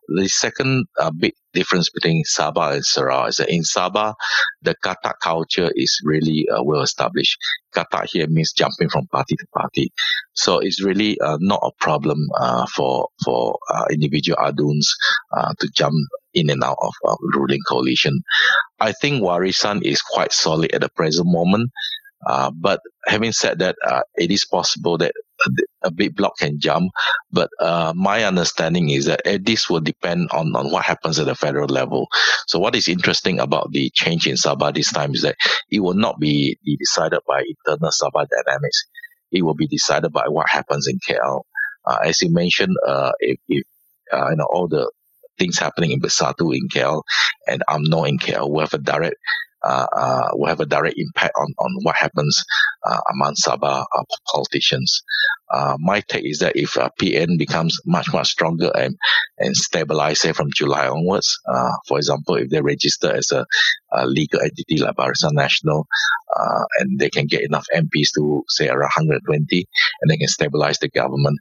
The 0.08 0.28
second 0.28 0.86
uh, 1.00 1.10
big 1.10 1.32
difference 1.52 1.90
between 1.90 2.22
Sabah 2.24 2.74
and 2.74 2.84
Sarawak 2.84 3.30
is 3.30 3.36
that 3.38 3.50
in 3.50 3.62
Sabah, 3.62 4.14
the 4.62 4.76
katak 4.84 5.18
culture 5.22 5.70
is 5.74 6.00
really 6.04 6.46
uh, 6.48 6.62
well 6.62 6.82
established. 6.82 7.36
Katak 7.74 7.95
here 8.04 8.26
means 8.28 8.52
jumping 8.52 8.88
from 8.88 9.06
party 9.08 9.36
to 9.36 9.46
party. 9.54 9.92
So 10.34 10.58
it's 10.58 10.82
really 10.82 11.18
uh, 11.20 11.38
not 11.40 11.60
a 11.62 11.70
problem 11.80 12.18
uh, 12.38 12.66
for 12.74 13.08
for 13.24 13.58
uh, 13.70 13.86
individual 13.90 14.38
aduns 14.38 14.86
uh, 15.36 15.54
to 15.58 15.68
jump 15.74 15.94
in 16.34 16.50
and 16.50 16.62
out 16.62 16.78
of 16.80 16.92
uh, 17.06 17.16
ruling 17.34 17.60
coalition. 17.68 18.20
I 18.80 18.92
think 18.92 19.22
Warisan 19.22 19.82
is 19.82 20.02
quite 20.02 20.32
solid 20.32 20.72
at 20.72 20.82
the 20.82 20.90
present 20.90 21.28
moment. 21.28 21.70
Uh, 22.26 22.50
but 22.50 22.80
having 23.06 23.32
said 23.32 23.58
that, 23.60 23.76
uh, 23.86 24.00
it 24.16 24.30
is 24.30 24.44
possible 24.44 24.98
that 24.98 25.12
a 25.82 25.90
big 25.90 26.16
block 26.16 26.38
can 26.38 26.60
jump. 26.60 26.90
But 27.32 27.50
uh, 27.60 27.92
my 27.96 28.24
understanding 28.24 28.90
is 28.90 29.06
that 29.06 29.22
uh, 29.26 29.38
this 29.42 29.70
will 29.70 29.80
depend 29.80 30.30
on, 30.32 30.54
on 30.56 30.70
what 30.70 30.84
happens 30.84 31.18
at 31.18 31.26
the 31.26 31.34
federal 31.34 31.68
level. 31.68 32.08
So 32.46 32.58
what 32.58 32.74
is 32.76 32.88
interesting 32.88 33.40
about 33.40 33.72
the 33.72 33.90
change 33.94 34.26
in 34.26 34.36
Sabah 34.36 34.74
this 34.74 34.92
time 34.92 35.14
is 35.14 35.22
that 35.22 35.36
it 35.70 35.80
will 35.80 35.94
not 35.94 36.18
be 36.20 36.58
decided 36.78 37.20
by 37.26 37.42
internal 37.42 37.90
Sabah 37.90 38.26
dynamics. 38.28 38.84
It 39.32 39.42
will 39.42 39.54
be 39.54 39.66
decided 39.66 40.12
by 40.12 40.28
what 40.28 40.48
happens 40.48 40.88
in 40.88 40.98
KL. 41.08 41.42
Uh, 41.86 41.98
as 42.04 42.20
you 42.22 42.32
mentioned, 42.32 42.76
uh, 42.86 43.12
if, 43.20 43.38
if 43.48 43.64
uh, 44.12 44.30
you 44.30 44.36
know 44.36 44.48
all 44.50 44.68
the 44.68 44.90
things 45.38 45.58
happening 45.58 45.92
in 45.92 46.00
Bersatu 46.00 46.54
in 46.56 46.68
KL 46.68 47.02
and 47.48 47.62
UMNO 47.68 48.08
in 48.08 48.18
KL 48.18 48.50
will 48.50 48.60
have 48.60 48.74
a 48.74 48.78
direct 48.78 49.16
will 50.34 50.48
have 50.48 50.60
a 50.60 50.66
direct 50.66 50.96
impact 50.98 51.34
on, 51.36 51.52
on 51.58 51.70
what 51.82 51.96
happens 51.96 52.44
uh, 52.84 53.00
among 53.12 53.34
Sabah 53.34 53.84
uh, 53.96 54.04
politicians. 54.32 55.02
Uh, 55.50 55.76
my 55.78 56.00
take 56.08 56.24
is 56.24 56.38
that 56.38 56.56
if 56.56 56.76
uh, 56.76 56.90
PN 57.00 57.38
becomes 57.38 57.78
much 57.86 58.12
much 58.12 58.28
stronger 58.28 58.70
and 58.74 58.96
and 59.38 59.56
stabilize 59.56 60.20
say 60.20 60.32
from 60.32 60.50
July 60.54 60.88
onwards, 60.88 61.38
for 61.86 61.98
example, 61.98 62.36
if 62.36 62.50
they 62.50 62.60
register 62.60 63.12
as 63.12 63.30
a, 63.32 63.46
a 63.92 64.06
legal 64.06 64.40
entity 64.40 64.78
like 64.78 64.96
Barisan 64.96 65.32
Nasional, 65.32 65.84
and 66.78 66.98
they 66.98 67.10
can 67.10 67.26
get 67.26 67.42
enough 67.42 67.66
MPs 67.74 68.10
to 68.16 68.44
say 68.48 68.68
around 68.68 68.90
120, 68.96 69.68
and 70.00 70.10
they 70.10 70.16
can 70.16 70.28
stabilize 70.28 70.78
the 70.78 70.88
government, 70.88 71.38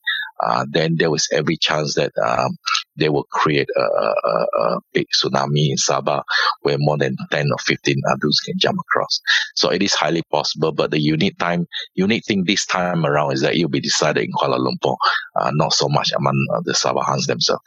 then 0.72 0.96
there 0.98 1.12
was 1.12 1.28
every 1.32 1.58
chance 1.58 1.96
that 1.96 2.12
um, 2.18 2.58
they 2.98 3.10
will 3.10 3.26
create 3.32 3.68
a, 3.76 3.82
a, 3.82 4.46
a, 4.60 4.80
big 4.94 5.08
tsunami 5.14 5.70
in 5.70 5.78
Sabah 5.78 6.24
where 6.62 6.78
more 6.80 6.98
than 6.98 7.16
10 7.32 7.52
or 7.52 7.58
15 7.66 7.96
aduns 8.10 8.38
can 8.46 8.58
jump 8.58 8.78
across. 8.80 9.20
So 9.56 9.70
it 9.70 9.82
is 9.82 9.94
highly 9.94 10.24
possible, 10.32 10.72
but 10.72 10.92
the 10.92 11.00
unique 11.00 11.38
time, 11.38 11.68
unique 11.96 12.26
thing 12.26 12.44
this 12.46 12.66
time 12.66 13.06
around 13.06 13.34
is 13.34 13.42
that 13.42 13.56
it 13.56 13.64
will 13.64 13.70
be 13.70 13.82
decided 13.82 14.24
in 14.24 14.32
Kuala 14.32 14.60
Lumpur, 14.60 14.96
uh, 15.36 15.52
not 15.54 15.74
so 15.74 15.90
much 15.90 16.12
among 16.16 16.36
uh, 16.54 16.62
the 16.64 16.74
Sabahans 16.74 17.26
themselves 17.26 17.64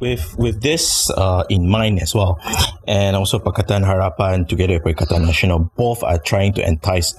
with 0.00 0.34
with 0.38 0.62
this 0.62 1.10
uh, 1.10 1.44
in 1.48 1.68
mind 1.68 2.00
as 2.00 2.14
well, 2.14 2.40
and 2.86 3.16
also 3.16 3.38
Pakatan 3.38 3.84
Harapan 3.84 4.48
together 4.48 4.80
with 4.82 4.96
Perikatan 4.96 5.26
Nasional, 5.26 5.70
both 5.76 6.02
are 6.02 6.18
trying 6.18 6.52
to 6.54 6.66
entice 6.66 7.14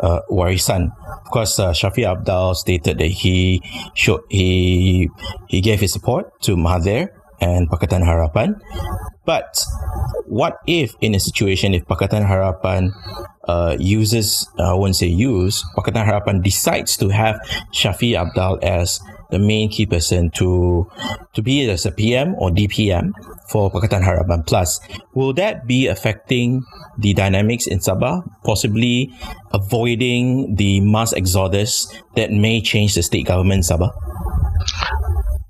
uh, 0.00 0.20
warisan. 0.30 0.90
Of 1.24 1.30
course, 1.30 1.58
uh, 1.58 1.72
Shafie 1.72 2.04
Apdal 2.04 2.54
stated 2.54 2.98
that 2.98 3.10
he 3.10 3.62
showed 3.94 4.22
he 4.28 5.10
he 5.48 5.60
gave 5.60 5.80
his 5.80 5.92
support 5.92 6.40
to 6.42 6.56
Mahathir 6.56 7.08
and 7.40 7.68
Pakatan 7.70 8.02
Harapan, 8.02 8.60
but 9.24 9.64
what 10.26 10.58
if 10.66 10.94
in 11.00 11.14
a 11.14 11.20
situation 11.20 11.74
if 11.74 11.84
Pakatan 11.86 12.26
Harapan 12.26 12.90
uh, 13.46 13.76
uses, 13.78 14.48
uh, 14.58 14.72
I 14.72 14.74
won't 14.74 14.96
say 14.96 15.06
use, 15.06 15.64
Pakatan 15.76 16.06
Harapan 16.06 16.42
decides 16.42 16.96
to 16.98 17.08
have 17.08 17.36
Shafie 17.72 18.16
Apdal 18.16 18.62
as 18.62 19.00
the 19.34 19.42
main 19.42 19.66
key 19.68 19.84
person 19.84 20.30
to 20.30 20.86
to 21.34 21.42
be 21.42 21.66
as 21.68 21.82
a 21.84 21.90
PM 21.90 22.38
or 22.38 22.54
DPM 22.54 23.10
for 23.50 23.66
Pakatan 23.66 24.06
Harapan 24.06 24.46
Plus. 24.46 24.78
Will 25.12 25.34
that 25.34 25.66
be 25.66 25.90
affecting 25.90 26.62
the 27.02 27.12
dynamics 27.18 27.66
in 27.66 27.82
Sabah, 27.82 28.22
possibly 28.46 29.10
avoiding 29.50 30.54
the 30.54 30.78
mass 30.78 31.10
exodus 31.12 31.90
that 32.14 32.30
may 32.30 32.62
change 32.62 32.94
the 32.94 33.02
state 33.02 33.26
government 33.26 33.66
Sabah? 33.66 33.90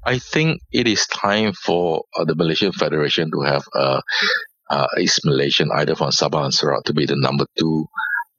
I 0.04 0.18
think 0.18 0.64
it 0.72 0.88
is 0.88 1.04
time 1.06 1.52
for 1.52 2.04
uh, 2.16 2.24
the 2.24 2.34
Malaysian 2.34 2.72
Federation 2.72 3.30
to 3.30 3.40
have 3.44 3.64
a, 3.74 4.00
uh, 4.70 4.86
East 4.98 5.20
Malaysian, 5.24 5.68
either 5.76 5.94
from 5.94 6.08
Sabah 6.08 6.44
and 6.44 6.54
Sarawak, 6.54 6.84
to 6.84 6.94
be 6.94 7.04
the 7.04 7.16
number 7.16 7.44
two 7.58 7.84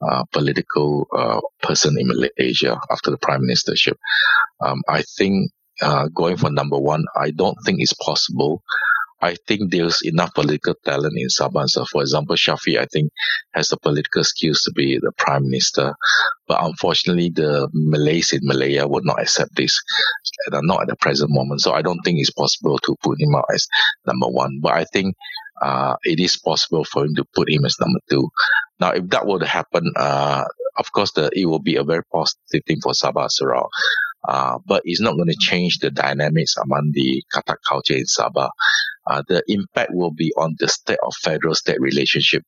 uh, 0.02 0.24
political 0.32 1.06
uh, 1.16 1.40
person 1.62 1.96
in 1.98 2.08
Malaysia 2.08 2.78
after 2.90 3.10
the 3.10 3.18
prime 3.18 3.42
ministership. 3.42 3.96
Um, 4.60 4.82
I 4.88 5.02
think 5.18 5.50
uh, 5.82 6.08
going 6.14 6.36
for 6.36 6.50
number 6.50 6.78
one, 6.78 7.04
I 7.16 7.30
don't 7.30 7.56
think 7.64 7.78
it's 7.80 7.94
possible. 7.94 8.62
I 9.22 9.36
think 9.48 9.70
there's 9.70 10.00
enough 10.04 10.34
political 10.34 10.74
talent 10.84 11.14
in 11.16 11.28
Sabah. 11.28 11.66
So, 11.68 11.84
for 11.90 12.02
example, 12.02 12.36
Shafie, 12.36 12.78
I 12.78 12.86
think, 12.92 13.10
has 13.54 13.68
the 13.68 13.78
political 13.78 14.22
skills 14.24 14.60
to 14.62 14.72
be 14.72 14.98
the 14.98 15.12
prime 15.16 15.44
minister. 15.44 15.94
But 16.46 16.62
unfortunately, 16.62 17.30
the 17.30 17.68
Malays 17.72 18.32
in 18.32 18.40
Malaya 18.42 18.86
would 18.86 19.04
not 19.04 19.20
accept 19.20 19.56
this, 19.56 19.80
and 20.52 20.66
not 20.66 20.82
at 20.82 20.88
the 20.88 20.96
present 20.96 21.30
moment. 21.30 21.62
So, 21.62 21.72
I 21.72 21.82
don't 21.82 22.00
think 22.04 22.20
it's 22.20 22.30
possible 22.30 22.78
to 22.78 22.96
put 23.02 23.20
him 23.20 23.34
out 23.34 23.46
as 23.52 23.66
number 24.06 24.28
one. 24.28 24.60
But 24.60 24.74
I 24.74 24.84
think 24.84 25.14
uh, 25.62 25.96
it 26.04 26.20
is 26.20 26.36
possible 26.36 26.84
for 26.84 27.04
him 27.04 27.14
to 27.14 27.24
put 27.34 27.50
him 27.50 27.64
as 27.64 27.76
number 27.80 28.00
two. 28.10 28.28
Now, 28.80 28.90
if 28.90 29.08
that 29.08 29.26
were 29.26 29.38
to 29.38 29.46
happen, 29.46 29.90
uh, 29.96 30.44
of 30.76 30.92
course, 30.92 31.12
the, 31.12 31.30
it 31.32 31.46
will 31.46 31.58
be 31.58 31.76
a 31.76 31.84
very 31.84 32.02
positive 32.12 32.62
thing 32.66 32.80
for 32.82 32.92
Sabah 32.92 33.30
Sarawak. 33.30 33.70
Uh, 34.28 34.58
but 34.66 34.82
it's 34.84 35.00
not 35.00 35.14
going 35.14 35.28
to 35.28 35.36
change 35.38 35.78
the 35.78 35.90
dynamics 35.90 36.56
among 36.56 36.90
the 36.92 37.22
Katak 37.32 37.58
culture 37.66 37.94
in 37.94 38.04
Sabah. 38.04 38.50
Uh, 39.08 39.22
the 39.28 39.42
impact 39.48 39.90
will 39.94 40.12
be 40.12 40.32
on 40.36 40.54
the 40.58 40.68
state 40.68 40.98
of 41.02 41.14
federal 41.22 41.54
state 41.54 41.80
relationship. 41.80 42.42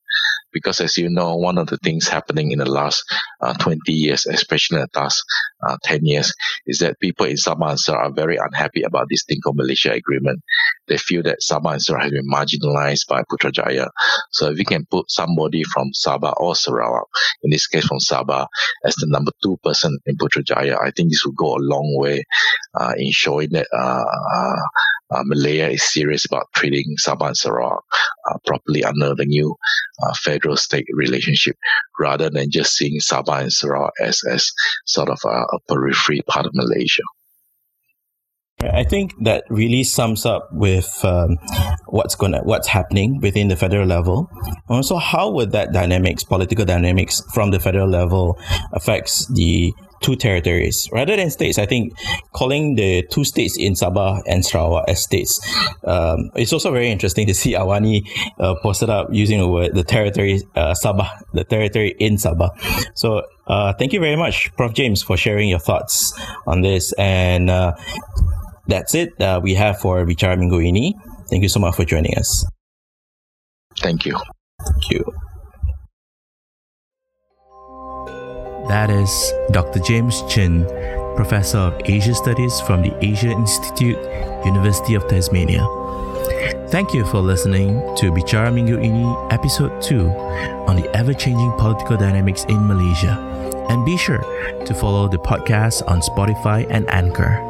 Because 0.52 0.80
as 0.80 0.96
you 0.96 1.10
know, 1.10 1.36
one 1.36 1.58
of 1.58 1.68
the 1.68 1.76
things 1.78 2.08
happening 2.08 2.52
in 2.52 2.58
the 2.58 2.70
last 2.70 3.04
uh, 3.40 3.54
20 3.54 3.92
years, 3.92 4.26
especially 4.26 4.80
in 4.80 4.86
the 4.92 5.00
last 5.00 5.22
uh, 5.66 5.76
10 5.84 6.04
years, 6.04 6.32
is 6.66 6.78
that 6.78 6.98
people 7.00 7.26
in 7.26 7.36
Sabah 7.36 7.70
and 7.70 7.80
Sarawak 7.80 8.10
are 8.10 8.14
very 8.14 8.36
unhappy 8.36 8.82
about 8.82 9.06
this 9.10 9.24
thing 9.24 9.40
called 9.42 9.56
Malaysia 9.56 9.92
Agreement. 9.92 10.40
They 10.88 10.96
feel 10.96 11.22
that 11.24 11.38
Sabah 11.40 11.74
and 11.74 11.82
Sarawak 11.82 12.04
has 12.04 12.12
been 12.12 12.30
marginalized 12.30 13.06
by 13.08 13.22
Putrajaya. 13.30 13.88
So 14.32 14.50
if 14.50 14.58
we 14.58 14.64
can 14.64 14.86
put 14.90 15.10
somebody 15.10 15.64
from 15.64 15.90
Sabah 15.92 16.34
or 16.38 16.54
Sarawak, 16.56 17.06
in 17.42 17.50
this 17.50 17.66
case 17.66 17.86
from 17.86 17.98
Sabah, 17.98 18.46
as 18.84 18.94
the 18.96 19.06
number 19.08 19.32
two 19.42 19.58
person 19.62 19.98
in 20.06 20.16
Putrajaya, 20.16 20.80
I 20.80 20.90
think 20.92 21.10
this 21.10 21.24
will 21.24 21.32
go 21.32 21.56
a 21.56 21.60
long 21.60 21.94
way 21.98 22.24
uh, 22.74 22.94
in 22.96 23.12
showing 23.12 23.50
that 23.50 23.66
uh, 25.10 25.22
Malaya 25.24 25.70
is 25.70 25.82
serious 25.82 26.24
about 26.24 26.46
treating 26.54 26.96
Sabah 26.98 27.28
and 27.28 27.36
Sarawak 27.36 27.82
uh, 28.30 28.38
properly 28.46 28.84
under 28.84 29.14
the 29.14 29.24
new 29.24 29.56
uh, 30.02 30.14
federal 30.14 30.56
state 30.56 30.86
relationship 30.92 31.56
rather 31.98 32.30
than 32.30 32.50
just 32.50 32.76
seeing 32.76 33.00
Sabah 33.00 33.42
and 33.42 33.52
Sarawak 33.52 33.92
as, 34.00 34.20
as 34.30 34.50
sort 34.86 35.08
of 35.08 35.18
a, 35.24 35.28
a 35.28 35.58
periphery 35.68 36.22
part 36.28 36.46
of 36.46 36.52
Malaysia. 36.54 37.02
I 38.60 38.82
think 38.82 39.14
that 39.22 39.44
really 39.50 39.84
sums 39.84 40.26
up 40.26 40.48
with 40.52 41.04
um, 41.04 41.38
what's 41.86 42.16
going 42.16 42.34
what's 42.42 42.66
happening 42.66 43.20
within 43.20 43.46
the 43.46 43.54
federal 43.54 43.86
level. 43.86 44.28
Also, 44.68 44.96
how 44.96 45.30
would 45.30 45.52
that 45.52 45.72
dynamics, 45.72 46.24
political 46.24 46.64
dynamics 46.64 47.22
from 47.32 47.52
the 47.52 47.60
federal 47.60 47.88
level, 47.88 48.36
affects 48.72 49.26
the 49.32 49.72
two 50.00 50.16
territories 50.16 50.88
rather 50.92 51.16
than 51.16 51.30
states. 51.30 51.58
I 51.58 51.66
think 51.66 51.92
calling 52.32 52.76
the 52.76 53.02
two 53.10 53.24
states 53.24 53.56
in 53.58 53.74
Sabah 53.74 54.22
and 54.26 54.44
Sarawak 54.44 54.88
as 54.88 55.02
states. 55.02 55.40
Um, 55.84 56.30
it's 56.34 56.52
also 56.52 56.70
very 56.70 56.90
interesting 56.90 57.26
to 57.26 57.34
see 57.34 57.54
Awani 57.54 58.08
uh, 58.40 58.54
posted 58.62 58.90
up 58.90 59.08
using 59.12 59.38
the 59.38 59.48
word 59.48 59.74
the 59.74 59.84
territory 59.84 60.42
uh, 60.56 60.74
Sabah, 60.74 61.08
the 61.32 61.44
territory 61.44 61.94
in 61.98 62.16
Sabah. 62.16 62.50
So 62.94 63.22
uh, 63.46 63.72
thank 63.74 63.92
you 63.92 64.00
very 64.00 64.16
much, 64.16 64.54
Prof. 64.56 64.74
James, 64.74 65.02
for 65.02 65.16
sharing 65.16 65.48
your 65.48 65.58
thoughts 65.58 66.12
on 66.46 66.60
this. 66.60 66.92
And 66.98 67.50
uh, 67.50 67.74
that's 68.66 68.94
it 68.94 69.18
uh, 69.20 69.40
we 69.42 69.54
have 69.54 69.80
for 69.80 70.04
Bicara 70.04 70.36
Minggu 70.36 70.62
ini. 70.62 70.94
Thank 71.28 71.42
you 71.42 71.48
so 71.48 71.60
much 71.60 71.76
for 71.76 71.84
joining 71.84 72.16
us. 72.16 72.46
Thank 73.80 74.06
you. 74.06 74.16
Thank 74.64 74.90
you. 74.90 75.27
That 78.68 78.90
is 78.90 79.32
Dr. 79.50 79.80
James 79.80 80.22
Chin, 80.28 80.66
Professor 81.16 81.56
of 81.56 81.80
Asia 81.86 82.14
Studies 82.14 82.60
from 82.60 82.82
the 82.82 82.92
Asia 83.00 83.30
Institute, 83.30 83.96
University 84.44 84.94
of 84.94 85.08
Tasmania. 85.08 85.66
Thank 86.68 86.92
you 86.92 87.06
for 87.06 87.20
listening 87.20 87.80
to 87.96 88.12
Bicara 88.12 88.52
Minggu 88.52 88.76
Ini 88.76 89.32
Episode 89.32 89.72
2 89.80 90.10
on 90.68 90.76
the 90.76 90.84
ever-changing 90.94 91.52
political 91.56 91.96
dynamics 91.96 92.44
in 92.44 92.60
Malaysia. 92.68 93.16
And 93.70 93.86
be 93.86 93.96
sure 93.96 94.20
to 94.66 94.74
follow 94.74 95.08
the 95.08 95.16
podcast 95.16 95.80
on 95.88 96.04
Spotify 96.04 96.66
and 96.68 96.84
Anchor. 96.92 97.40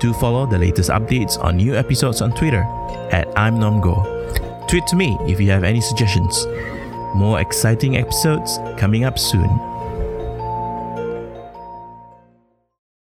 Do 0.00 0.12
follow 0.12 0.44
the 0.46 0.58
latest 0.58 0.90
updates 0.90 1.38
on 1.38 1.56
new 1.56 1.76
episodes 1.76 2.20
on 2.20 2.34
Twitter 2.34 2.66
at 3.14 3.30
I'm 3.38 3.62
Nomgo. 3.62 3.94
Tweet 4.66 4.88
to 4.88 4.96
me 4.96 5.16
if 5.30 5.38
you 5.40 5.54
have 5.54 5.62
any 5.62 5.80
suggestions. 5.80 6.34
More 7.14 7.38
exciting 7.38 7.96
episodes 7.96 8.58
coming 8.76 9.04
up 9.04 9.20
soon. 9.20 9.71